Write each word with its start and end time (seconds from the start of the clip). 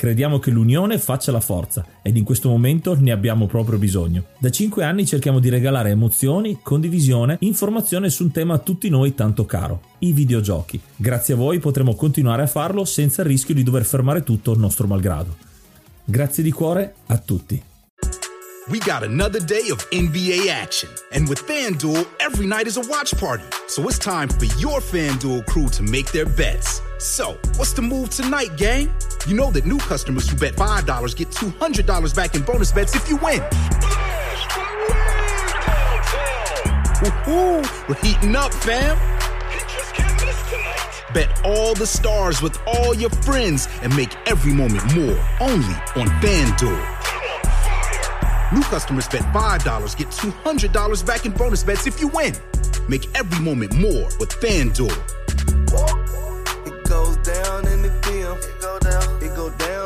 Crediamo 0.00 0.38
che 0.38 0.50
l'unione 0.50 0.98
faccia 0.98 1.30
la 1.30 1.42
forza 1.42 1.84
ed 2.00 2.16
in 2.16 2.24
questo 2.24 2.48
momento 2.48 2.98
ne 2.98 3.12
abbiamo 3.12 3.46
proprio 3.46 3.76
bisogno. 3.76 4.28
Da 4.38 4.50
5 4.50 4.82
anni 4.82 5.04
cerchiamo 5.04 5.40
di 5.40 5.50
regalare 5.50 5.90
emozioni, 5.90 6.60
condivisione, 6.62 7.36
informazione 7.40 8.08
su 8.08 8.22
un 8.22 8.30
tema 8.30 8.54
a 8.54 8.58
tutti 8.60 8.88
noi 8.88 9.14
tanto 9.14 9.44
caro, 9.44 9.82
i 9.98 10.14
videogiochi. 10.14 10.80
Grazie 10.96 11.34
a 11.34 11.36
voi 11.36 11.58
potremo 11.58 11.94
continuare 11.96 12.40
a 12.40 12.46
farlo 12.46 12.86
senza 12.86 13.20
il 13.20 13.28
rischio 13.28 13.52
di 13.52 13.62
dover 13.62 13.84
fermare 13.84 14.22
tutto 14.22 14.52
il 14.52 14.58
nostro 14.58 14.86
malgrado. 14.86 15.36
Grazie 16.02 16.42
di 16.42 16.50
cuore 16.50 16.94
a 17.08 17.18
tutti. 17.18 17.62
We 18.68 18.78
got 18.78 19.02
another 19.02 19.44
day 19.44 19.68
of 19.68 19.86
NBA 19.92 20.50
action. 20.50 20.88
And 21.12 21.28
with 21.28 21.44
FanDuel, 21.44 22.06
every 22.16 22.46
night 22.46 22.66
is 22.66 22.78
a 22.78 22.82
watch 22.88 23.14
party. 23.18 23.44
So 23.66 23.82
it's 23.82 23.98
time 23.98 24.28
for 24.28 24.46
your 24.58 24.80
FanDuel 24.80 25.44
crew 25.44 25.68
to 25.68 25.82
make 25.82 26.10
their 26.10 26.26
bets. 26.26 26.80
So, 27.00 27.38
what's 27.56 27.72
the 27.72 27.80
move 27.80 28.10
tonight, 28.10 28.58
gang? 28.58 28.92
You 29.26 29.34
know 29.34 29.50
that 29.52 29.64
new 29.64 29.78
customers 29.78 30.28
who 30.28 30.36
bet 30.36 30.54
$5 30.54 31.16
get 31.16 31.30
$200 31.30 32.14
back 32.14 32.34
in 32.34 32.42
bonus 32.42 32.72
bets 32.72 32.94
if 32.94 33.08
you 33.08 33.16
win. 33.16 33.40
Woo-hoo, 37.00 37.62
we're 37.88 37.94
heating 38.02 38.36
up, 38.36 38.52
fam. 38.52 38.98
Bet 41.14 41.40
all 41.42 41.72
the 41.72 41.86
stars 41.86 42.42
with 42.42 42.58
all 42.66 42.94
your 42.94 43.08
friends 43.08 43.66
and 43.80 43.96
make 43.96 44.14
every 44.28 44.52
moment 44.52 44.84
more 44.94 45.18
only 45.40 45.74
on 45.96 46.06
FanDuel. 46.20 46.98
New 48.52 48.62
customers 48.64 49.08
bet 49.08 49.22
$5, 49.22 49.96
get 49.96 50.08
$200 50.08 51.06
back 51.06 51.24
in 51.24 51.32
bonus 51.32 51.64
bets 51.64 51.86
if 51.86 51.98
you 51.98 52.08
win. 52.08 52.34
Make 52.90 53.08
every 53.16 53.42
moment 53.42 53.74
more 53.74 54.10
with 54.18 54.28
FanDuel. 54.32 55.19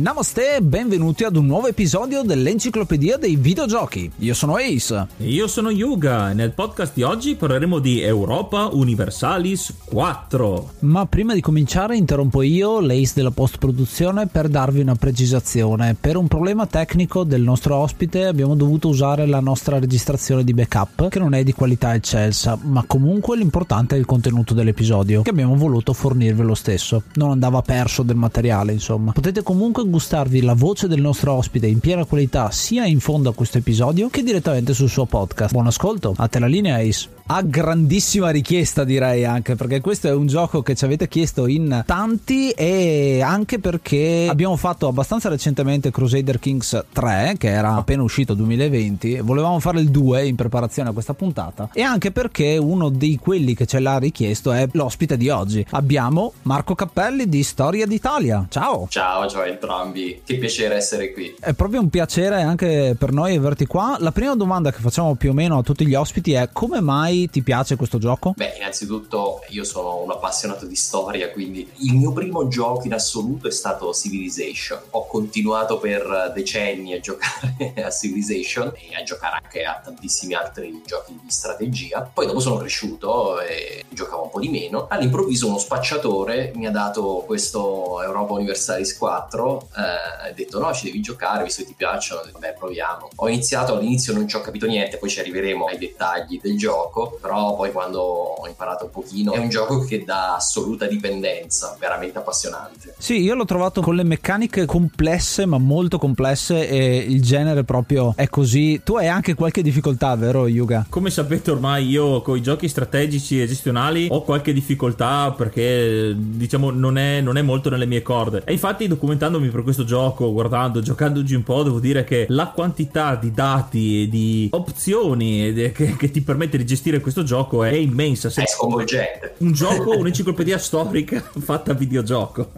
Namaste 0.00 0.56
e 0.56 0.62
benvenuti 0.62 1.24
ad 1.24 1.36
un 1.36 1.44
nuovo 1.44 1.66
episodio 1.66 2.22
dell'Enciclopedia 2.22 3.18
dei 3.18 3.36
Videogiochi. 3.36 4.10
Io 4.20 4.32
sono 4.32 4.54
Ace. 4.54 5.08
E 5.18 5.28
io 5.28 5.46
sono 5.46 5.68
Yuga 5.68 6.30
e 6.30 6.32
nel 6.32 6.52
podcast 6.52 6.94
di 6.94 7.02
oggi 7.02 7.34
parleremo 7.34 7.78
di 7.78 8.00
Europa 8.00 8.70
Universalis 8.72 9.74
4. 9.84 10.70
Ma 10.78 11.04
prima 11.04 11.34
di 11.34 11.42
cominciare 11.42 11.98
interrompo 11.98 12.40
io, 12.40 12.80
l'Ace 12.80 13.12
della 13.12 13.30
post-produzione, 13.30 14.26
per 14.26 14.48
darvi 14.48 14.80
una 14.80 14.94
precisazione. 14.94 15.94
Per 16.00 16.16
un 16.16 16.28
problema 16.28 16.66
tecnico 16.66 17.22
del 17.22 17.42
nostro 17.42 17.76
ospite 17.76 18.24
abbiamo 18.24 18.54
dovuto 18.54 18.88
usare 18.88 19.26
la 19.26 19.40
nostra 19.40 19.78
registrazione 19.78 20.44
di 20.44 20.54
backup, 20.54 21.10
che 21.10 21.18
non 21.18 21.34
è 21.34 21.44
di 21.44 21.52
qualità 21.52 21.92
eccelsa, 21.92 22.58
ma 22.62 22.84
comunque 22.86 23.36
l'importante 23.36 23.96
è 23.96 23.98
il 23.98 24.06
contenuto 24.06 24.54
dell'episodio, 24.54 25.20
che 25.20 25.28
abbiamo 25.28 25.56
voluto 25.56 25.92
fornirvi 25.92 26.40
lo 26.40 26.54
stesso. 26.54 27.02
Non 27.16 27.32
andava 27.32 27.60
perso 27.60 28.02
del 28.02 28.16
materiale, 28.16 28.72
insomma. 28.72 29.12
Potete 29.12 29.42
comunque 29.42 29.88
gustarvi 29.90 30.40
la 30.40 30.54
voce 30.54 30.88
del 30.88 31.00
nostro 31.00 31.34
ospite 31.34 31.66
in 31.66 31.80
piena 31.80 32.04
qualità 32.04 32.50
sia 32.50 32.86
in 32.86 33.00
fondo 33.00 33.28
a 33.28 33.34
questo 33.34 33.58
episodio 33.58 34.08
che 34.08 34.22
direttamente 34.22 34.72
sul 34.72 34.88
suo 34.88 35.04
podcast. 35.04 35.52
Buon 35.52 35.66
ascolto, 35.66 36.14
a 36.16 36.28
te 36.28 36.38
la 36.38 36.46
linea 36.46 36.76
Ace. 36.76 37.18
A 37.32 37.42
grandissima 37.42 38.30
richiesta 38.30 38.82
direi 38.82 39.24
anche 39.24 39.54
perché 39.54 39.80
questo 39.80 40.08
è 40.08 40.12
un 40.12 40.26
gioco 40.26 40.62
che 40.62 40.74
ci 40.74 40.84
avete 40.84 41.06
chiesto 41.06 41.46
in 41.46 41.84
tanti 41.86 42.50
e 42.50 43.20
anche 43.22 43.60
perché 43.60 44.26
abbiamo 44.28 44.56
fatto 44.56 44.88
abbastanza 44.88 45.28
recentemente 45.28 45.92
Crusader 45.92 46.40
Kings 46.40 46.86
3 46.92 47.36
che 47.38 47.48
era 47.48 47.74
appena 47.74 48.02
uscito 48.02 48.34
2020 48.34 49.14
e 49.14 49.20
volevamo 49.20 49.60
fare 49.60 49.78
il 49.78 49.90
2 49.90 50.26
in 50.26 50.34
preparazione 50.34 50.88
a 50.88 50.92
questa 50.92 51.14
puntata 51.14 51.68
e 51.72 51.82
anche 51.82 52.10
perché 52.10 52.56
uno 52.56 52.88
di 52.88 53.16
quelli 53.16 53.54
che 53.54 53.66
ce 53.66 53.78
l'ha 53.78 53.98
richiesto 53.98 54.50
è 54.50 54.68
l'ospite 54.72 55.16
di 55.16 55.28
oggi. 55.28 55.64
Abbiamo 55.70 56.32
Marco 56.42 56.74
Cappelli 56.74 57.28
di 57.28 57.44
Storia 57.44 57.86
d'Italia. 57.86 58.46
Ciao! 58.48 58.86
Ciao, 58.88 59.28
ciao 59.28 59.42
a 59.42 59.48
entrambi, 59.80 60.22
che 60.24 60.36
piacere 60.36 60.74
essere 60.74 61.12
qui. 61.12 61.34
È 61.40 61.54
proprio 61.54 61.80
un 61.80 61.88
piacere 61.88 62.42
anche 62.42 62.94
per 62.98 63.12
noi 63.12 63.36
averti 63.36 63.66
qua. 63.66 63.96
La 63.98 64.12
prima 64.12 64.34
domanda 64.34 64.70
che 64.70 64.80
facciamo 64.80 65.14
più 65.14 65.30
o 65.30 65.32
meno 65.32 65.58
a 65.58 65.62
tutti 65.62 65.86
gli 65.86 65.94
ospiti 65.94 66.32
è 66.32 66.50
come 66.52 66.80
mai 66.80 67.28
ti 67.30 67.42
piace 67.42 67.76
questo 67.76 67.98
gioco? 67.98 68.34
Beh, 68.36 68.54
innanzitutto 68.58 69.40
io 69.48 69.64
sono 69.64 70.02
un 70.02 70.10
appassionato 70.10 70.66
di 70.66 70.76
storia, 70.76 71.30
quindi 71.30 71.68
il 71.78 71.94
mio 71.94 72.12
primo 72.12 72.48
gioco 72.48 72.84
in 72.84 72.94
assoluto 72.94 73.48
è 73.48 73.50
stato 73.50 73.92
Civilization. 73.92 74.78
Ho 74.90 75.06
continuato 75.06 75.78
per 75.78 76.32
decenni 76.34 76.94
a 76.94 77.00
giocare 77.00 77.74
a 77.82 77.90
Civilization 77.90 78.72
e 78.74 78.94
a 78.96 79.02
giocare 79.02 79.40
anche 79.42 79.64
a 79.64 79.80
tantissimi 79.82 80.34
altri 80.34 80.82
giochi 80.84 81.18
di 81.22 81.30
strategia. 81.30 82.08
Poi 82.12 82.26
dopo 82.26 82.40
sono 82.40 82.56
cresciuto 82.56 83.40
e 83.40 83.84
giocavo 83.88 84.24
un 84.24 84.30
po' 84.30 84.40
di 84.40 84.48
meno. 84.48 84.86
All'improvviso 84.88 85.46
uno 85.46 85.58
spacciatore 85.58 86.52
mi 86.54 86.66
ha 86.66 86.70
dato 86.70 87.24
questo 87.26 88.02
Europa 88.02 88.34
Universalis 88.34 88.96
4 88.96 89.69
eh, 89.76 90.28
ha 90.28 90.32
detto 90.32 90.58
no 90.58 90.72
ci 90.72 90.86
devi 90.86 91.00
giocare 91.00 91.44
visto 91.44 91.62
che 91.62 91.68
ti 91.68 91.74
piacciono 91.76 92.22
vabbè 92.32 92.54
proviamo 92.58 93.10
ho 93.14 93.28
iniziato 93.28 93.76
all'inizio 93.76 94.12
non 94.12 94.26
ci 94.26 94.36
ho 94.36 94.40
capito 94.40 94.66
niente 94.66 94.96
poi 94.96 95.08
ci 95.08 95.20
arriveremo 95.20 95.66
ai 95.66 95.78
dettagli 95.78 96.40
del 96.42 96.56
gioco 96.56 97.18
però 97.20 97.54
poi 97.54 97.72
quando 97.72 98.00
ho 98.00 98.46
imparato 98.46 98.84
un 98.84 98.90
pochino 98.90 99.32
è 99.32 99.38
un 99.38 99.48
gioco 99.48 99.84
che 99.84 100.04
dà 100.04 100.34
assoluta 100.34 100.86
dipendenza 100.86 101.76
veramente 101.78 102.18
appassionante 102.18 102.94
Sì, 102.98 103.20
io 103.20 103.34
l'ho 103.34 103.44
trovato 103.44 103.80
con 103.80 103.94
le 103.94 104.04
meccaniche 104.04 104.66
complesse, 104.66 105.46
ma 105.46 105.58
molto 105.58 105.98
complesse, 105.98 106.68
e 106.68 106.96
il 106.96 107.22
genere 107.22 107.64
proprio 107.64 108.12
è 108.16 108.28
così. 108.28 108.80
Tu 108.84 108.96
hai 108.96 109.08
anche 109.08 109.34
qualche 109.34 109.62
difficoltà, 109.62 110.14
vero, 110.16 110.46
Yuga? 110.46 110.86
Come 110.88 111.10
sapete 111.10 111.50
ormai 111.50 111.88
io 111.88 112.22
con 112.22 112.36
i 112.36 112.42
giochi 112.42 112.68
strategici 112.68 113.40
e 113.40 113.46
gestionali 113.46 114.08
ho 114.10 114.22
qualche 114.22 114.52
difficoltà 114.52 115.32
perché 115.36 116.14
diciamo 116.16 116.70
non 116.70 116.98
è, 116.98 117.20
non 117.20 117.36
è 117.36 117.42
molto 117.42 117.70
nelle 117.70 117.86
mie 117.86 118.02
corde. 118.02 118.42
E 118.44 118.52
infatti 118.52 118.86
documentandomi 118.86 119.48
per 119.60 119.62
questo 119.62 119.84
gioco, 119.84 120.32
guardando, 120.32 120.80
giocandoci 120.80 121.34
un 121.34 121.42
po', 121.42 121.62
devo 121.62 121.80
dire 121.80 122.04
che 122.04 122.26
la 122.28 122.48
quantità 122.48 123.14
di 123.14 123.30
dati 123.30 124.02
e 124.02 124.08
di 124.08 124.48
opzioni 124.52 125.52
che, 125.72 125.96
che 125.96 126.10
ti 126.10 126.22
permette 126.22 126.56
di 126.56 126.64
gestire 126.64 127.00
questo 127.00 127.22
gioco 127.22 127.62
è 127.62 127.74
immensa. 127.74 128.28
è 128.28 128.46
sconvolgente 128.46 129.34
Un 129.38 129.52
gioco, 129.52 129.96
un'enciclopedia 129.96 130.58
storica 130.58 131.20
fatta 131.38 131.72
a 131.72 131.74
videogioco. 131.74 132.52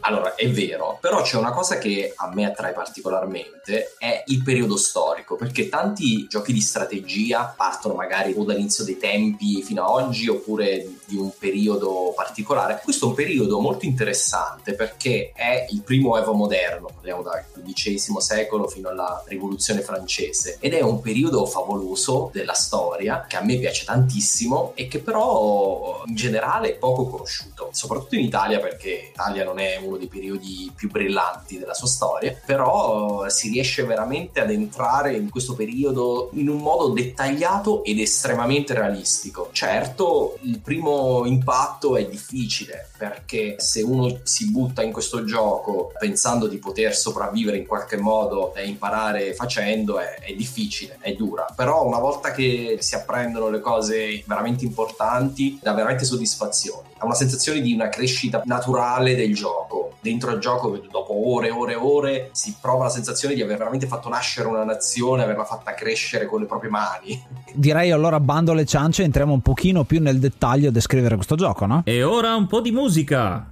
allora 0.00 0.34
è 0.34 0.48
vero, 0.50 0.98
però 1.00 1.22
c'è 1.22 1.36
una 1.36 1.52
cosa 1.52 1.78
che 1.78 2.12
a 2.16 2.30
me 2.32 2.46
attrae 2.46 2.72
particolarmente, 2.72 3.94
è 3.98 4.24
il 4.26 4.42
periodo 4.42 4.76
storico, 4.76 5.36
perché 5.36 5.68
tanti 5.68 6.26
giochi 6.28 6.52
di 6.52 6.60
strategia 6.60 7.52
partono 7.54 7.94
magari 7.94 8.34
o 8.36 8.44
dall'inizio 8.44 8.84
dei 8.84 8.96
tempi 8.96 9.62
fino 9.62 9.82
a 9.84 9.90
oggi 9.90 10.28
oppure 10.28 10.86
di 11.04 11.16
un 11.16 11.30
periodo 11.38 12.12
particolare. 12.16 12.80
Questo 12.82 13.06
è 13.06 13.08
un 13.08 13.14
periodo 13.14 13.60
molto 13.60 13.84
interessante 13.84 14.74
perché 14.74 15.32
è 15.34 15.66
il 15.70 15.82
primo 15.82 16.16
Evo 16.22 16.34
moderno, 16.34 16.88
parliamo 16.94 17.22
dal 17.22 17.44
XV 17.52 18.18
secolo 18.18 18.68
fino 18.68 18.88
alla 18.88 19.24
rivoluzione 19.26 19.80
francese 19.80 20.56
ed 20.60 20.72
è 20.72 20.80
un 20.80 21.00
periodo 21.00 21.44
favoloso 21.46 22.30
della 22.32 22.52
storia 22.52 23.26
che 23.28 23.34
a 23.34 23.42
me 23.42 23.58
piace 23.58 23.84
tantissimo 23.84 24.70
e 24.76 24.86
che 24.86 25.00
però 25.00 26.04
in 26.06 26.14
generale 26.14 26.68
è 26.68 26.74
poco 26.74 27.08
conosciuto, 27.08 27.70
soprattutto 27.72 28.14
in 28.14 28.24
Italia 28.24 28.60
perché 28.60 29.06
l'Italia 29.08 29.42
non 29.42 29.58
è 29.58 29.80
uno 29.82 29.96
dei 29.96 30.06
periodi 30.06 30.70
più 30.76 30.92
brillanti 30.92 31.58
della 31.58 31.74
sua 31.74 31.88
storia, 31.88 32.38
però 32.46 33.28
si 33.28 33.48
riesce 33.48 33.82
veramente 33.82 34.38
ad 34.38 34.52
entrare 34.52 35.16
in 35.16 35.28
questo 35.28 35.54
periodo 35.54 36.30
in 36.34 36.48
un 36.48 36.58
modo 36.58 36.90
dettagliato 36.90 37.82
ed 37.82 37.98
estremamente 37.98 38.74
realistico. 38.74 39.48
Certo, 39.50 40.38
il 40.42 40.60
primo 40.60 41.26
impatto 41.26 41.96
è 41.96 42.06
difficile 42.06 42.90
perché 42.96 43.56
se 43.58 43.82
uno 43.82 44.20
si 44.22 44.52
butta 44.52 44.82
in 44.82 44.92
questo 44.92 45.24
gioco 45.24 45.90
pensando 45.98 46.10
di 46.48 46.58
poter 46.58 46.94
sopravvivere 46.94 47.56
in 47.56 47.66
qualche 47.66 47.96
modo 47.96 48.54
e 48.54 48.66
imparare 48.66 49.34
facendo 49.34 49.98
è, 49.98 50.18
è 50.20 50.32
difficile, 50.34 50.98
è 51.00 51.12
dura, 51.14 51.46
però 51.54 51.86
una 51.86 51.98
volta 51.98 52.32
che 52.32 52.78
si 52.80 52.94
apprendono 52.94 53.48
le 53.48 53.60
cose 53.60 54.22
veramente 54.26 54.64
importanti 54.64 55.58
dà 55.60 55.72
veramente 55.72 56.04
soddisfazione, 56.04 56.88
ha 56.98 57.04
una 57.04 57.14
sensazione 57.14 57.60
di 57.60 57.72
una 57.72 57.88
crescita 57.88 58.42
naturale 58.44 59.14
del 59.14 59.34
gioco. 59.34 59.90
Dentro 60.00 60.30
al 60.30 60.38
gioco, 60.38 60.76
dopo 60.90 61.32
ore 61.32 61.48
e 61.48 61.50
ore 61.50 61.72
e 61.72 61.76
ore, 61.76 62.28
si 62.32 62.56
prova 62.60 62.84
la 62.84 62.90
sensazione 62.90 63.34
di 63.34 63.42
aver 63.42 63.56
veramente 63.56 63.86
fatto 63.86 64.08
nascere 64.08 64.48
una 64.48 64.64
nazione, 64.64 65.22
averla 65.22 65.44
fatta 65.44 65.74
crescere 65.74 66.26
con 66.26 66.40
le 66.40 66.46
proprie 66.46 66.70
mani. 66.70 67.22
Direi 67.54 67.92
allora 67.92 68.18
bando 68.18 68.52
le 68.52 68.66
ciance 68.66 69.04
entriamo 69.04 69.32
un 69.32 69.42
pochino 69.42 69.84
più 69.84 70.00
nel 70.00 70.18
dettaglio 70.18 70.70
a 70.70 70.72
descrivere 70.72 71.14
questo 71.14 71.36
gioco, 71.36 71.66
no? 71.66 71.82
E 71.84 72.02
ora 72.02 72.34
un 72.34 72.48
po' 72.48 72.60
di 72.60 72.72
musica. 72.72 73.51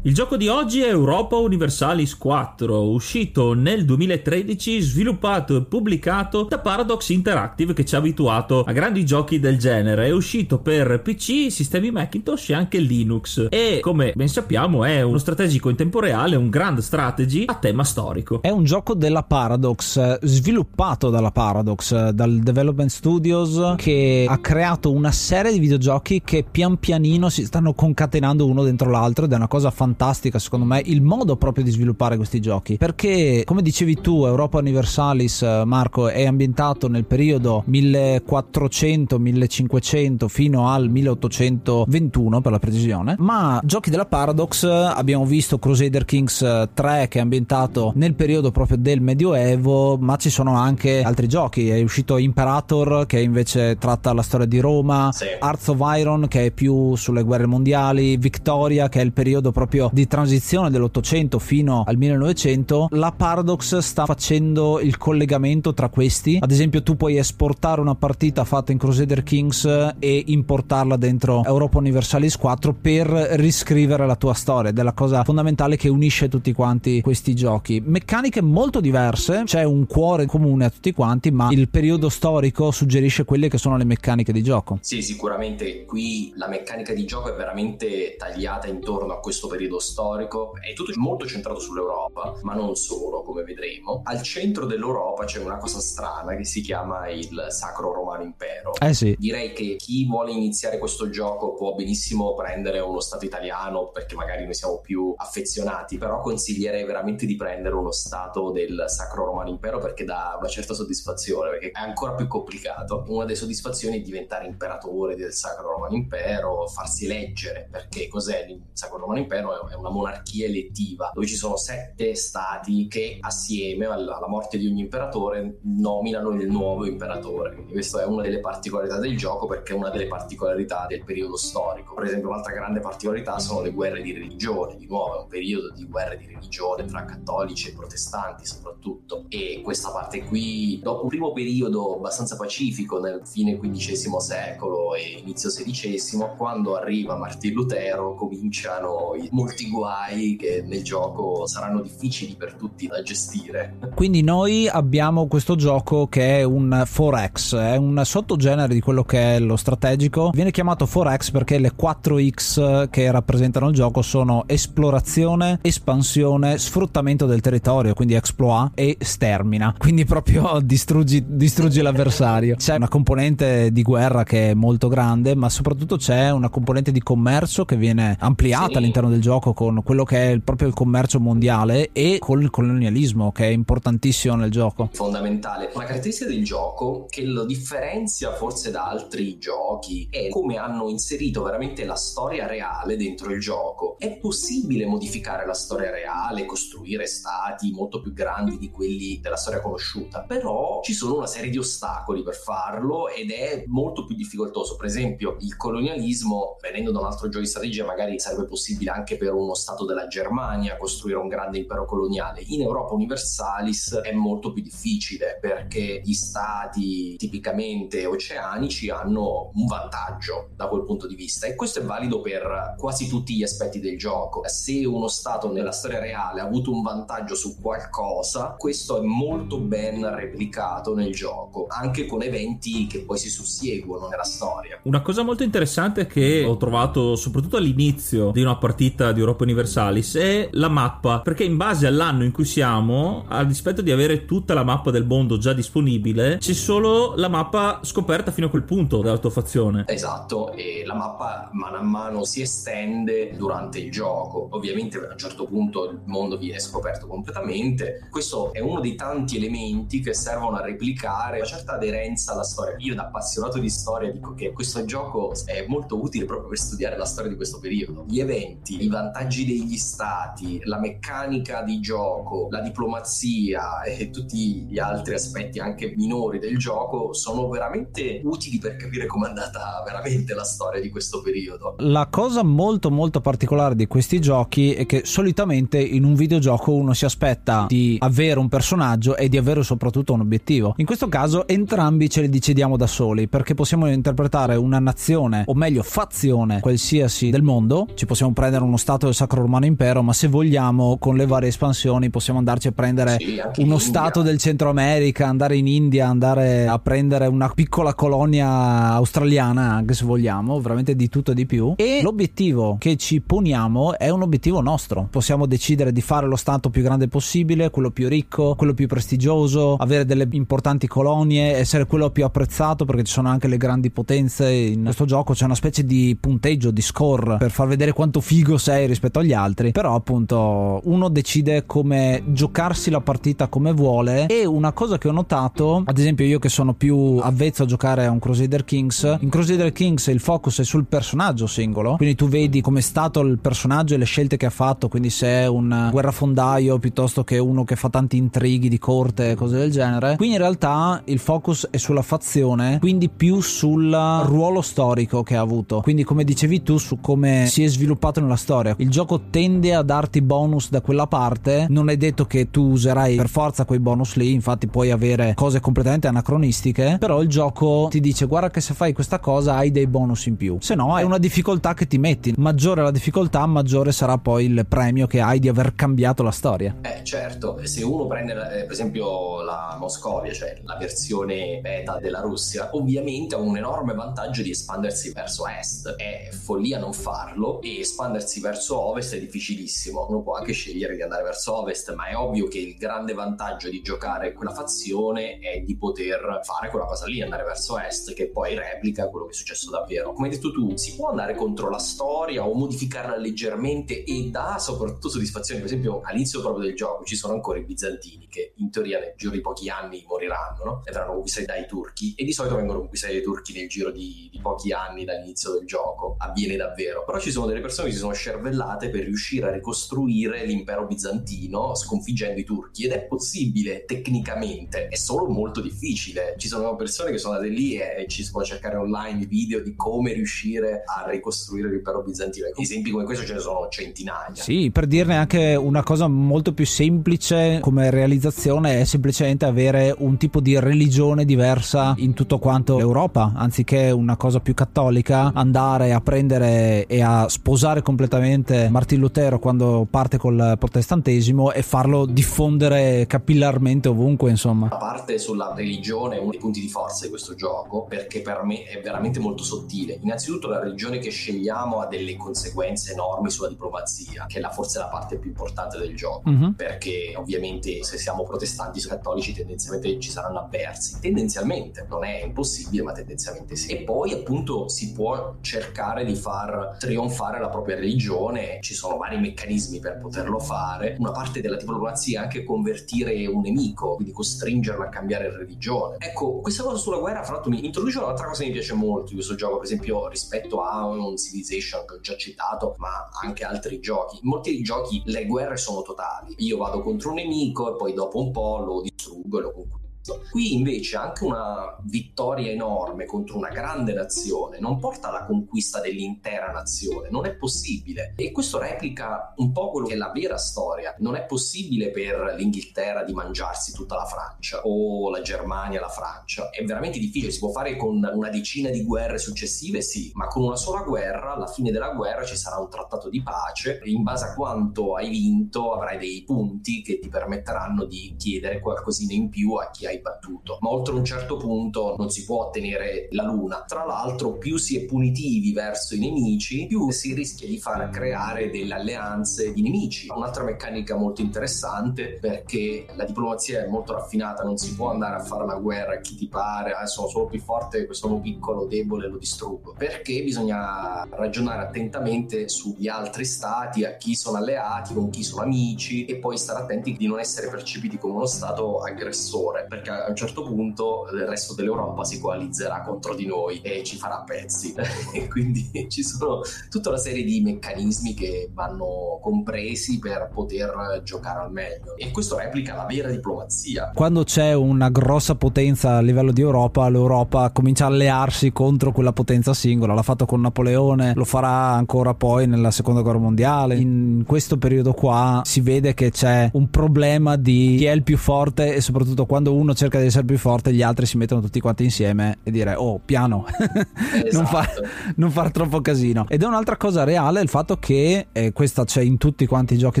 Il 0.06 0.12
gioco 0.12 0.36
di 0.36 0.48
oggi 0.48 0.82
è 0.82 0.88
Europa 0.88 1.36
Universalis 1.36 2.18
4, 2.18 2.90
uscito 2.90 3.54
nel 3.54 3.86
2013, 3.86 4.78
sviluppato 4.82 5.56
e 5.56 5.62
pubblicato 5.62 6.42
da 6.42 6.58
Paradox 6.58 7.08
Interactive 7.08 7.72
che 7.72 7.86
ci 7.86 7.94
ha 7.94 7.98
abituato 8.00 8.64
a 8.64 8.72
grandi 8.72 9.06
giochi 9.06 9.40
del 9.40 9.56
genere. 9.56 10.08
È 10.08 10.10
uscito 10.10 10.58
per 10.58 11.00
PC, 11.00 11.50
sistemi 11.50 11.90
Macintosh 11.90 12.50
e 12.50 12.52
anche 12.52 12.80
Linux 12.80 13.46
e 13.48 13.78
come 13.80 14.12
ben 14.14 14.28
sappiamo 14.28 14.84
è 14.84 15.00
uno 15.00 15.16
strategico 15.16 15.70
in 15.70 15.76
tempo 15.76 16.00
reale, 16.00 16.36
un 16.36 16.50
grand 16.50 16.80
strategy 16.80 17.44
a 17.46 17.54
tema 17.54 17.82
storico. 17.82 18.42
È 18.42 18.50
un 18.50 18.64
gioco 18.64 18.92
della 18.92 19.22
Paradox, 19.22 20.18
sviluppato 20.20 21.08
dalla 21.08 21.30
Paradox, 21.30 22.10
dal 22.10 22.40
Development 22.40 22.90
Studios 22.90 23.76
che 23.78 24.26
ha 24.28 24.36
creato 24.36 24.92
una 24.92 25.12
serie 25.12 25.50
di 25.50 25.58
videogiochi 25.58 26.20
che 26.22 26.44
pian 26.48 26.76
pianino 26.78 27.30
si 27.30 27.46
stanno 27.46 27.72
concatenando 27.72 28.46
uno 28.46 28.64
dentro 28.64 28.90
l'altro 28.90 29.24
ed 29.24 29.32
è 29.32 29.36
una 29.36 29.48
cosa 29.48 29.70
fantastica 29.70 29.92
fantastica 29.94 30.40
secondo 30.40 30.66
me 30.66 30.82
il 30.84 31.02
modo 31.02 31.36
proprio 31.36 31.62
di 31.62 31.70
sviluppare 31.70 32.16
questi 32.16 32.40
giochi. 32.40 32.76
Perché 32.76 33.42
come 33.44 33.62
dicevi 33.62 34.00
tu 34.00 34.26
Europa 34.26 34.58
Universalis 34.58 35.42
eh, 35.42 35.62
Marco 35.64 36.08
è 36.08 36.26
ambientato 36.26 36.88
nel 36.88 37.04
periodo 37.04 37.62
1400-1500 37.68 40.26
fino 40.26 40.68
al 40.68 40.90
1821 40.90 42.40
per 42.40 42.52
la 42.52 42.58
precisione. 42.58 43.14
Ma 43.18 43.60
giochi 43.62 43.90
della 43.90 44.06
Paradox 44.06 44.64
abbiamo 44.64 45.24
visto 45.24 45.60
Crusader 45.60 46.04
Kings 46.04 46.68
3 46.74 47.02
eh, 47.02 47.08
che 47.08 47.18
è 47.18 47.22
ambientato 47.22 47.92
nel 47.94 48.14
periodo 48.14 48.50
proprio 48.50 48.76
del 48.76 49.00
medioevo 49.00 49.96
ma 49.96 50.16
ci 50.16 50.30
sono 50.30 50.56
anche 50.56 51.02
altri 51.02 51.28
giochi. 51.28 51.68
È 51.68 51.80
uscito 51.80 52.16
Imperator 52.16 53.06
che 53.06 53.20
invece 53.20 53.76
tratta 53.78 54.12
la 54.12 54.22
storia 54.22 54.46
di 54.46 54.58
Roma 54.58 55.12
sì. 55.12 55.26
Hearts 55.40 55.68
of 55.68 55.78
Iron 55.96 56.26
che 56.26 56.46
è 56.46 56.50
più 56.50 56.96
sulle 56.96 57.22
guerre 57.22 57.46
mondiali 57.46 58.16
Victoria 58.16 58.88
che 58.88 59.00
è 59.00 59.04
il 59.04 59.12
periodo 59.12 59.52
proprio 59.52 59.83
proprio 59.84 59.90
di 59.92 60.06
transizione 60.06 60.70
dell'Ottocento 60.70 61.38
fino 61.38 61.84
al 61.86 61.96
1900, 61.96 62.88
la 62.92 63.12
Paradox 63.12 63.78
sta 63.78 64.04
facendo 64.06 64.80
il 64.80 64.96
collegamento 64.96 65.74
tra 65.74 65.88
questi. 65.88 66.38
Ad 66.40 66.50
esempio, 66.50 66.82
tu 66.82 66.96
puoi 66.96 67.16
esportare 67.16 67.80
una 67.80 67.94
partita 67.94 68.44
fatta 68.44 68.72
in 68.72 68.78
Crusader 68.78 69.22
Kings 69.22 69.64
e 69.98 70.24
importarla 70.26 70.96
dentro 70.96 71.44
Europa 71.44 71.78
Universalis 71.78 72.36
4 72.36 72.74
per 72.80 73.06
riscrivere 73.08 74.06
la 74.06 74.16
tua 74.16 74.34
storia 74.34 74.70
ed 74.70 74.78
è 74.78 74.82
la 74.82 74.92
cosa 74.92 75.24
fondamentale 75.24 75.76
che 75.76 75.88
unisce 75.88 76.28
tutti 76.28 76.52
quanti 76.52 77.00
questi 77.00 77.34
giochi. 77.34 77.82
Meccaniche 77.84 78.40
molto 78.40 78.80
diverse, 78.80 79.42
c'è 79.44 79.64
un 79.64 79.86
cuore 79.86 80.26
comune 80.26 80.66
a 80.66 80.70
tutti 80.70 80.92
quanti, 80.92 81.30
ma 81.30 81.48
il 81.50 81.68
periodo 81.68 82.08
storico 82.08 82.70
suggerisce 82.70 83.24
quelle 83.24 83.48
che 83.48 83.58
sono 83.58 83.76
le 83.76 83.84
meccaniche 83.84 84.32
di 84.32 84.42
gioco. 84.42 84.78
Sì, 84.80 85.02
sicuramente 85.02 85.84
qui 85.84 86.32
la 86.36 86.48
meccanica 86.48 86.92
di 86.92 87.04
gioco 87.04 87.32
è 87.32 87.36
veramente 87.36 88.16
tagliata 88.16 88.68
intorno 88.68 89.12
a 89.12 89.20
questo 89.20 89.48
periodo 89.48 89.73
periodo 89.74 89.80
storico, 89.80 90.52
è 90.60 90.72
tutto 90.72 90.92
molto 90.96 91.26
centrato 91.26 91.58
sull'Europa, 91.58 92.38
ma 92.42 92.54
non 92.54 92.76
solo, 92.76 93.22
come 93.22 93.42
vedremo. 93.42 94.02
Al 94.04 94.22
centro 94.22 94.66
dell'Europa 94.66 95.24
c'è 95.24 95.40
una 95.40 95.56
cosa 95.56 95.80
strana 95.80 96.36
che 96.36 96.44
si 96.44 96.60
chiama 96.60 97.08
il 97.08 97.46
Sacro 97.48 97.92
Romano 97.92 98.22
Impero. 98.22 98.74
Eh 98.80 98.94
sì. 98.94 99.14
Direi 99.18 99.52
che 99.52 99.76
chi 99.76 100.06
vuole 100.06 100.32
iniziare 100.32 100.78
questo 100.78 101.08
gioco 101.10 101.54
può 101.54 101.74
benissimo 101.74 102.34
prendere 102.34 102.80
uno 102.80 103.00
Stato 103.00 103.24
italiano 103.24 103.88
perché 103.88 104.14
magari 104.14 104.44
noi 104.44 104.54
siamo 104.54 104.78
più 104.78 105.12
affezionati, 105.16 105.98
però 105.98 106.20
consiglierei 106.20 106.84
veramente 106.84 107.26
di 107.26 107.36
prendere 107.36 107.74
uno 107.74 107.90
Stato 107.90 108.50
del 108.50 108.84
Sacro 108.86 109.24
Romano 109.26 109.48
Impero 109.48 109.78
perché 109.78 110.04
dà 110.04 110.36
una 110.38 110.48
certa 110.48 110.74
soddisfazione, 110.74 111.50
perché 111.50 111.70
è 111.70 111.80
ancora 111.80 112.14
più 112.14 112.26
complicato. 112.26 113.04
Una 113.08 113.24
delle 113.24 113.36
soddisfazioni 113.36 113.98
è 113.98 114.00
diventare 114.00 114.46
imperatore 114.46 115.16
del 115.16 115.32
Sacro 115.32 115.72
Romano 115.72 115.94
Impero, 115.94 116.66
farsi 116.66 117.04
eleggere, 117.04 117.68
perché 117.70 118.08
cos'è 118.08 118.46
il 118.48 118.60
Sacro 118.72 118.98
Romano 118.98 119.18
Impero? 119.18 119.54
È 119.54 119.63
è 119.68 119.74
una 119.74 119.90
monarchia 119.90 120.46
elettiva 120.46 121.10
dove 121.14 121.26
ci 121.26 121.36
sono 121.36 121.56
sette 121.56 122.14
stati 122.14 122.86
che 122.88 123.18
assieme 123.20 123.86
alla, 123.86 124.22
morte 124.26 124.58
di 124.58 124.66
ogni 124.66 124.80
imperatore 124.80 125.58
nominano 125.62 126.30
il 126.30 126.48
nuovo 126.48 126.86
imperatore. 126.86 127.52
Quindi 127.54 127.72
questa 127.72 128.02
è 128.02 128.06
una 128.06 128.22
delle 128.22 128.40
particolarità 128.40 128.98
del 128.98 129.16
gioco 129.16 129.46
perché 129.46 129.72
è 129.72 129.76
una 129.76 129.90
delle 129.90 130.06
particolarità 130.06 130.86
del 130.88 131.04
periodo 131.04 131.36
storico. 131.36 131.94
Per 131.94 132.04
esempio 132.04 132.28
un'altra 132.28 132.52
grande 132.52 132.80
particolarità 132.80 133.38
sono 133.38 133.60
le 133.60 133.70
guerre 133.70 134.02
di 134.02 134.12
religione, 134.12 134.76
di 134.76 134.86
nuovo 134.86 135.18
è 135.18 135.22
un 135.22 135.28
periodo 135.28 135.70
di 135.70 135.86
guerre 135.86 136.16
di 136.16 136.26
religione 136.26 136.84
tra 136.84 137.04
cattolici 137.04 137.68
e 137.68 137.72
protestanti 137.72 138.46
soprattutto 138.46 139.26
e 139.28 139.60
questa 139.62 139.90
parte 139.90 140.24
qui 140.24 140.80
dopo 140.82 141.02
un 141.02 141.08
primo 141.08 141.32
periodo 141.32 141.96
abbastanza 141.96 142.36
pacifico 142.36 143.00
nel 143.00 143.22
fine 143.24 143.58
XV 143.58 144.16
secolo 144.18 144.94
e 144.94 145.18
inizio 145.18 145.48
XVI 145.48 146.34
quando 146.36 146.76
arriva 146.76 147.16
Martin 147.16 147.52
Lutero 147.52 148.14
cominciano 148.14 149.14
molti 149.54 149.68
guai 149.68 150.36
che 150.36 150.64
nel 150.66 150.82
gioco 150.82 151.46
saranno 151.46 151.80
difficili 151.80 152.34
per 152.36 152.54
tutti 152.54 152.88
da 152.88 153.00
gestire. 153.02 153.76
Quindi 153.94 154.22
noi 154.22 154.68
abbiamo 154.68 155.28
questo 155.28 155.54
gioco 155.54 156.08
che 156.08 156.40
è 156.40 156.42
un 156.42 156.68
4X, 156.84 157.56
è 157.56 157.76
un 157.76 158.02
sottogenere 158.04 158.74
di 158.74 158.80
quello 158.80 159.04
che 159.04 159.36
è 159.36 159.38
lo 159.38 159.56
strategico. 159.56 160.30
Viene 160.30 160.50
chiamato 160.50 160.86
4X 160.86 161.30
perché 161.30 161.58
le 161.58 161.72
4X 161.80 162.90
che 162.90 163.10
rappresentano 163.10 163.68
il 163.68 163.74
gioco 163.74 164.02
sono 164.02 164.44
esplorazione, 164.46 165.60
espansione, 165.62 166.58
sfruttamento 166.58 167.26
del 167.26 167.40
territorio, 167.40 167.94
quindi 167.94 168.14
exploit 168.14 168.72
e 168.74 168.96
stermina. 168.98 169.74
Quindi 169.78 170.04
proprio 170.04 170.58
distruggi, 170.60 171.22
distruggi 171.24 171.80
l'avversario. 171.80 172.56
C'è 172.58 172.74
una 172.74 172.88
componente 172.88 173.70
di 173.70 173.82
guerra 173.82 174.24
che 174.24 174.50
è 174.50 174.54
molto 174.54 174.88
grande, 174.88 175.36
ma 175.36 175.48
soprattutto 175.48 175.96
c'è 175.96 176.30
una 176.30 176.48
componente 176.48 176.90
di 176.90 177.00
commercio 177.00 177.64
che 177.64 177.76
viene 177.76 178.16
ampliata 178.18 178.72
sì. 178.72 178.76
all'interno 178.78 179.10
del 179.10 179.20
gioco 179.20 179.33
con 179.40 179.82
quello 179.82 180.04
che 180.04 180.32
è 180.32 180.38
proprio 180.40 180.68
il 180.68 180.74
commercio 180.74 181.20
mondiale 181.20 181.90
e 181.92 182.18
con 182.18 182.42
il 182.42 182.50
colonialismo 182.50 183.32
che 183.32 183.44
è 183.44 183.50
importantissimo 183.50 184.34
nel 184.36 184.50
gioco. 184.50 184.90
Fondamentale. 184.92 185.70
Una 185.74 185.84
caratteristica 185.84 186.30
del 186.30 186.44
gioco 186.44 187.06
che 187.08 187.24
lo 187.24 187.44
differenzia 187.44 188.32
forse 188.34 188.70
da 188.70 188.86
altri 188.88 189.38
giochi 189.38 190.08
è 190.10 190.28
come 190.28 190.56
hanno 190.56 190.88
inserito 190.88 191.42
veramente 191.42 191.84
la 191.84 191.96
storia 191.96 192.46
reale 192.46 192.96
dentro 192.96 193.30
il 193.32 193.40
gioco. 193.40 193.96
È 193.98 194.16
possibile 194.18 194.86
modificare 194.86 195.46
la 195.46 195.54
storia 195.54 195.90
reale, 195.90 196.44
costruire 196.44 197.06
stati 197.06 197.70
molto 197.72 198.00
più 198.00 198.12
grandi 198.12 198.58
di 198.58 198.70
quelli 198.70 199.20
della 199.20 199.36
storia 199.36 199.60
conosciuta, 199.60 200.20
però 200.20 200.80
ci 200.82 200.92
sono 200.92 201.16
una 201.16 201.26
serie 201.26 201.50
di 201.50 201.58
ostacoli 201.58 202.22
per 202.22 202.34
farlo 202.34 203.08
ed 203.08 203.30
è 203.30 203.64
molto 203.66 204.04
più 204.04 204.14
difficoltoso. 204.14 204.76
Per 204.76 204.86
esempio, 204.86 205.36
il 205.40 205.56
colonialismo, 205.56 206.56
venendo 206.60 206.90
da 206.90 207.00
un 207.00 207.06
altro 207.06 207.28
gioco 207.28 207.40
di 207.40 207.46
strategia, 207.46 207.84
magari 207.84 208.18
sarebbe 208.18 208.44
possibile 208.44 208.90
anche 208.90 209.16
per 209.16 209.23
uno 209.32 209.54
stato 209.54 209.84
della 209.84 210.06
Germania 210.06 210.76
costruire 210.76 211.18
un 211.18 211.28
grande 211.28 211.58
impero 211.58 211.84
coloniale. 211.84 212.42
In 212.46 212.62
Europa 212.62 212.94
Universalis 212.94 214.00
è 214.02 214.12
molto 214.12 214.52
più 214.52 214.62
difficile 214.62 215.38
perché 215.40 216.00
gli 216.04 216.12
stati 216.12 217.16
tipicamente 217.16 218.06
oceanici 218.06 218.90
hanno 218.90 219.50
un 219.54 219.66
vantaggio 219.66 220.50
da 220.54 220.68
quel 220.68 220.84
punto 220.84 221.06
di 221.06 221.14
vista 221.14 221.46
e 221.46 221.54
questo 221.54 221.80
è 221.80 221.84
valido 221.84 222.20
per 222.20 222.74
quasi 222.78 223.08
tutti 223.08 223.34
gli 223.34 223.42
aspetti 223.42 223.80
del 223.80 223.98
gioco. 223.98 224.42
Se 224.46 224.84
uno 224.84 225.08
stato 225.08 225.52
nella 225.52 225.72
storia 225.72 226.00
reale 226.00 226.40
ha 226.40 226.44
avuto 226.44 226.72
un 226.72 226.82
vantaggio 226.82 227.34
su 227.34 227.60
qualcosa, 227.60 228.54
questo 228.58 228.98
è 228.98 229.04
molto 229.04 229.58
ben 229.58 230.14
replicato 230.14 230.94
nel 230.94 231.12
gioco, 231.12 231.66
anche 231.68 232.06
con 232.06 232.22
eventi 232.22 232.86
che 232.86 233.00
poi 233.00 233.18
si 233.18 233.28
susseguono 233.28 234.08
nella 234.08 234.24
storia. 234.24 234.80
Una 234.82 235.02
cosa 235.02 235.22
molto 235.22 235.42
interessante 235.42 236.06
che 236.06 236.44
ho 236.44 236.56
trovato 236.56 237.16
soprattutto 237.16 237.56
all'inizio 237.56 238.30
di 238.30 238.40
una 238.40 238.56
partita 238.56 239.12
di 239.14 239.20
Europa 239.20 239.44
Universalis 239.44 240.16
è 240.16 240.48
la 240.52 240.68
mappa, 240.68 241.20
perché 241.20 241.44
in 241.44 241.56
base 241.56 241.86
all'anno 241.86 242.24
in 242.24 242.32
cui 242.32 242.44
siamo, 242.44 243.24
a 243.28 243.44
dispetto 243.44 243.80
di 243.80 243.90
avere 243.90 244.26
tutta 244.26 244.52
la 244.52 244.64
mappa 244.64 244.90
del 244.90 245.06
mondo 245.06 245.38
già 245.38 245.54
disponibile, 245.54 246.36
c'è 246.36 246.52
solo 246.52 247.14
la 247.16 247.28
mappa 247.28 247.80
scoperta 247.82 248.30
fino 248.30 248.48
a 248.48 248.50
quel 248.50 248.64
punto 248.64 249.00
della 249.00 249.18
tua 249.18 249.30
fazione. 249.30 249.84
Esatto, 249.86 250.52
e 250.52 250.82
la 250.84 250.94
mappa 250.94 251.48
mano 251.52 251.76
a 251.76 251.82
mano 251.82 252.24
si 252.24 252.42
estende 252.42 253.34
durante 253.36 253.78
il 253.78 253.90
gioco. 253.90 254.48
Ovviamente 254.50 254.98
a 254.98 255.12
un 255.12 255.18
certo 255.18 255.46
punto 255.46 255.90
il 255.90 256.00
mondo 256.06 256.36
viene 256.36 256.58
scoperto 256.58 257.06
completamente. 257.06 258.08
Questo 258.10 258.52
è 258.52 258.60
uno 258.60 258.80
dei 258.80 258.94
tanti 258.94 259.36
elementi 259.36 260.00
che 260.00 260.14
servono 260.14 260.56
a 260.56 260.62
replicare 260.62 261.36
una 261.36 261.46
certa 261.46 261.74
aderenza 261.74 262.32
alla 262.32 262.42
storia. 262.42 262.74
Io 262.78 262.94
da 262.94 263.02
appassionato 263.02 263.58
di 263.58 263.70
storia 263.70 264.10
dico 264.10 264.34
che 264.34 264.52
questo 264.52 264.84
gioco 264.84 265.32
è 265.46 265.64
molto 265.68 266.00
utile 266.00 266.24
proprio 266.24 266.48
per 266.48 266.58
studiare 266.58 266.96
la 266.96 267.04
storia 267.04 267.30
di 267.30 267.36
questo 267.36 267.58
periodo. 267.60 268.04
Gli 268.08 268.20
eventi, 268.20 268.82
i 268.82 268.88
vantaggi 269.04 269.44
degli 269.44 269.76
stati, 269.76 270.60
la 270.64 270.78
meccanica 270.78 271.62
di 271.62 271.80
gioco, 271.80 272.48
la 272.50 272.60
diplomazia 272.60 273.82
e 273.82 274.08
tutti 274.10 274.66
gli 274.68 274.78
altri 274.78 275.14
aspetti 275.14 275.58
anche 275.58 275.92
minori 275.96 276.38
del 276.38 276.56
gioco 276.56 277.12
sono 277.12 277.48
veramente 277.48 278.22
utili 278.24 278.58
per 278.58 278.76
capire 278.76 279.06
com'è 279.06 279.28
andata 279.28 279.82
veramente 279.84 280.32
la 280.34 280.44
storia 280.44 280.80
di 280.80 280.88
questo 280.88 281.20
periodo. 281.20 281.76
La 281.78 282.08
cosa 282.10 282.42
molto 282.42 282.90
molto 282.90 283.20
particolare 283.20 283.74
di 283.74 283.86
questi 283.86 284.20
giochi 284.20 284.72
è 284.72 284.86
che 284.86 285.02
solitamente 285.04 285.78
in 285.78 286.04
un 286.04 286.14
videogioco 286.14 286.72
uno 286.72 286.94
si 286.94 287.04
aspetta 287.04 287.66
di 287.68 287.98
avere 288.00 288.38
un 288.38 288.48
personaggio 288.48 289.16
e 289.16 289.28
di 289.28 289.36
avere 289.36 289.62
soprattutto 289.62 290.14
un 290.14 290.20
obiettivo. 290.20 290.74
In 290.78 290.86
questo 290.86 291.08
caso 291.08 291.46
entrambi 291.46 292.08
ce 292.08 292.22
li 292.22 292.30
decidiamo 292.30 292.76
da 292.76 292.86
soli 292.86 293.28
perché 293.28 293.54
possiamo 293.54 293.90
interpretare 293.90 294.56
una 294.56 294.78
nazione 294.78 295.44
o 295.46 295.54
meglio 295.54 295.82
fazione 295.82 296.60
qualsiasi 296.60 297.28
del 297.30 297.42
mondo, 297.42 297.88
ci 297.94 298.06
possiamo 298.06 298.32
prendere 298.32 298.64
uno 298.64 298.76
stato 298.76 298.93
del 298.96 299.14
Sacro 299.14 299.42
Romano 299.42 299.66
Impero, 299.66 300.02
ma 300.02 300.12
se 300.12 300.28
vogliamo 300.28 300.98
con 300.98 301.16
le 301.16 301.26
varie 301.26 301.48
espansioni 301.48 302.10
possiamo 302.10 302.38
andarci 302.38 302.68
a 302.68 302.72
prendere 302.72 303.16
sì, 303.18 303.40
uno 303.58 303.78
stato 303.78 304.22
del 304.22 304.38
Centro 304.38 304.70
America, 304.70 305.26
andare 305.26 305.56
in 305.56 305.66
India, 305.66 306.08
andare 306.08 306.66
a 306.66 306.78
prendere 306.78 307.26
una 307.26 307.48
piccola 307.48 307.94
colonia 307.94 308.92
australiana 308.92 309.72
anche 309.72 309.94
se 309.94 310.04
vogliamo, 310.04 310.60
veramente 310.60 310.94
di 310.94 311.08
tutto 311.08 311.32
e 311.32 311.34
di 311.34 311.46
più. 311.46 311.74
E 311.76 312.00
l'obiettivo 312.02 312.76
che 312.78 312.96
ci 312.96 313.20
poniamo 313.20 313.98
è 313.98 314.08
un 314.08 314.22
obiettivo 314.22 314.60
nostro. 314.60 315.08
Possiamo 315.10 315.46
decidere 315.46 315.92
di 315.92 316.00
fare 316.00 316.26
lo 316.26 316.36
stato 316.36 316.70
più 316.70 316.82
grande 316.82 317.08
possibile, 317.08 317.70
quello 317.70 317.90
più 317.90 318.08
ricco, 318.08 318.54
quello 318.54 318.74
più 318.74 318.86
prestigioso, 318.86 319.74
avere 319.74 320.04
delle 320.04 320.26
importanti 320.30 320.86
colonie, 320.86 321.56
essere 321.56 321.86
quello 321.86 322.10
più 322.10 322.24
apprezzato 322.24 322.84
perché 322.84 323.04
ci 323.04 323.12
sono 323.12 323.28
anche 323.28 323.48
le 323.48 323.56
grandi 323.56 323.90
potenze 323.90 324.50
in 324.50 324.82
questo 324.84 325.04
gioco, 325.04 325.32
c'è 325.32 325.44
una 325.44 325.54
specie 325.54 325.84
di 325.84 326.16
punteggio, 326.18 326.70
di 326.70 326.82
score 326.82 327.36
per 327.38 327.50
far 327.50 327.66
vedere 327.66 327.92
quanto 327.92 328.20
figo 328.20 328.58
sei 328.58 328.83
rispetto 328.86 329.18
agli 329.18 329.32
altri. 329.32 329.72
Però 329.72 329.94
appunto 329.94 330.80
uno 330.84 331.08
decide 331.08 331.64
come 331.66 332.22
giocarsi 332.26 332.90
la 332.90 333.00
partita 333.00 333.48
come 333.48 333.72
vuole 333.72 334.26
e 334.26 334.44
una 334.44 334.72
cosa 334.72 334.98
che 334.98 335.08
ho 335.08 335.12
notato, 335.12 335.82
ad 335.84 335.98
esempio 335.98 336.24
io 336.24 336.38
che 336.38 336.48
sono 336.48 336.74
più 336.74 337.18
avvezzo 337.20 337.64
a 337.64 337.66
giocare 337.66 338.04
a 338.06 338.10
un 338.10 338.18
Crusader 338.18 338.64
Kings, 338.64 339.18
in 339.20 339.28
Crusader 339.28 339.72
Kings 339.72 340.06
il 340.08 340.20
focus 340.20 340.60
è 340.60 340.64
sul 340.64 340.86
personaggio 340.86 341.46
singolo, 341.46 341.96
quindi 341.96 342.14
tu 342.14 342.28
vedi 342.28 342.60
come 342.60 342.80
è 342.80 342.82
stato 342.82 343.20
il 343.20 343.38
personaggio 343.38 343.94
e 343.94 343.98
le 343.98 344.04
scelte 344.04 344.36
che 344.36 344.46
ha 344.46 344.50
fatto, 344.50 344.88
quindi 344.88 345.10
se 345.10 345.26
è 345.26 345.46
un 345.46 345.88
guerrafondaio 345.90 346.78
piuttosto 346.78 347.24
che 347.24 347.38
uno 347.38 347.64
che 347.64 347.76
fa 347.76 347.88
tanti 347.88 348.16
intrighi 348.16 348.68
di 348.68 348.78
corte 348.78 349.30
e 349.30 349.34
cose 349.34 349.58
del 349.58 349.70
genere. 349.70 350.16
Qui 350.16 350.30
in 350.30 350.38
realtà 350.38 351.02
il 351.04 351.18
focus 351.18 351.68
è 351.70 351.76
sulla 351.76 352.02
fazione, 352.02 352.78
quindi 352.78 353.08
più 353.08 353.40
sul 353.40 353.90
ruolo 354.24 354.62
storico 354.62 355.22
che 355.22 355.36
ha 355.36 355.40
avuto. 355.40 355.80
Quindi 355.80 356.04
come 356.04 356.24
dicevi 356.24 356.62
tu 356.62 356.78
su 356.78 357.00
come 357.00 357.46
si 357.46 357.62
è 357.64 357.68
sviluppato 357.68 358.20
nella 358.20 358.36
storia. 358.36 358.73
Il 358.78 358.90
gioco 358.90 359.22
tende 359.30 359.74
a 359.74 359.82
darti 359.82 360.20
bonus 360.20 360.70
da 360.70 360.80
quella 360.80 361.06
parte, 361.06 361.66
non 361.68 361.88
è 361.88 361.96
detto 361.96 362.24
che 362.24 362.50
tu 362.50 362.70
userai 362.70 363.16
per 363.16 363.28
forza 363.28 363.64
quei 363.64 363.78
bonus 363.78 364.14
lì, 364.14 364.32
infatti 364.32 364.66
puoi 364.66 364.90
avere 364.90 365.34
cose 365.34 365.60
completamente 365.60 366.06
anacronistiche, 366.08 366.96
però 366.98 367.22
il 367.22 367.28
gioco 367.28 367.88
ti 367.90 368.00
dice 368.00 368.26
guarda 368.26 368.50
che 368.50 368.60
se 368.60 368.74
fai 368.74 368.92
questa 368.92 369.18
cosa 369.18 369.54
hai 369.56 369.70
dei 369.70 369.86
bonus 369.86 370.26
in 370.26 370.36
più. 370.36 370.58
Se 370.60 370.74
no 370.74 370.98
è 370.98 371.02
una 371.02 371.18
difficoltà 371.18 371.74
che 371.74 371.86
ti 371.86 371.98
metti, 371.98 372.34
maggiore 372.36 372.82
la 372.82 372.90
difficoltà, 372.90 373.46
maggiore 373.46 373.92
sarà 373.92 374.18
poi 374.18 374.46
il 374.46 374.66
premio 374.66 375.06
che 375.06 375.20
hai 375.20 375.38
di 375.38 375.48
aver 375.48 375.74
cambiato 375.74 376.22
la 376.22 376.30
storia. 376.30 376.76
Eh 376.82 377.04
certo, 377.04 377.58
se 377.64 377.84
uno 377.84 378.06
prende 378.06 378.32
eh, 378.32 378.62
per 378.64 378.72
esempio 378.72 379.42
la 379.42 379.76
Moscovia, 379.78 380.32
cioè 380.32 380.60
la 380.64 380.76
versione 380.76 381.60
beta 381.62 381.98
della 381.98 382.20
Russia, 382.20 382.70
ovviamente 382.72 383.34
ha 383.34 383.38
un 383.38 383.56
enorme 383.56 383.94
vantaggio 383.94 384.42
di 384.42 384.50
espandersi 384.50 385.12
verso 385.12 385.46
est. 385.46 385.94
È 385.96 386.28
follia 386.30 386.78
non 386.78 386.92
farlo 386.92 387.60
e 387.60 387.80
espandersi 387.80 388.40
verso 388.40 388.63
ovest 388.72 389.14
è 389.14 389.20
difficilissimo. 389.20 390.06
Uno 390.08 390.22
può 390.22 390.34
anche 390.34 390.52
scegliere 390.52 390.96
di 390.96 391.02
andare 391.02 391.22
verso 391.22 391.56
ovest, 391.56 391.92
ma 391.94 392.08
è 392.08 392.16
ovvio 392.16 392.48
che 392.48 392.58
il 392.58 392.76
grande 392.76 393.12
vantaggio 393.12 393.68
di 393.68 393.82
giocare 393.82 394.32
quella 394.32 394.52
fazione 394.52 395.38
è 395.38 395.60
di 395.60 395.76
poter 395.76 396.40
fare 396.42 396.70
quella 396.70 396.86
cosa 396.86 397.06
lì, 397.06 397.22
andare 397.22 397.44
verso 397.44 397.78
est, 397.78 398.14
che 398.14 398.28
poi 398.28 398.54
replica 398.54 399.08
quello 399.08 399.26
che 399.26 399.32
è 399.32 399.34
successo 399.34 399.70
davvero. 399.70 400.12
Come 400.12 400.28
hai 400.28 400.34
detto 400.34 400.52
tu, 400.52 400.76
si 400.76 400.94
può 400.94 401.08
andare 401.08 401.34
contro 401.34 401.68
la 401.70 401.78
storia 401.78 402.46
o 402.46 402.54
modificarla 402.54 403.16
leggermente 403.16 404.04
e 404.04 404.28
dà 404.30 404.58
soprattutto 404.58 405.08
soddisfazione. 405.08 405.60
Per 405.60 405.68
esempio, 405.68 406.00
all'inizio 406.02 406.40
proprio 406.40 406.64
del 406.64 406.74
gioco 406.74 407.04
ci 407.04 407.16
sono 407.16 407.34
ancora 407.34 407.58
i 407.58 407.64
bizantini 407.64 408.28
che 408.28 408.52
in 408.56 408.70
teoria 408.70 408.98
nel 408.98 409.14
giro 409.16 409.30
di 409.32 409.40
pochi 409.40 409.68
anni 409.68 410.04
moriranno, 410.06 410.64
no? 410.64 410.82
E 410.84 410.92
verranno 410.92 411.12
conquistati 411.12 411.46
dai 411.46 411.66
turchi 411.66 412.14
e 412.16 412.24
di 412.24 412.32
solito 412.32 412.56
vengono 412.56 412.80
conquistati 412.80 413.14
dai 413.14 413.22
turchi 413.22 413.52
nel 413.52 413.68
giro 413.68 413.90
di, 413.90 414.28
di 414.30 414.40
pochi 414.40 414.72
anni 414.72 415.04
dall'inizio 415.04 415.52
del 415.52 415.66
gioco. 415.66 416.16
Avviene 416.18 416.56
davvero. 416.56 417.04
Però 417.04 417.18
ci 417.18 417.30
sono 417.30 417.46
delle 417.46 417.60
persone 417.60 417.88
che 417.88 417.94
si 417.94 418.00
sono 418.00 418.12
scervellate 418.44 418.90
per 418.90 419.04
riuscire 419.04 419.48
a 419.48 419.52
ricostruire 419.52 420.44
l'impero 420.44 420.86
bizantino 420.86 421.74
sconfiggendo 421.74 422.40
i 422.40 422.44
turchi 422.44 422.84
ed 422.84 422.92
è 422.92 423.00
possibile 423.02 423.84
tecnicamente, 423.86 424.88
è 424.88 424.96
solo 424.96 425.28
molto 425.28 425.60
difficile. 425.60 426.34
Ci 426.36 426.48
sono 426.48 426.76
persone 426.76 427.10
che 427.10 427.18
sono 427.18 427.34
andate 427.34 427.52
lì 427.52 427.76
e 427.76 428.06
ci 428.08 428.22
si 428.22 428.30
può 428.30 428.42
cercare 428.42 428.76
online 428.76 429.24
video 429.26 429.62
di 429.62 429.74
come 429.74 430.12
riuscire 430.12 430.82
a 430.84 431.08
ricostruire 431.08 431.70
l'impero 431.70 432.02
bizantino. 432.02 432.46
Esempi 432.56 432.90
come 432.90 433.04
questo 433.04 433.24
ce 433.24 433.34
ne 433.34 433.40
sono 433.40 433.68
centinaia. 433.70 434.34
Sì, 434.34 434.70
per 434.70 434.86
dirne 434.86 435.16
anche 435.16 435.54
una 435.54 435.82
cosa 435.82 436.06
molto 436.06 436.52
più 436.52 436.66
semplice 436.66 437.58
come 437.60 437.90
realizzazione 437.90 438.80
è 438.80 438.84
semplicemente 438.84 439.44
avere 439.44 439.94
un 439.98 440.16
tipo 440.16 440.40
di 440.40 440.58
religione 440.58 441.24
diversa 441.24 441.94
in 441.98 442.12
tutto 442.12 442.38
quanto 442.38 442.76
l'Europa, 442.76 443.32
anziché 443.34 443.90
una 443.90 444.16
cosa 444.16 444.40
più 444.40 444.54
cattolica, 444.54 445.32
andare 445.34 445.92
a 445.92 446.00
prendere 446.00 446.86
e 446.86 447.00
a 447.00 447.28
sposare 447.28 447.82
completamente 447.82 448.33
Martin 448.42 448.98
Lutero 448.98 449.38
quando 449.38 449.86
parte 449.88 450.18
col 450.18 450.56
protestantesimo 450.58 451.52
e 451.52 451.62
farlo 451.62 452.06
diffondere 452.06 453.06
capillarmente 453.06 453.88
ovunque, 453.88 454.30
insomma. 454.30 454.68
A 454.70 454.76
parte 454.76 455.18
sulla 455.18 455.52
religione, 455.54 456.18
uno 456.18 456.30
dei 456.30 456.40
punti 456.40 456.60
di 456.60 456.68
forza 456.68 457.04
di 457.04 457.10
questo 457.10 457.34
gioco, 457.34 457.84
perché 457.84 458.20
per 458.20 458.42
me 458.44 458.64
è 458.64 458.80
veramente 458.80 459.20
molto 459.20 459.42
sottile. 459.42 459.98
Innanzitutto 460.02 460.48
la 460.48 460.60
religione 460.60 460.98
che 460.98 461.10
scegliamo 461.10 461.80
ha 461.80 461.86
delle 461.86 462.16
conseguenze 462.16 462.92
enormi 462.92 463.30
sulla 463.30 463.48
diplomazia, 463.48 464.26
che 464.26 464.38
è 464.38 464.40
la, 464.40 464.50
forse 464.50 464.78
la 464.78 464.88
parte 464.88 465.18
più 465.18 465.30
importante 465.30 465.78
del 465.78 465.94
gioco, 465.94 466.30
mm-hmm. 466.30 466.50
perché 466.52 467.14
ovviamente 467.16 467.84
se 467.84 467.98
siamo 467.98 468.24
protestanti 468.24 468.82
o 468.84 468.88
cattolici 468.88 469.32
tendenzialmente 469.32 470.00
ci 470.00 470.10
saranno 470.10 470.40
avversi. 470.40 470.98
Tendenzialmente, 471.00 471.86
non 471.88 472.04
è 472.04 472.22
impossibile, 472.24 472.82
ma 472.82 472.92
tendenzialmente 472.92 473.56
sì. 473.56 473.72
E 473.72 473.82
poi 473.82 474.12
appunto 474.12 474.68
si 474.68 474.92
può 474.92 475.36
cercare 475.40 476.04
di 476.04 476.14
far 476.14 476.76
trionfare 476.78 477.40
la 477.40 477.48
propria 477.48 477.76
religione, 477.76 478.23
ci 478.60 478.74
sono 478.74 478.96
vari 478.96 479.18
meccanismi 479.18 479.80
per 479.80 479.98
poterlo 479.98 480.38
fare. 480.38 480.96
Una 480.98 481.10
parte 481.10 481.40
della 481.40 481.56
diplomazia 481.56 482.20
è 482.20 482.22
anche 482.24 482.44
convertire 482.44 483.26
un 483.26 483.42
nemico, 483.42 483.94
quindi 483.96 484.12
costringerlo 484.12 484.84
a 484.84 484.88
cambiare 484.88 485.30
religione. 485.36 485.96
Ecco, 485.98 486.40
questa 486.40 486.62
cosa 486.62 486.76
sulla 486.76 486.98
guerra, 486.98 487.22
fra 487.22 487.34
l'altro, 487.34 487.50
mi 487.50 487.64
introduce 487.64 487.98
un'altra 487.98 488.26
cosa 488.26 488.42
che 488.42 488.48
mi 488.48 488.54
piace 488.54 488.74
molto 488.74 489.08
di 489.08 489.14
questo 489.14 489.34
gioco, 489.34 489.56
per 489.56 489.66
esempio 489.66 490.08
rispetto 490.08 490.62
a 490.62 490.86
un 490.86 491.16
Civilization 491.16 491.84
che 491.86 491.94
ho 491.94 492.00
già 492.00 492.16
citato, 492.16 492.74
ma 492.78 493.08
anche 493.22 493.44
altri 493.44 493.80
giochi. 493.80 494.18
In 494.22 494.28
molti 494.28 494.60
giochi 494.62 495.02
le 495.06 495.26
guerre 495.26 495.56
sono 495.56 495.82
totali. 495.82 496.34
Io 496.38 496.56
vado 496.56 496.80
contro 496.80 497.10
un 497.10 497.16
nemico 497.16 497.72
e 497.72 497.76
poi 497.76 497.92
dopo 497.92 498.20
un 498.20 498.30
po' 498.30 498.58
lo 498.58 498.80
distruggo 498.80 499.38
e 499.38 499.42
lo 499.42 499.52
conquisto 499.52 499.83
Qui 500.30 500.54
invece 500.54 500.96
anche 500.96 501.24
una 501.24 501.76
vittoria 501.84 502.50
enorme 502.50 503.06
contro 503.06 503.38
una 503.38 503.48
grande 503.48 503.94
nazione 503.94 504.58
non 504.58 504.78
porta 504.78 505.08
alla 505.08 505.24
conquista 505.24 505.80
dell'intera 505.80 506.50
nazione, 506.50 507.08
non 507.10 507.24
è 507.24 507.34
possibile. 507.34 508.12
E 508.16 508.32
questo 508.32 508.58
replica 508.58 509.32
un 509.36 509.52
po' 509.52 509.70
quello 509.70 509.86
che 509.86 509.94
è 509.94 509.96
la 509.96 510.10
vera 510.12 510.36
storia. 510.36 510.94
Non 510.98 511.16
è 511.16 511.24
possibile 511.24 511.90
per 511.90 512.34
l'Inghilterra 512.36 513.02
di 513.02 513.12
mangiarsi 513.12 513.72
tutta 513.72 513.94
la 513.94 514.04
Francia 514.04 514.60
o 514.64 515.10
la 515.10 515.22
Germania 515.22 515.80
la 515.80 515.88
Francia. 515.88 516.50
È 516.50 516.62
veramente 516.64 516.98
difficile, 516.98 517.30
si 517.32 517.38
può 517.38 517.50
fare 517.50 517.76
con 517.76 517.96
una 518.12 518.28
decina 518.28 518.70
di 518.70 518.82
guerre 518.84 519.18
successive, 519.18 519.80
sì, 519.80 520.10
ma 520.14 520.26
con 520.26 520.42
una 520.42 520.56
sola 520.56 520.82
guerra, 520.82 521.34
alla 521.34 521.46
fine 521.46 521.70
della 521.70 521.90
guerra 521.90 522.24
ci 522.24 522.36
sarà 522.36 522.58
un 522.58 522.68
trattato 522.68 523.08
di 523.08 523.22
pace 523.22 523.80
e 523.80 523.90
in 523.90 524.02
base 524.02 524.26
a 524.26 524.34
quanto 524.34 524.94
hai 524.94 525.08
vinto 525.08 525.72
avrai 525.72 525.98
dei 525.98 526.22
punti 526.24 526.82
che 526.82 526.98
ti 526.98 527.08
permetteranno 527.08 527.84
di 527.84 528.14
chiedere 528.18 528.60
qualcosina 528.60 529.12
in 529.12 529.28
più 529.28 529.54
a 529.54 529.70
chi 529.70 529.86
hai 529.86 529.93
hai 529.94 530.00
battuto, 530.00 530.58
ma 530.60 530.70
oltre 530.70 530.94
un 530.94 531.04
certo 531.04 531.36
punto 531.36 531.94
non 531.96 532.10
si 532.10 532.24
può 532.24 532.46
ottenere 532.46 533.08
la 533.10 533.24
luna. 533.24 533.64
Tra 533.66 533.84
l'altro, 533.84 534.32
più 534.32 534.56
si 534.56 534.76
è 534.76 534.84
punitivi 534.84 535.52
verso 535.52 535.94
i 535.94 535.98
nemici, 535.98 536.66
più 536.66 536.90
si 536.90 537.14
rischia 537.14 537.48
di 537.48 537.58
far 537.58 537.90
creare 537.90 538.50
delle 538.50 538.74
alleanze 538.74 539.52
di 539.52 539.62
nemici. 539.62 540.08
Un'altra 540.14 540.44
meccanica 540.44 540.96
molto 540.96 541.20
interessante 541.20 542.18
perché 542.20 542.86
la 542.94 543.04
diplomazia 543.04 543.64
è 543.64 543.68
molto 543.68 543.92
raffinata, 543.92 544.42
non 544.42 544.56
si 544.56 544.74
può 544.74 544.90
andare 544.90 545.16
a 545.16 545.20
fare 545.20 545.46
la 545.46 545.56
guerra 545.56 545.94
a 545.94 546.00
chi 546.00 546.14
ti 546.16 546.28
pare, 546.28 546.72
ah, 546.72 546.86
sono 546.86 547.08
solo 547.08 547.26
più 547.26 547.40
forte, 547.40 547.86
sono 547.90 548.20
piccolo, 548.20 548.66
debole, 548.66 549.08
lo 549.08 549.18
distruggo. 549.18 549.74
Perché 549.76 550.22
bisogna 550.22 551.06
ragionare 551.10 551.62
attentamente 551.62 552.48
sugli 552.48 552.88
altri 552.88 553.24
stati, 553.24 553.84
a 553.84 553.96
chi 553.96 554.14
sono 554.14 554.38
alleati, 554.38 554.94
con 554.94 555.10
chi 555.10 555.22
sono 555.22 555.42
amici 555.42 556.04
e 556.04 556.16
poi 556.16 556.36
stare 556.36 556.62
attenti 556.62 556.96
di 556.96 557.06
non 557.06 557.18
essere 557.18 557.48
percepiti 557.48 557.98
come 557.98 558.14
uno 558.14 558.26
stato 558.26 558.80
aggressore. 558.80 559.66
Perché 559.68 559.83
perché 559.84 559.90
a 559.90 560.08
un 560.08 560.16
certo 560.16 560.42
punto 560.42 561.06
il 561.12 561.26
resto 561.26 561.54
dell'Europa 561.54 562.04
si 562.04 562.18
coalizzerà 562.18 562.80
contro 562.80 563.14
di 563.14 563.26
noi 563.26 563.60
e 563.60 563.84
ci 563.84 563.96
farà 563.96 564.24
pezzi. 564.26 564.74
quindi 565.28 565.70
ci 565.88 566.02
sono 566.02 566.40
tutta 566.70 566.88
una 566.88 566.98
serie 566.98 567.22
di 567.22 567.40
meccanismi 567.42 568.14
che 568.14 568.50
vanno 568.52 569.18
compresi 569.20 569.98
per 569.98 570.30
poter 570.32 571.02
giocare 571.04 571.40
al 571.40 571.52
meglio. 571.52 571.96
E 571.96 572.10
questo 572.10 572.38
replica 572.38 572.74
la 572.74 572.86
vera 572.86 573.10
diplomazia. 573.10 573.90
Quando 573.94 574.24
c'è 574.24 574.54
una 574.54 574.88
grossa 574.88 575.34
potenza 575.34 575.96
a 575.96 576.00
livello 576.00 576.32
di 576.32 576.40
Europa, 576.40 576.88
l'Europa 576.88 577.50
comincia 577.50 577.84
a 577.84 577.88
allearsi 577.88 578.52
contro 578.52 578.92
quella 578.92 579.12
potenza 579.12 579.52
singola. 579.52 579.94
L'ha 579.94 580.02
fatto 580.02 580.24
con 580.24 580.40
Napoleone, 580.40 581.12
lo 581.14 581.24
farà 581.24 581.72
ancora 581.72 582.14
poi 582.14 582.46
nella 582.46 582.70
seconda 582.70 583.02
guerra 583.02 583.18
mondiale. 583.18 583.76
In 583.76 584.24
questo 584.26 584.56
periodo 584.56 584.92
qua 584.92 585.42
si 585.44 585.60
vede 585.60 585.94
che 585.94 586.10
c'è 586.10 586.48
un 586.54 586.70
problema 586.70 587.36
di 587.36 587.76
chi 587.78 587.84
è 587.84 587.92
il 587.92 588.02
più 588.02 588.16
forte 588.16 588.74
e 588.74 588.80
soprattutto 588.80 589.26
quando 589.26 589.54
uno 589.54 589.73
cerca 589.74 590.00
di 590.00 590.06
essere 590.06 590.24
più 590.24 590.38
forte, 590.38 590.72
gli 590.72 590.82
altri 590.82 591.06
si 591.06 591.16
mettono 591.16 591.40
tutti 591.40 591.60
quanti 591.60 591.84
insieme 591.84 592.38
e 592.42 592.50
dire 592.50 592.74
oh 592.74 593.00
piano, 593.04 593.46
esatto. 594.24 594.36
non, 594.36 594.46
far, 594.46 595.14
non 595.16 595.30
far 595.30 595.50
troppo 595.50 595.80
casino. 595.80 596.26
Ed 596.28 596.42
è 596.42 596.46
un'altra 596.46 596.76
cosa 596.76 597.04
reale 597.04 597.40
il 597.40 597.48
fatto 597.48 597.76
che, 597.76 598.28
e 598.32 598.52
questa 598.52 598.84
c'è 598.84 599.02
in 599.02 599.18
tutti 599.18 599.46
quanti 599.46 599.74
i 599.74 599.78
giochi 599.78 600.00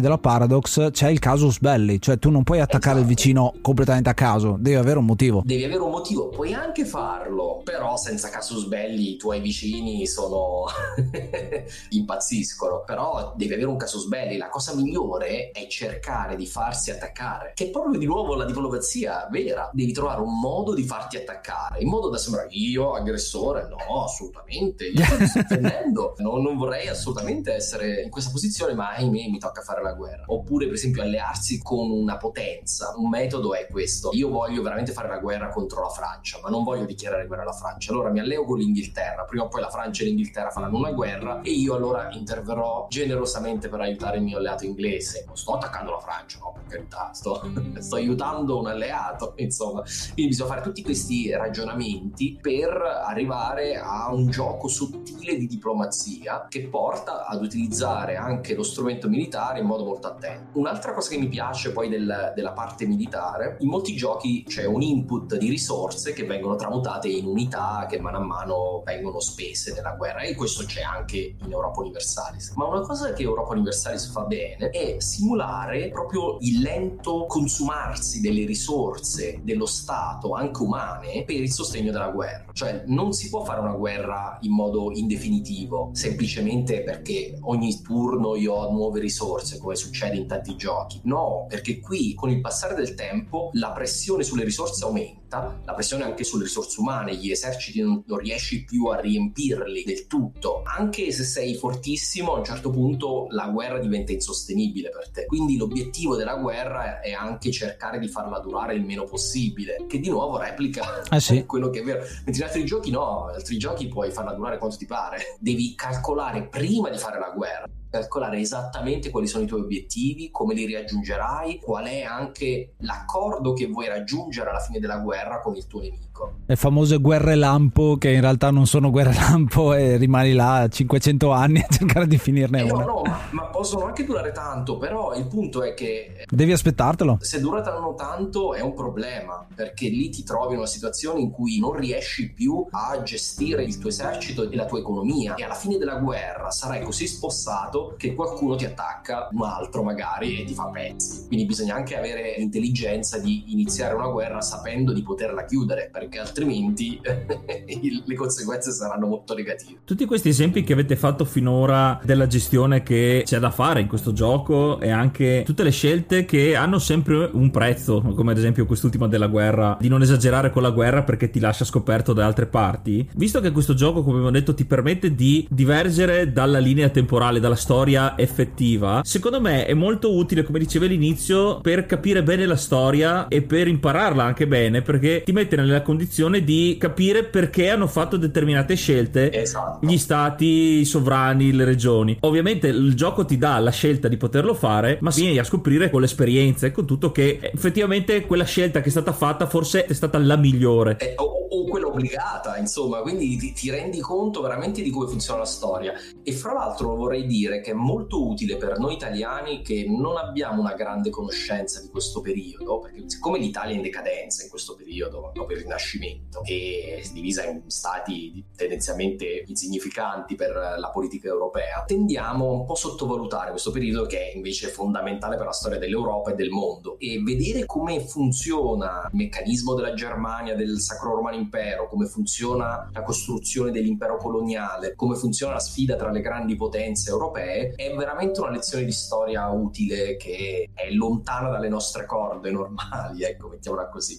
della 0.00 0.18
Paradox, 0.18 0.90
c'è 0.90 1.08
il 1.08 1.18
casus 1.18 1.58
belli, 1.60 2.00
cioè 2.00 2.18
tu 2.18 2.30
non 2.30 2.42
puoi 2.42 2.60
attaccare 2.60 2.96
esatto. 2.96 3.10
il 3.10 3.16
vicino 3.16 3.54
completamente 3.60 4.08
a 4.08 4.14
caso, 4.14 4.56
devi 4.58 4.76
avere 4.76 4.98
un 4.98 5.04
motivo. 5.04 5.42
Devi 5.44 5.64
avere 5.64 5.80
un 5.80 5.90
motivo, 5.90 6.28
puoi 6.28 6.52
anche 6.52 6.84
farlo, 6.84 7.60
però 7.64 7.96
senza 7.96 8.28
casus 8.28 8.66
belli 8.66 9.14
i 9.14 9.16
tuoi 9.16 9.40
vicini 9.40 10.06
sono 10.06 10.64
impazziscono, 11.90 12.82
però 12.84 13.34
devi 13.36 13.52
avere 13.52 13.68
un 13.68 13.76
casus 13.76 14.06
belli, 14.06 14.36
la 14.36 14.48
cosa 14.48 14.74
migliore 14.74 15.50
è 15.50 15.66
cercare 15.66 16.36
di 16.36 16.46
farsi 16.46 16.90
attaccare, 16.90 17.52
che 17.54 17.66
è 17.66 17.70
proprio 17.70 17.98
di 17.98 18.06
nuovo 18.06 18.34
la 18.34 18.44
diplomazia 18.44 19.28
vera 19.30 19.63
devi 19.72 19.92
trovare 19.92 20.20
un 20.20 20.38
modo 20.38 20.74
di 20.74 20.84
farti 20.84 21.16
attaccare, 21.16 21.80
in 21.80 21.88
modo 21.88 22.08
da 22.08 22.18
sembrare 22.18 22.48
io 22.50 22.92
aggressore, 22.92 23.68
no, 23.68 24.02
assolutamente, 24.02 24.86
io 24.86 25.04
sto 25.04 25.40
difendendo, 25.40 26.14
no, 26.18 26.36
non 26.38 26.56
vorrei 26.56 26.88
assolutamente 26.88 27.52
essere 27.52 28.02
in 28.02 28.10
questa 28.10 28.30
posizione, 28.30 28.74
ma 28.74 28.90
ahimè 28.90 29.28
mi 29.28 29.38
tocca 29.38 29.62
fare 29.62 29.82
la 29.82 29.92
guerra. 29.92 30.24
Oppure, 30.26 30.66
per 30.66 30.74
esempio, 30.74 31.02
allearsi 31.02 31.62
con 31.62 31.90
una 31.90 32.16
potenza. 32.16 32.94
Un 32.96 33.08
metodo 33.08 33.54
è 33.54 33.66
questo. 33.70 34.10
Io 34.12 34.28
voglio 34.28 34.62
veramente 34.62 34.92
fare 34.92 35.08
la 35.08 35.18
guerra 35.18 35.48
contro 35.48 35.82
la 35.82 35.88
Francia, 35.88 36.38
ma 36.42 36.48
non 36.48 36.62
voglio 36.64 36.84
dichiarare 36.84 37.26
guerra 37.26 37.42
alla 37.42 37.52
Francia. 37.52 37.92
Allora 37.92 38.10
mi 38.10 38.20
alleo 38.20 38.44
con 38.44 38.58
l'Inghilterra, 38.58 39.24
prima 39.24 39.44
o 39.44 39.48
poi 39.48 39.60
la 39.60 39.70
Francia 39.70 40.02
e 40.02 40.06
l'Inghilterra 40.06 40.50
faranno 40.50 40.76
una 40.76 40.92
guerra 40.92 41.40
e 41.42 41.50
io 41.50 41.74
allora 41.74 42.08
interverrò 42.12 42.86
generosamente 42.88 43.68
per 43.68 43.80
aiutare 43.80 44.18
il 44.18 44.22
mio 44.22 44.38
alleato 44.38 44.64
inglese. 44.64 45.24
Non 45.26 45.36
sto 45.36 45.54
attaccando 45.54 45.92
la 45.92 46.00
Francia, 46.00 46.38
no, 46.38 46.52
per 46.52 46.64
carità, 46.66 47.10
sto, 47.12 47.42
sto 47.78 47.96
aiutando 47.96 48.58
un 48.58 48.66
alleato, 48.66 49.34
insomma 49.36 49.53
insomma. 49.54 49.82
Quindi 50.12 50.32
bisogna 50.32 50.48
fare 50.48 50.62
tutti 50.62 50.82
questi 50.82 51.30
ragionamenti 51.30 52.38
per 52.40 52.68
arrivare 53.06 53.76
a 53.76 54.12
un 54.12 54.28
gioco 54.28 54.66
sottile 54.68 55.36
di 55.36 55.46
diplomazia 55.46 56.46
che 56.48 56.66
porta 56.66 57.26
ad 57.26 57.42
utilizzare 57.42 58.16
anche 58.16 58.54
lo 58.54 58.64
strumento 58.64 59.08
militare 59.08 59.60
in 59.60 59.66
modo 59.66 59.84
molto 59.84 60.08
attento. 60.08 60.58
Un'altra 60.58 60.92
cosa 60.92 61.10
che 61.10 61.18
mi 61.18 61.28
piace 61.28 61.72
poi 61.72 61.88
del, 61.88 62.32
della 62.34 62.52
parte 62.52 62.86
militare, 62.86 63.56
in 63.60 63.68
molti 63.68 63.94
giochi 63.94 64.44
c'è 64.44 64.64
un 64.64 64.82
input 64.82 65.36
di 65.36 65.48
risorse 65.48 66.12
che 66.12 66.24
vengono 66.24 66.56
tramutate 66.56 67.08
in 67.08 67.26
unità 67.26 67.86
che 67.88 68.00
mano 68.00 68.18
a 68.18 68.24
mano 68.24 68.82
vengono 68.84 69.20
spese 69.20 69.72
nella 69.72 69.92
guerra 69.92 70.22
e 70.22 70.34
questo 70.34 70.64
c'è 70.64 70.82
anche 70.82 71.36
in 71.42 71.50
Europa 71.50 71.80
Universalis. 71.80 72.52
Ma 72.56 72.66
una 72.66 72.80
cosa 72.80 73.12
che 73.12 73.22
Europa 73.22 73.52
Universalis 73.52 74.10
fa 74.10 74.22
bene 74.22 74.70
è 74.70 74.96
simulare 74.98 75.90
proprio 75.90 76.38
il 76.40 76.60
lento 76.60 77.26
consumarsi 77.26 78.20
delle 78.20 78.44
risorse 78.44 79.33
dello 79.42 79.66
Stato, 79.66 80.32
anche 80.32 80.62
umane, 80.62 81.24
per 81.24 81.36
il 81.36 81.50
sostegno 81.50 81.90
della 81.90 82.10
guerra. 82.10 82.52
Cioè 82.52 82.84
non 82.86 83.12
si 83.12 83.28
può 83.28 83.44
fare 83.44 83.60
una 83.60 83.74
guerra 83.74 84.38
in 84.42 84.52
modo 84.52 84.90
indefinitivo, 84.92 85.90
semplicemente 85.92 86.82
perché 86.82 87.38
ogni 87.42 87.80
turno 87.82 88.36
io 88.36 88.54
ho 88.54 88.72
nuove 88.72 89.00
risorse, 89.00 89.58
come 89.58 89.76
succede 89.76 90.16
in 90.16 90.26
tanti 90.26 90.56
giochi. 90.56 91.00
No, 91.04 91.46
perché 91.48 91.80
qui 91.80 92.14
con 92.14 92.30
il 92.30 92.40
passare 92.40 92.74
del 92.74 92.94
tempo 92.94 93.50
la 93.54 93.72
pressione 93.72 94.22
sulle 94.22 94.44
risorse 94.44 94.84
aumenta 94.84 95.23
la 95.64 95.74
pressione 95.74 96.04
anche 96.04 96.24
sulle 96.24 96.44
risorse 96.44 96.80
umane, 96.80 97.16
gli 97.16 97.30
eserciti 97.30 97.80
non, 97.80 98.02
non, 98.06 98.18
riesci 98.18 98.64
più 98.64 98.86
a 98.86 99.00
riempirli 99.00 99.84
del 99.84 100.06
tutto. 100.06 100.62
Anche 100.64 101.10
se 101.12 101.24
sei 101.24 101.54
fortissimo, 101.54 102.34
a 102.34 102.38
un 102.38 102.44
certo 102.44 102.70
punto 102.70 103.26
la 103.30 103.48
guerra 103.48 103.78
diventa 103.78 104.12
insostenibile 104.12 104.90
per 104.90 105.10
te. 105.10 105.26
Quindi 105.26 105.56
l'obiettivo 105.56 106.16
della 106.16 106.36
guerra 106.36 107.00
è 107.00 107.12
anche 107.12 107.50
cercare 107.50 107.98
di 107.98 108.08
farla 108.08 108.38
durare 108.38 108.74
il 108.74 108.84
meno 108.84 109.04
possibile 109.04 109.86
che 109.88 109.98
di 109.98 110.08
nuovo 110.08 110.38
replica 110.38 111.02
eh 111.10 111.20
sì. 111.20 111.44
quello 111.46 111.70
che 111.70 111.80
è 111.80 111.84
vero. 111.84 112.04
Mentre 112.24 112.36
in 112.36 112.42
altri 112.42 112.64
giochi 112.64 112.90
no, 112.90 113.26
in 113.30 113.36
altri 113.36 113.56
giochi 113.58 113.88
puoi 113.88 114.10
farla 114.10 114.32
durare 114.32 114.58
quanto 114.58 114.76
ti 114.76 114.86
pare. 114.86 115.36
Devi 115.38 115.74
calcolare 115.74 116.48
prima 116.48 116.90
di 116.90 116.98
fare 116.98 117.18
la 117.18 117.30
guerra 117.30 117.66
calcolare 117.94 118.40
esattamente 118.40 119.10
quali 119.10 119.28
sono 119.28 119.44
i 119.44 119.46
tuoi 119.46 119.60
obiettivi, 119.60 120.30
come 120.32 120.54
li 120.54 120.72
raggiungerai, 120.72 121.60
qual 121.60 121.84
è 121.86 122.02
anche 122.02 122.72
l'accordo 122.78 123.52
che 123.52 123.66
vuoi 123.66 123.86
raggiungere 123.86 124.50
alla 124.50 124.58
fine 124.58 124.80
della 124.80 124.98
guerra 124.98 125.40
con 125.40 125.54
il 125.54 125.66
tuo 125.68 125.80
nemico. 125.80 126.32
Le 126.46 126.56
famose 126.56 126.98
guerre 126.98 127.34
lampo 127.34 127.96
che 127.96 128.10
in 128.10 128.20
realtà 128.20 128.50
non 128.50 128.66
sono 128.66 128.90
guerre 128.90 129.14
lampo 129.18 129.74
e 129.74 129.96
rimani 129.96 130.32
là 130.32 130.66
500 130.68 131.30
anni 131.30 131.60
a 131.60 131.66
cercare 131.68 132.06
di 132.06 132.18
finirne 132.18 132.60
eh 132.60 132.70
una. 132.70 132.84
No, 132.84 132.92
no, 132.92 133.02
ma, 133.04 133.18
ma, 133.30 133.44
possono 133.46 133.84
anche 133.84 134.04
durare 134.04 134.32
tanto, 134.32 134.76
però 134.76 135.14
il 135.14 135.26
punto 135.26 135.62
è 135.62 135.74
che... 135.74 136.24
Devi 136.28 136.52
aspettartelo. 136.52 137.18
Se 137.20 137.38
durano 137.38 137.94
tanto 137.94 138.54
è 138.54 138.60
un 138.60 138.74
problema, 138.74 139.46
perché 139.54 139.88
lì 139.88 140.08
ti 140.08 140.24
trovi 140.24 140.52
in 140.52 140.58
una 140.58 140.66
situazione 140.66 141.20
in 141.20 141.30
cui 141.30 141.58
non 141.60 141.72
riesci 141.72 142.32
più 142.32 142.66
a 142.70 143.00
gestire 143.02 143.62
il 143.62 143.78
tuo 143.78 143.88
esercito 143.88 144.48
e 144.48 144.56
la 144.56 144.66
tua 144.66 144.78
economia 144.80 145.34
e 145.34 145.44
alla 145.44 145.54
fine 145.54 145.78
della 145.78 145.96
guerra 145.96 146.50
sarai 146.50 146.82
così 146.82 147.06
spossato 147.06 147.83
che 147.96 148.14
qualcuno 148.14 148.56
ti 148.56 148.64
attacca, 148.64 149.28
un 149.32 149.42
altro 149.42 149.82
magari, 149.82 150.40
e 150.40 150.44
ti 150.44 150.54
fa 150.54 150.66
pezzi. 150.66 151.26
Quindi 151.26 151.46
bisogna 151.46 151.74
anche 151.74 151.96
avere 151.96 152.34
l'intelligenza 152.38 153.18
di 153.18 153.52
iniziare 153.52 153.94
una 153.94 154.08
guerra 154.08 154.40
sapendo 154.40 154.92
di 154.92 155.02
poterla 155.02 155.44
chiudere, 155.44 155.88
perché 155.92 156.18
altrimenti 156.18 157.00
le 157.04 158.14
conseguenze 158.14 158.72
saranno 158.72 159.06
molto 159.06 159.34
negative. 159.34 159.80
Tutti 159.84 160.04
questi 160.04 160.28
esempi 160.28 160.64
che 160.64 160.72
avete 160.72 160.96
fatto 160.96 161.24
finora 161.24 162.00
della 162.02 162.26
gestione 162.26 162.82
che 162.82 163.22
c'è 163.24 163.38
da 163.38 163.50
fare 163.50 163.80
in 163.80 163.88
questo 163.88 164.12
gioco 164.12 164.80
e 164.80 164.90
anche 164.90 165.42
tutte 165.44 165.62
le 165.62 165.70
scelte 165.70 166.24
che 166.24 166.56
hanno 166.56 166.78
sempre 166.78 167.28
un 167.32 167.50
prezzo, 167.50 168.00
come 168.00 168.32
ad 168.32 168.38
esempio 168.38 168.66
quest'ultima 168.66 169.08
della 169.08 169.26
guerra, 169.26 169.76
di 169.80 169.88
non 169.88 170.02
esagerare 170.02 170.50
con 170.50 170.62
la 170.62 170.70
guerra 170.70 171.02
perché 171.02 171.30
ti 171.30 171.40
lascia 171.40 171.64
scoperto 171.64 172.12
da 172.12 172.24
altre 172.24 172.46
parti. 172.46 173.08
Visto 173.14 173.40
che 173.40 173.50
questo 173.50 173.74
gioco, 173.74 174.02
come 174.02 174.16
abbiamo 174.16 174.30
detto, 174.30 174.54
ti 174.54 174.64
permette 174.64 175.14
di 175.14 175.46
divergere 175.50 176.32
dalla 176.32 176.58
linea 176.58 176.88
temporale, 176.88 177.40
dalla 177.40 177.54
storia 177.54 177.73
effettiva, 178.16 179.00
secondo 179.04 179.40
me 179.40 179.66
è 179.66 179.74
molto 179.74 180.14
utile, 180.14 180.42
come 180.42 180.58
dicevo 180.58 180.84
all'inizio, 180.84 181.60
per 181.60 181.86
capire 181.86 182.22
bene 182.22 182.46
la 182.46 182.56
storia 182.56 183.28
e 183.28 183.42
per 183.42 183.68
impararla 183.68 184.24
anche 184.24 184.46
bene, 184.46 184.82
perché 184.82 185.22
ti 185.24 185.32
mette 185.32 185.56
nella 185.56 185.82
condizione 185.82 186.44
di 186.44 186.76
capire 186.78 187.24
perché 187.24 187.70
hanno 187.70 187.86
fatto 187.86 188.16
determinate 188.16 188.74
scelte 188.74 189.32
esatto. 189.32 189.86
gli 189.86 189.96
stati, 189.96 190.80
i 190.80 190.84
sovrani, 190.84 191.52
le 191.52 191.64
regioni. 191.64 192.16
Ovviamente 192.20 192.68
il 192.68 192.94
gioco 192.94 193.24
ti 193.24 193.38
dà 193.38 193.58
la 193.58 193.70
scelta 193.70 194.08
di 194.08 194.16
poterlo 194.16 194.54
fare, 194.54 194.98
ma 195.00 195.10
vieni 195.14 195.38
a 195.38 195.44
scoprire 195.44 195.90
con 195.90 196.00
l'esperienza 196.00 196.66
e 196.66 196.72
con 196.72 196.86
tutto 196.86 197.12
che 197.12 197.38
effettivamente 197.40 198.22
quella 198.26 198.44
scelta 198.44 198.80
che 198.80 198.88
è 198.88 198.90
stata 198.90 199.12
fatta 199.12 199.46
forse 199.46 199.86
è 199.86 199.92
stata 199.92 200.18
la 200.18 200.36
migliore. 200.36 200.96
Eh, 200.98 201.14
o, 201.16 201.43
o, 201.54 201.64
quella 201.64 201.86
obbligata, 201.86 202.56
insomma, 202.58 203.00
quindi 203.00 203.36
ti, 203.36 203.52
ti, 203.52 203.70
rendi 203.70 204.00
conto 204.00 204.40
veramente 204.40 204.82
di 204.82 204.90
come 204.90 205.08
funziona 205.08 205.40
la 205.40 205.44
storia. 205.44 205.92
E 206.22 206.32
fra 206.32 206.52
l'altro 206.52 206.94
vorrei 206.94 207.26
dire 207.26 207.60
che 207.60 207.70
è 207.70 207.74
molto 207.74 208.26
utile 208.26 208.56
per 208.56 208.78
noi 208.78 208.94
italiani 208.94 209.62
che 209.62 209.86
non 209.88 210.16
abbiamo 210.16 210.60
una 210.60 210.74
grande 210.74 211.10
conoscenza 211.10 211.80
di 211.80 211.88
questo 211.88 212.20
periodo, 212.20 212.80
perché 212.80 213.04
siccome 213.06 213.38
l'Italia 213.38 213.72
è 213.72 213.76
in 213.76 213.82
decadenza 213.82 214.42
in 214.42 214.50
questo 214.50 214.74
periodo, 214.74 215.30
dopo 215.34 215.52
il 215.52 215.58
Rinascimento, 215.58 216.42
e 216.44 217.00
è 217.02 217.12
divisa 217.12 217.44
in 217.44 217.62
stati 217.66 218.44
tendenzialmente 218.56 219.44
insignificanti 219.46 220.34
per 220.34 220.76
la 220.78 220.90
politica 220.92 221.28
europea, 221.28 221.84
tendiamo 221.86 222.50
un 222.50 222.64
po' 222.64 222.72
a 222.72 222.76
sottovalutare 222.76 223.50
questo 223.50 223.70
periodo 223.70 224.06
che 224.06 224.30
è 224.30 224.34
invece 224.34 224.68
fondamentale 224.68 225.36
per 225.36 225.46
la 225.46 225.52
storia 225.52 225.78
dell'Europa 225.78 226.32
e 226.32 226.34
del 226.34 226.50
mondo 226.50 226.98
e 226.98 227.20
vedere 227.22 227.66
come 227.66 228.00
funziona 228.00 229.08
il 229.10 229.16
meccanismo 229.16 229.74
della 229.74 229.94
Germania, 229.94 230.54
del 230.54 230.80
Sacro 230.80 231.14
Romano 231.14 231.36
Impero, 231.44 231.88
come 231.88 232.06
funziona 232.06 232.88
la 232.92 233.02
costruzione 233.02 233.70
dell'impero 233.70 234.16
coloniale, 234.16 234.94
come 234.94 235.16
funziona 235.16 235.54
la 235.54 235.60
sfida 235.60 235.96
tra 235.96 236.10
le 236.10 236.20
grandi 236.20 236.56
potenze 236.56 237.10
europee, 237.10 237.72
è 237.76 237.94
veramente 237.94 238.40
una 238.40 238.50
lezione 238.50 238.84
di 238.84 238.92
storia 238.92 239.48
utile 239.50 240.16
che 240.16 240.70
è 240.72 240.90
lontana 240.90 241.50
dalle 241.50 241.68
nostre 241.68 242.06
corde 242.06 242.50
normali, 242.50 243.22
ecco, 243.24 243.48
mettiamola 243.48 243.88
così. 243.88 244.18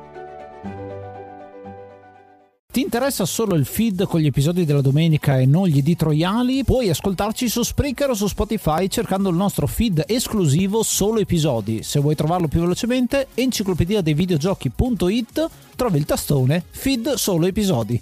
Ti 2.71 2.79
interessa 2.79 3.25
solo 3.25 3.55
il 3.55 3.65
feed 3.65 4.05
con 4.05 4.21
gli 4.21 4.27
episodi 4.27 4.63
della 4.63 4.79
domenica 4.79 5.37
e 5.37 5.45
non 5.45 5.67
gli 5.67 5.79
editoriali? 5.79 6.63
Puoi 6.63 6.89
ascoltarci 6.89 7.49
su 7.49 7.63
Spreaker 7.63 8.11
o 8.11 8.13
su 8.13 8.27
Spotify 8.27 8.87
cercando 8.87 9.27
il 9.27 9.35
nostro 9.35 9.67
feed 9.67 10.05
esclusivo 10.07 10.81
solo 10.81 11.19
episodi. 11.19 11.83
Se 11.83 11.99
vuoi 11.99 12.15
trovarlo 12.15 12.47
più 12.47 12.61
velocemente, 12.61 13.27
enciclopedia 13.33 13.99
dei 13.99 14.13
videogiochi.it 14.13 15.49
trovi 15.75 15.97
il 15.97 16.05
tastone 16.05 16.63
feed 16.69 17.15
solo 17.15 17.45
episodi. 17.45 18.01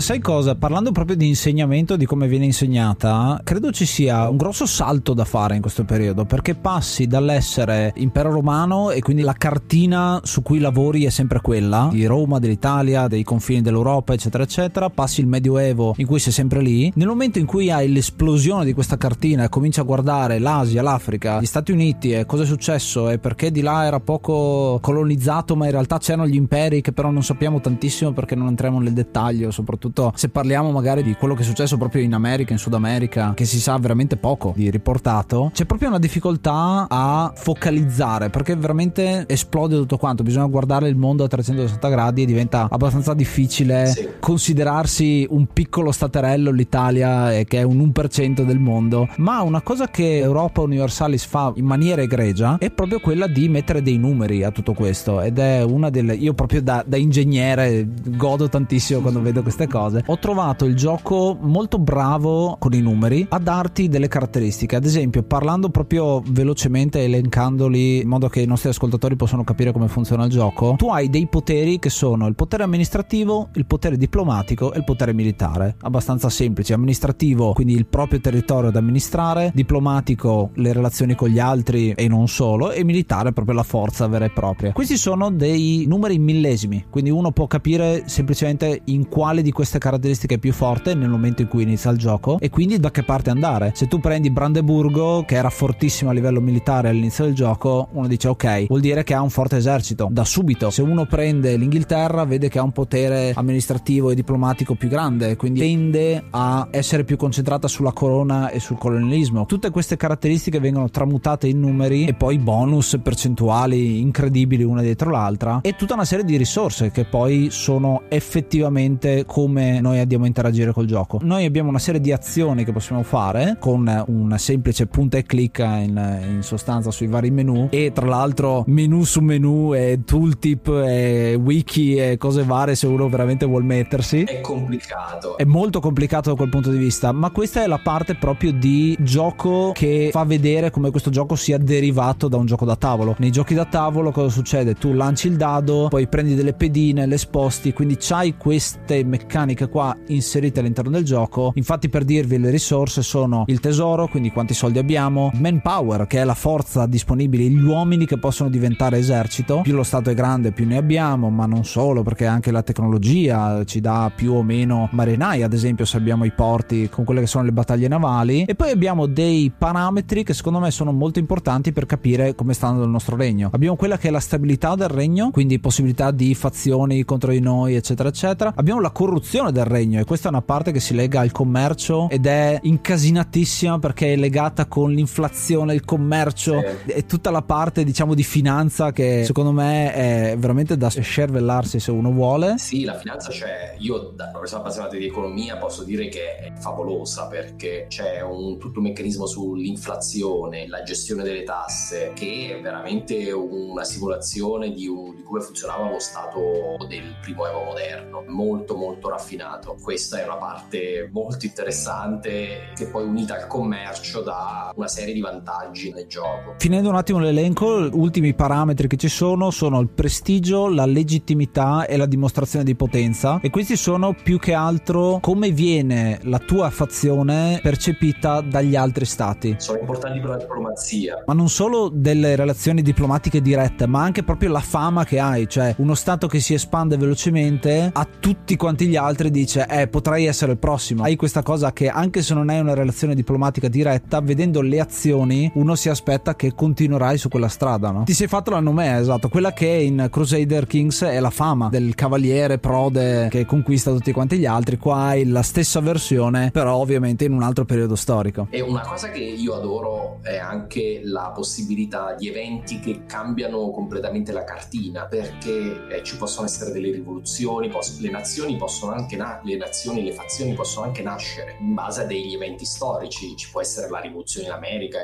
Sai 0.00 0.18
cosa? 0.18 0.54
Parlando 0.54 0.92
proprio 0.92 1.16
di 1.16 1.28
insegnamento, 1.28 1.96
di 1.96 2.06
come 2.06 2.26
viene 2.26 2.46
insegnata, 2.46 3.40
credo 3.44 3.70
ci 3.70 3.84
sia 3.84 4.28
un 4.28 4.36
grosso 4.36 4.64
salto 4.66 5.12
da 5.12 5.24
fare 5.24 5.54
in 5.54 5.60
questo 5.60 5.84
periodo, 5.84 6.24
perché 6.24 6.54
passi 6.54 7.06
dall'essere 7.06 7.92
impero 7.96 8.30
romano 8.30 8.90
e 8.90 9.00
quindi 9.02 9.22
la 9.22 9.34
cartina 9.34 10.20
su 10.24 10.42
cui 10.42 10.58
lavori 10.58 11.04
è 11.04 11.10
sempre 11.10 11.40
quella, 11.40 11.88
di 11.92 12.06
Roma, 12.06 12.38
dell'Italia, 12.38 13.08
dei 13.08 13.22
confini 13.22 13.60
dell'Europa, 13.60 14.14
eccetera, 14.14 14.42
eccetera, 14.42 14.88
passi 14.88 15.20
il 15.20 15.26
Medioevo 15.26 15.94
in 15.98 16.06
cui 16.06 16.18
sei 16.18 16.32
sempre 16.32 16.62
lì, 16.62 16.90
nel 16.94 17.08
momento 17.08 17.38
in 17.38 17.46
cui 17.46 17.70
hai 17.70 17.92
l'esplosione 17.92 18.64
di 18.64 18.72
questa 18.72 18.96
cartina 18.96 19.44
e 19.44 19.48
cominci 19.48 19.80
a 19.80 19.84
guardare 19.84 20.38
l'Asia, 20.38 20.82
l'Africa, 20.82 21.40
gli 21.40 21.46
Stati 21.46 21.72
Uniti 21.72 22.12
e 22.12 22.26
cosa 22.26 22.44
è 22.44 22.46
successo 22.46 23.10
e 23.10 23.18
perché 23.18 23.50
di 23.50 23.60
là 23.60 23.84
era 23.84 24.00
poco 24.00 24.78
colonizzato, 24.80 25.56
ma 25.56 25.66
in 25.66 25.72
realtà 25.72 25.98
c'erano 25.98 26.26
gli 26.26 26.36
imperi 26.36 26.80
che 26.80 26.92
però 26.92 27.10
non 27.10 27.22
sappiamo 27.22 27.60
tantissimo 27.60 28.12
perché 28.12 28.34
non 28.34 28.48
entriamo 28.48 28.80
nel 28.80 28.92
dettaglio, 28.92 29.50
soprattutto 29.50 29.89
soprattutto 29.90 30.12
se 30.14 30.28
parliamo 30.28 30.70
magari 30.70 31.02
di 31.02 31.14
quello 31.14 31.34
che 31.34 31.42
è 31.42 31.44
successo 31.44 31.76
proprio 31.76 32.02
in 32.02 32.14
America, 32.14 32.52
in 32.52 32.58
Sud 32.58 32.74
America, 32.74 33.32
che 33.34 33.44
si 33.44 33.60
sa 33.60 33.76
veramente 33.76 34.16
poco 34.16 34.52
di 34.56 34.70
riportato, 34.70 35.50
c'è 35.52 35.66
proprio 35.66 35.88
una 35.88 35.98
difficoltà 35.98 36.86
a 36.88 37.32
focalizzare 37.34 38.30
perché 38.30 38.56
veramente 38.56 39.24
esplode 39.26 39.76
tutto 39.76 39.96
quanto, 39.96 40.22
bisogna 40.22 40.46
guardare 40.46 40.88
il 40.88 40.96
mondo 40.96 41.24
a 41.24 41.28
360 41.28 41.88
gradi 41.88 42.22
e 42.22 42.26
diventa 42.26 42.68
abbastanza 42.70 43.14
difficile 43.14 43.86
sì. 43.86 44.08
considerarsi 44.20 45.26
un 45.28 45.46
piccolo 45.52 45.92
staterello 45.92 46.50
l'Italia 46.50 47.44
che 47.44 47.58
è 47.58 47.62
un 47.62 47.92
1% 47.94 48.42
del 48.42 48.58
mondo, 48.58 49.08
ma 49.16 49.42
una 49.42 49.60
cosa 49.62 49.88
che 49.88 50.18
Europa 50.18 50.60
Universalis 50.60 51.24
fa 51.24 51.52
in 51.56 51.64
maniera 51.64 52.02
egregia 52.02 52.58
è 52.58 52.70
proprio 52.70 53.00
quella 53.00 53.26
di 53.26 53.48
mettere 53.48 53.82
dei 53.82 53.98
numeri 53.98 54.42
a 54.44 54.50
tutto 54.50 54.72
questo 54.72 55.20
ed 55.20 55.38
è 55.38 55.62
una 55.62 55.90
delle 55.90 56.14
io 56.14 56.34
proprio 56.34 56.62
da, 56.62 56.84
da 56.86 56.96
ingegnere 56.96 57.88
godo 58.16 58.48
tantissimo 58.48 59.00
quando 59.00 59.20
vedo 59.20 59.42
queste 59.42 59.66
cose 59.66 59.79
cose, 59.80 60.02
ho 60.06 60.18
trovato 60.18 60.66
il 60.66 60.76
gioco 60.76 61.36
molto 61.40 61.78
bravo 61.78 62.56
con 62.58 62.72
i 62.74 62.80
numeri 62.80 63.26
a 63.30 63.38
darti 63.38 63.88
delle 63.88 64.08
caratteristiche. 64.08 64.76
Ad 64.76 64.84
esempio, 64.84 65.22
parlando 65.22 65.70
proprio 65.70 66.22
velocemente, 66.26 67.04
elencandoli 67.04 68.00
in 68.00 68.08
modo 68.08 68.28
che 68.28 68.40
i 68.40 68.46
nostri 68.46 68.68
ascoltatori 68.68 69.16
possano 69.16 69.44
capire 69.44 69.72
come 69.72 69.88
funziona 69.88 70.24
il 70.24 70.30
gioco, 70.30 70.74
tu 70.76 70.90
hai 70.90 71.08
dei 71.08 71.26
poteri 71.26 71.78
che 71.78 71.88
sono 71.88 72.26
il 72.26 72.34
potere 72.34 72.62
amministrativo, 72.62 73.48
il 73.54 73.66
potere 73.66 73.96
diplomatico 73.96 74.72
e 74.72 74.78
il 74.78 74.84
potere 74.84 75.14
militare. 75.14 75.76
Abbastanza 75.80 76.28
semplici. 76.28 76.72
Amministrativo, 76.72 77.52
quindi 77.52 77.74
il 77.74 77.86
proprio 77.86 78.20
territorio 78.20 78.70
da 78.70 78.80
amministrare, 78.80 79.50
diplomatico, 79.54 80.50
le 80.54 80.72
relazioni 80.72 81.14
con 81.14 81.28
gli 81.28 81.38
altri 81.38 81.92
e 81.92 82.08
non 82.08 82.28
solo, 82.28 82.70
e 82.70 82.84
militare, 82.84 83.32
proprio 83.32 83.54
la 83.54 83.62
forza 83.62 84.06
vera 84.06 84.26
e 84.26 84.30
propria. 84.30 84.72
Questi 84.72 84.96
sono 84.96 85.30
dei 85.30 85.84
numeri 85.86 86.18
millesimi, 86.18 86.84
quindi 86.90 87.10
uno 87.10 87.30
può 87.30 87.46
capire 87.46 88.02
semplicemente 88.06 88.82
in 88.86 89.08
quale 89.08 89.42
di 89.42 89.52
queste 89.52 89.69
queste 89.70 89.78
caratteristiche 89.78 90.38
più 90.38 90.52
forte 90.52 90.94
nel 90.94 91.08
momento 91.08 91.42
in 91.42 91.48
cui 91.48 91.62
inizia 91.62 91.92
il 91.92 91.98
gioco 91.98 92.38
e 92.40 92.50
quindi 92.50 92.80
da 92.80 92.90
che 92.90 93.04
parte 93.04 93.30
andare. 93.30 93.70
Se 93.76 93.86
tu 93.86 94.00
prendi 94.00 94.28
Brandeburgo, 94.28 95.22
che 95.24 95.36
era 95.36 95.48
fortissimo 95.48 96.10
a 96.10 96.12
livello 96.12 96.40
militare 96.40 96.88
all'inizio 96.88 97.24
del 97.24 97.34
gioco, 97.34 97.88
uno 97.92 98.08
dice 98.08 98.26
ok, 98.26 98.66
vuol 98.66 98.80
dire 98.80 99.04
che 99.04 99.14
ha 99.14 99.22
un 99.22 99.30
forte 99.30 99.58
esercito 99.58 100.08
da 100.10 100.24
subito. 100.24 100.70
Se 100.70 100.82
uno 100.82 101.06
prende 101.06 101.56
l'Inghilterra, 101.56 102.24
vede 102.24 102.48
che 102.48 102.58
ha 102.58 102.64
un 102.64 102.72
potere 102.72 103.32
amministrativo 103.32 104.10
e 104.10 104.16
diplomatico 104.16 104.74
più 104.74 104.88
grande, 104.88 105.36
quindi 105.36 105.60
tende 105.60 106.24
a 106.30 106.66
essere 106.72 107.04
più 107.04 107.16
concentrata 107.16 107.68
sulla 107.68 107.92
corona 107.92 108.50
e 108.50 108.58
sul 108.58 108.76
colonialismo. 108.76 109.46
Tutte 109.46 109.70
queste 109.70 109.96
caratteristiche 109.96 110.58
vengono 110.58 110.90
tramutate 110.90 111.46
in 111.46 111.60
numeri 111.60 112.06
e 112.06 112.14
poi 112.14 112.38
bonus 112.38 112.98
percentuali 113.00 114.00
incredibili 114.00 114.64
una 114.64 114.82
dietro 114.82 115.10
l'altra 115.10 115.60
e 115.62 115.76
tutta 115.76 115.94
una 115.94 116.04
serie 116.04 116.24
di 116.24 116.36
risorse 116.36 116.90
che 116.90 117.04
poi 117.04 117.48
sono 117.50 118.02
effettivamente 118.08 119.24
come 119.26 119.49
noi 119.52 119.98
andiamo 119.98 120.24
a 120.24 120.26
interagire 120.26 120.72
col 120.72 120.86
gioco. 120.86 121.18
Noi 121.22 121.44
abbiamo 121.44 121.68
una 121.68 121.78
serie 121.78 122.00
di 122.00 122.12
azioni 122.12 122.64
che 122.64 122.72
possiamo 122.72 123.02
fare 123.02 123.56
con 123.58 124.04
un 124.06 124.34
semplice 124.38 124.86
punta 124.86 125.18
e 125.18 125.24
clicca 125.24 125.76
in, 125.76 126.20
in 126.28 126.42
sostanza 126.42 126.90
sui 126.90 127.06
vari 127.06 127.30
menu 127.30 127.68
e 127.70 127.92
tra 127.92 128.06
l'altro 128.06 128.64
menu 128.66 129.02
su 129.04 129.20
menu 129.20 129.74
e 129.74 130.00
tooltip 130.04 130.68
e 130.68 131.34
wiki 131.34 131.96
e 131.96 132.16
cose 132.16 132.44
varie 132.44 132.74
se 132.74 132.86
uno 132.86 133.08
veramente 133.08 133.46
vuol 133.46 133.64
mettersi. 133.64 134.22
È 134.22 134.40
complicato. 134.40 135.36
È 135.36 135.44
molto 135.44 135.80
complicato 135.80 136.30
da 136.30 136.36
quel 136.36 136.48
punto 136.48 136.70
di 136.70 136.78
vista, 136.78 137.12
ma 137.12 137.30
questa 137.30 137.62
è 137.62 137.66
la 137.66 137.80
parte 137.82 138.14
proprio 138.14 138.52
di 138.52 138.96
gioco 139.00 139.72
che 139.74 140.10
fa 140.12 140.24
vedere 140.24 140.70
come 140.70 140.90
questo 140.90 141.10
gioco 141.10 141.34
sia 141.34 141.58
derivato 141.58 142.28
da 142.28 142.36
un 142.36 142.46
gioco 142.46 142.64
da 142.64 142.76
tavolo. 142.76 143.14
Nei 143.18 143.30
giochi 143.30 143.54
da 143.54 143.64
tavolo 143.64 144.10
cosa 144.10 144.28
succede? 144.28 144.74
Tu 144.74 144.92
lanci 144.92 145.28
il 145.28 145.36
dado, 145.36 145.88
poi 145.88 146.06
prendi 146.06 146.34
delle 146.34 146.52
pedine, 146.52 147.06
le 147.06 147.18
sposti, 147.18 147.72
quindi 147.72 147.96
c'hai 147.98 148.36
queste 148.36 149.04
meccaniche 149.04 149.39
qua 149.68 149.96
inserite 150.08 150.60
all'interno 150.60 150.90
del 150.90 151.04
gioco. 151.04 151.52
Infatti 151.54 151.88
per 151.88 152.04
dirvi 152.04 152.38
le 152.38 152.50
risorse 152.50 153.02
sono 153.02 153.44
il 153.46 153.60
tesoro, 153.60 154.08
quindi 154.08 154.30
quanti 154.30 154.54
soldi 154.54 154.78
abbiamo, 154.78 155.30
manpower 155.34 156.06
che 156.06 156.20
è 156.20 156.24
la 156.24 156.34
forza 156.34 156.86
disponibile, 156.86 157.44
gli 157.44 157.62
uomini 157.62 158.06
che 158.06 158.18
possono 158.18 158.50
diventare 158.50 158.98
esercito, 158.98 159.60
più 159.62 159.74
lo 159.74 159.82
stato 159.82 160.10
è 160.10 160.14
grande 160.14 160.52
più 160.52 160.66
ne 160.66 160.76
abbiamo, 160.76 161.30
ma 161.30 161.46
non 161.46 161.64
solo 161.64 162.02
perché 162.02 162.26
anche 162.26 162.50
la 162.50 162.62
tecnologia 162.62 163.64
ci 163.64 163.80
dà 163.80 164.10
più 164.14 164.32
o 164.34 164.42
meno 164.42 164.88
marinai, 164.92 165.42
ad 165.42 165.52
esempio 165.52 165.84
se 165.84 165.96
abbiamo 165.96 166.24
i 166.24 166.32
porti 166.32 166.88
con 166.88 167.04
quelle 167.04 167.20
che 167.20 167.26
sono 167.26 167.44
le 167.44 167.52
battaglie 167.52 167.88
navali 167.88 168.44
e 168.44 168.54
poi 168.54 168.70
abbiamo 168.70 169.06
dei 169.06 169.52
parametri 169.56 170.24
che 170.24 170.34
secondo 170.34 170.58
me 170.58 170.70
sono 170.70 170.92
molto 170.92 171.18
importanti 171.18 171.72
per 171.72 171.86
capire 171.86 172.34
come 172.34 172.54
sta 172.54 172.66
andando 172.66 172.86
il 172.86 172.92
nostro 172.92 173.16
regno. 173.16 173.50
Abbiamo 173.52 173.76
quella 173.76 173.96
che 173.96 174.08
è 174.08 174.10
la 174.10 174.20
stabilità 174.20 174.74
del 174.74 174.88
regno, 174.88 175.30
quindi 175.30 175.58
possibilità 175.58 176.10
di 176.10 176.34
fazioni 176.34 177.04
contro 177.04 177.30
di 177.32 177.40
noi, 177.40 177.74
eccetera, 177.74 178.08
eccetera. 178.08 178.52
Abbiamo 178.54 178.80
la 178.80 178.90
corruzione 178.90 179.29
del 179.30 179.64
regno 179.64 180.00
e 180.00 180.04
questa 180.04 180.26
è 180.26 180.30
una 180.30 180.42
parte 180.42 180.72
che 180.72 180.80
si 180.80 180.92
lega 180.92 181.20
al 181.20 181.30
commercio 181.30 182.08
ed 182.10 182.26
è 182.26 182.58
incasinatissima 182.62 183.78
perché 183.78 184.12
è 184.12 184.16
legata 184.16 184.66
con 184.66 184.90
l'inflazione, 184.92 185.72
il 185.72 185.84
commercio 185.84 186.58
Sì. 186.84 186.90
e 186.90 187.06
tutta 187.06 187.30
la 187.30 187.42
parte, 187.42 187.84
diciamo, 187.84 188.14
di 188.14 188.24
finanza 188.24 188.90
che 188.90 189.22
secondo 189.24 189.52
me 189.52 189.92
è 189.94 190.34
veramente 190.36 190.76
da 190.76 190.88
scervellarsi 190.88 191.78
se 191.78 191.92
uno 191.92 192.10
vuole. 192.10 192.56
Sì, 192.58 192.82
la 192.84 192.98
finanza 192.98 193.30
c'è. 193.30 193.76
Io, 193.78 194.12
da 194.16 194.28
una 194.30 194.38
persona 194.40 194.62
appassionata 194.62 194.96
di 194.96 195.06
economia, 195.06 195.56
posso 195.58 195.84
dire 195.84 196.08
che 196.08 196.36
è 196.38 196.52
favolosa 196.58 197.28
perché 197.28 197.86
c'è 197.88 198.20
un, 198.22 198.58
tutto 198.58 198.80
un 198.80 198.86
meccanismo 198.86 199.26
sull'inflazione, 199.26 200.66
la 200.66 200.82
gestione 200.82 201.22
delle 201.22 201.44
tasse, 201.44 202.10
che 202.14 202.56
è 202.58 202.60
veramente 202.60 203.30
una 203.32 203.84
simulazione 203.84 204.72
di, 204.72 204.88
un- 204.88 205.14
di 205.14 205.22
come 205.22 205.40
funzionava 205.40 205.88
lo 205.88 205.98
Stato 206.00 206.40
del 206.88 207.14
primo 207.22 207.46
Evo 207.46 207.62
moderno. 207.64 208.24
Molto, 208.26 208.74
molto 208.76 209.08
raffinato. 209.20 209.76
Questa 209.80 210.20
è 210.20 210.24
una 210.24 210.36
parte 210.36 211.08
molto 211.12 211.44
interessante 211.44 212.72
che 212.74 212.86
poi 212.86 213.04
unita 213.04 213.34
al 213.34 213.46
commercio 213.46 214.22
dà 214.22 214.72
una 214.74 214.88
serie 214.88 215.12
di 215.12 215.20
vantaggi 215.20 215.92
nel 215.92 216.06
gioco. 216.06 216.54
Finendo 216.58 216.88
un 216.88 216.96
attimo 216.96 217.18
l'elenco, 217.18 217.88
ultimi 217.92 218.34
parametri 218.34 218.88
che 218.88 218.96
ci 218.96 219.08
sono 219.08 219.50
sono 219.50 219.80
il 219.80 219.88
prestigio, 219.88 220.68
la 220.68 220.86
legittimità 220.86 221.86
e 221.86 221.96
la 221.96 222.06
dimostrazione 222.06 222.64
di 222.64 222.74
potenza 222.74 223.38
e 223.42 223.50
questi 223.50 223.76
sono 223.76 224.14
più 224.14 224.38
che 224.38 224.54
altro 224.54 225.18
come 225.20 225.50
viene 225.50 226.18
la 226.22 226.38
tua 226.38 226.70
fazione 226.70 227.60
percepita 227.62 228.40
dagli 228.40 228.74
altri 228.74 229.04
stati. 229.04 229.56
Sono 229.58 229.78
importanti 229.80 230.20
per 230.20 230.30
la 230.30 230.36
diplomazia. 230.38 231.22
Ma 231.26 231.34
non 231.34 231.48
solo 231.48 231.90
delle 231.92 232.36
relazioni 232.36 232.82
diplomatiche 232.82 233.42
dirette, 233.42 233.86
ma 233.86 234.02
anche 234.02 234.22
proprio 234.22 234.50
la 234.50 234.60
fama 234.60 235.04
che 235.04 235.18
hai, 235.18 235.48
cioè 235.48 235.74
uno 235.78 235.94
stato 235.94 236.26
che 236.26 236.40
si 236.40 236.54
espande 236.54 236.96
velocemente 236.96 237.90
a 237.92 238.06
tutti 238.18 238.56
quanti 238.56 238.86
gli 238.86 238.96
altri 238.96 239.09
dice 239.16 239.66
"Eh, 239.68 239.88
potrei 239.88 240.26
essere 240.26 240.52
il 240.52 240.58
prossimo". 240.58 241.02
Hai 241.02 241.16
questa 241.16 241.42
cosa 241.42 241.72
che 241.72 241.88
anche 241.88 242.22
se 242.22 242.34
non 242.34 242.48
hai 242.48 242.60
una 242.60 242.74
relazione 242.74 243.14
diplomatica 243.14 243.68
diretta, 243.68 244.20
vedendo 244.20 244.60
le 244.60 244.80
azioni, 244.80 245.50
uno 245.54 245.74
si 245.74 245.88
aspetta 245.88 246.36
che 246.36 246.54
continuerai 246.54 247.18
su 247.18 247.28
quella 247.28 247.48
strada, 247.48 247.90
no? 247.90 248.04
Ti 248.04 248.12
sei 248.12 248.26
fatto 248.26 248.50
la 248.50 248.60
nomea, 248.60 248.98
esatto, 248.98 249.28
quella 249.28 249.52
che 249.52 249.66
in 249.66 250.08
Crusader 250.10 250.66
Kings 250.66 251.02
è 251.02 251.20
la 251.20 251.30
fama 251.30 251.68
del 251.68 251.94
cavaliere 251.94 252.58
prode 252.58 253.28
che 253.30 253.44
conquista 253.44 253.90
tutti 253.90 254.12
quanti 254.12 254.38
gli 254.38 254.46
altri, 254.46 254.76
qua 254.76 254.96
hai 254.96 255.26
la 255.26 255.42
stessa 255.42 255.80
versione, 255.80 256.50
però 256.52 256.76
ovviamente 256.76 257.24
in 257.24 257.32
un 257.32 257.42
altro 257.42 257.64
periodo 257.64 257.96
storico. 257.96 258.46
E 258.50 258.60
una 258.60 258.80
cosa 258.80 259.10
che 259.10 259.22
io 259.22 259.54
adoro 259.54 260.18
è 260.22 260.36
anche 260.36 261.00
la 261.04 261.32
possibilità 261.34 262.14
di 262.18 262.28
eventi 262.28 262.80
che 262.80 263.02
cambiano 263.06 263.70
completamente 263.70 264.32
la 264.32 264.44
cartina, 264.44 265.04
perché 265.04 265.86
eh, 265.88 266.02
ci 266.02 266.16
possono 266.16 266.46
essere 266.46 266.72
delle 266.72 266.90
rivoluzioni, 266.90 267.68
poss- 267.68 267.98
le 268.00 268.10
nazioni 268.10 268.56
possono 268.56 268.94
anche 269.00 269.16
na- 269.16 269.40
le 269.42 269.56
nazioni, 269.56 270.02
le 270.02 270.12
fazioni 270.12 270.52
possono 270.52 270.86
anche 270.86 271.02
nascere 271.02 271.56
in 271.58 271.74
base 271.74 272.02
a 272.02 272.04
degli 272.04 272.34
eventi 272.34 272.64
storici. 272.64 273.36
Ci 273.36 273.50
può 273.50 273.60
essere 273.60 273.88
la 273.88 274.00
rivoluzione 274.00 274.46
in 274.46 274.52
America, 274.52 275.00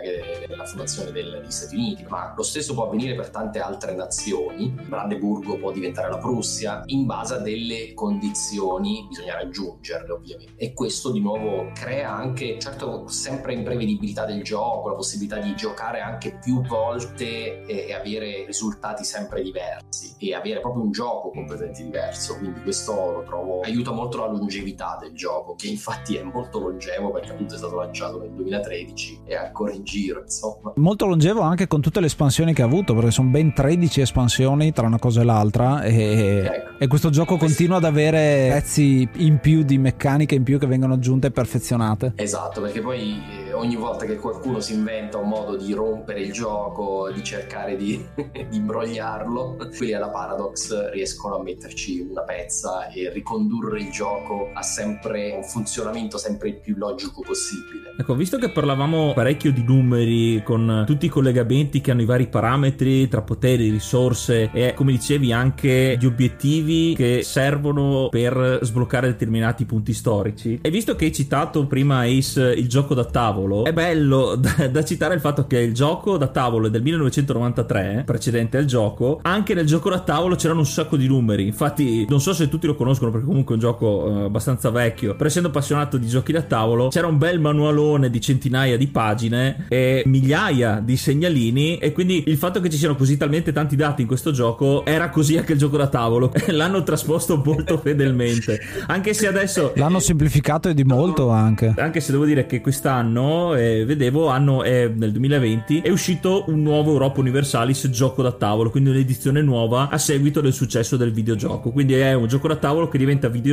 la 0.49 0.65
fondazione 0.65 1.11
degli 1.11 1.51
Stati 1.51 1.75
Uniti, 1.75 2.05
ma 2.09 2.33
lo 2.37 2.43
stesso 2.43 2.75
può 2.75 2.87
avvenire 2.87 3.15
per 3.15 3.31
tante 3.31 3.59
altre 3.59 3.95
nazioni. 3.95 4.69
Brandeburgo 4.69 5.57
può 5.57 5.73
diventare 5.73 6.09
la 6.09 6.19
Prussia 6.19 6.83
in 6.87 7.07
base 7.07 7.35
a 7.35 7.39
delle 7.39 7.95
condizioni, 7.95 9.07
bisogna 9.09 9.35
raggiungerle 9.35 10.13
ovviamente. 10.13 10.55
E 10.57 10.73
questo 10.73 11.11
di 11.11 11.21
nuovo 11.21 11.71
crea 11.75 12.15
anche, 12.15 12.59
certo, 12.59 13.09
sempre 13.09 13.55
imprevedibilità 13.55 14.25
del 14.25 14.43
gioco, 14.43 14.89
la 14.89 14.95
possibilità 14.95 15.39
di 15.39 15.55
giocare 15.55 16.01
anche 16.01 16.39
più 16.43 16.63
volte 16.63 17.65
e, 17.65 17.87
e 17.89 17.95
avere 17.95 18.45
risultati 18.45 19.05
sempre 19.05 19.43
diversi 19.43 20.15
e 20.19 20.35
avere 20.35 20.61
proprio 20.61 20.83
un 20.83 20.91
gioco 20.91 21.31
completamente 21.31 21.83
diverso. 21.83 22.37
Quindi 22.37 22.63
questo 22.63 22.93
lo 23.13 23.23
trovo 23.25 23.61
aiuta 23.61 23.86
molto 23.93 24.19
la 24.19 24.27
longevità 24.27 24.99
del 25.01 25.13
gioco, 25.13 25.55
che 25.55 25.69
infatti 25.69 26.17
è 26.17 26.23
molto 26.23 26.59
longevo 26.59 27.11
perché 27.11 27.31
appunto 27.31 27.55
è 27.55 27.59
stato 27.59 27.77
lanciato 27.77 28.19
nel 28.19 28.31
2013 28.31 29.21
e 29.25 29.33
è 29.33 29.37
ancora 29.37 29.73
in 29.73 29.85
giro, 29.85 30.21
insomma. 30.23 30.73
Molto 30.77 31.07
longevo 31.07 31.41
anche 31.41 31.67
con 31.67 31.81
tutte 31.81 32.01
le 32.01 32.07
espansioni 32.07 32.53
che 32.53 32.63
ha 32.63 32.67
avuto, 32.67 32.95
perché 32.95 33.11
sono 33.11 33.29
ben 33.29 33.53
13 33.53 34.01
espansioni 34.01 34.73
tra 34.73 34.87
una 34.87 34.99
cosa 34.99 35.21
e 35.21 35.25
l'altra 35.25 35.83
e, 35.83 36.45
Ecco. 36.45 36.79
e 36.79 36.87
questo 36.87 37.11
gioco 37.11 37.37
continua 37.37 37.77
ad 37.77 37.85
avere 37.85 38.51
pezzi 38.53 39.09
in 39.17 39.39
più 39.39 39.63
di 39.63 39.79
meccaniche 39.79 40.35
in 40.35 40.43
più 40.43 40.59
che 40.59 40.67
vengono 40.67 40.95
aggiunte 40.95 41.29
e 41.29 41.31
perfezionate. 41.31 42.13
Esatto, 42.17 42.61
perché 42.61 42.81
poi 42.81 43.23
eh, 43.47 43.53
ogni 43.53 43.77
volta 43.77 44.05
che 44.05 44.17
qualcuno 44.17 44.61
si 44.61 44.75
inventa 44.75 45.19
un 45.19 45.29
modo 45.29 45.57
di 45.57 45.73
rompere 45.73 46.21
il 46.21 46.33
gioco, 46.33 47.11
di 47.13 47.23
cercare 47.23 47.77
di, 47.77 48.05
di 48.15 48.57
imbrogliarlo, 48.57 49.57
quelli 49.77 49.93
alla 49.93 50.09
Paradox 50.09 50.91
riescono 50.91 51.37
a 51.37 51.43
metterci 51.43 52.01
una 52.01 52.23
pezza 52.23 52.89
e 52.89 53.11
ricondurre 53.11 53.76
il 53.79 53.91
gioco 53.91 54.51
a 54.53 54.63
sempre 54.63 55.33
un 55.33 55.45
funzionamento 55.45 56.19
sempre 56.19 56.49
il 56.49 56.57
più 56.57 56.77
logico 56.77 57.23
possibile. 57.23 57.95
Ecco, 57.99 58.15
visto 58.15 58.39
che 58.39 58.51
parlavamo 58.51 59.13
parecchio 59.15 59.53
di 59.53 59.63
numeri 59.63 60.43
con 60.45 60.85
tutti 60.87 61.07
i 61.07 61.09
collegamenti 61.09 61.81
che 61.81 61.91
hanno 61.91 62.03
i 62.03 62.07
vari 62.07 62.27
parametri 62.27 63.09
tra 63.09 63.23
poteri, 63.23 63.71
risorse 63.71 64.51
e 64.53 64.75
come 64.75 64.93
dicevi 64.93 65.33
anche 65.33 65.97
gli 65.99 66.05
obiettivi 66.05 66.95
che 66.95 67.23
servono 67.23 68.09
per 68.11 68.59
sbloccare 68.63 69.07
determinati 69.09 69.65
punti 69.65 69.93
storici. 69.93 70.59
E 70.63 70.71
visto 70.71 70.95
che 70.95 71.07
hai 71.07 71.13
citato 71.13 71.67
prima 71.67 72.01
Ace 72.01 72.53
il 72.53 72.69
gioco 72.69 72.95
da 72.95 73.05
tavolo, 73.05 73.65
è 73.65 73.73
bello 73.73 74.37
da, 74.39 74.69
da 74.69 74.85
citare 74.85 75.15
il 75.15 75.21
fatto 75.21 75.47
che 75.47 75.59
il 75.59 75.73
gioco 75.73 76.17
da 76.17 76.29
tavolo 76.29 76.67
è 76.67 76.71
del 76.71 76.83
1993, 76.83 78.03
precedente 78.05 78.59
al 78.59 78.67
gioco, 78.67 79.21
anche 79.23 79.55
nel 79.55 79.67
gioco 79.67 79.91
da 79.91 80.01
tavolo 80.01 80.35
c'erano 80.35 80.61
un 80.61 80.67
sacco 80.67 80.97
di 80.97 81.07
numeri. 81.07 81.47
Infatti, 81.47 82.07
non 82.09 82.21
so 82.21 82.33
se 82.33 82.49
tutti 82.49 82.67
lo 82.67 82.75
conoscono 82.75 83.11
perché 83.11 83.27
comunque 83.27 83.56
un 83.57 83.61
gioco 83.61 84.09
eh, 84.09 84.25
abbastanza 84.25 84.71
vecchio, 84.71 85.15
però 85.15 85.29
essendo 85.29 85.49
appassionato 85.49 85.97
di 85.97 86.07
giochi 86.07 86.33
da 86.33 86.43
tavolo, 86.43 86.89
c'era 86.89 87.07
un 87.07 87.19
bel 87.19 87.41
manualone 87.41 88.11
di 88.11 88.21
centinaia 88.21 88.77
di 88.77 88.87
pagine 88.87 89.67
e 89.69 90.03
migliaia 90.07 90.81
di 90.83 90.97
segnalini 90.97 91.79
e 91.79 91.93
quindi 91.93 92.25
il 92.27 92.37
fatto 92.37 92.61
che 92.61 92.71
ci 92.71 92.77
siano 92.77 92.95
così 92.95 93.17
talmente 93.17 93.53
tanti 93.53 93.77
dati 93.77 94.03
in 94.03 94.07
questo 94.07 94.31
gioco 94.31 94.85
era 94.85 95.09
così 95.11 95.37
anche 95.37 95.53
il 95.53 95.59
gioco 95.59 95.77
da 95.77 95.89
tavolo. 95.89 96.33
l'hanno 96.49 96.83
trasposto 96.83 97.41
molto 97.45 97.79
fedelmente. 97.83 98.61
Anche 98.87 99.15
se 99.15 99.27
adesso. 99.27 99.73
L'hanno 99.77 99.99
semplificato 99.99 100.69
e 100.69 100.75
di 100.75 100.85
molto 100.85 101.31
anche. 101.31 101.75
Anche 101.77 102.01
se 102.01 102.13
devo 102.13 102.25
dire 102.25 102.47
che 102.47 102.61
quest'anno, 102.61 103.55
eh, 103.55 103.85
vedevo, 103.85 104.29
hanno, 104.29 104.63
eh, 104.63 104.93
nel 104.95 105.13
2020, 105.13 105.81
è 105.81 105.91
uscito 105.91 106.45
un 106.49 106.63
nuovo 106.63 106.93
Europa 106.93 107.21
Universalis 107.21 107.89
gioco 107.89 108.23
da 108.23 108.33
tavolo, 108.33 108.71
quindi 108.71 108.91
un'edizione 108.91 109.43
nuova 109.43 109.89
a 109.89 109.99
seguito 109.99 110.41
del 110.41 110.53
successo 110.53 110.97
del 110.97 111.13
videogioco. 111.13 111.71
Quindi 111.71 111.95
è 111.95 112.13
un 112.15 112.27
gioco 112.27 112.49
da 112.49 112.57
tavolo 112.57 112.89
che 112.89 112.99
diventa 112.99 113.29
videogioco, 113.29 113.46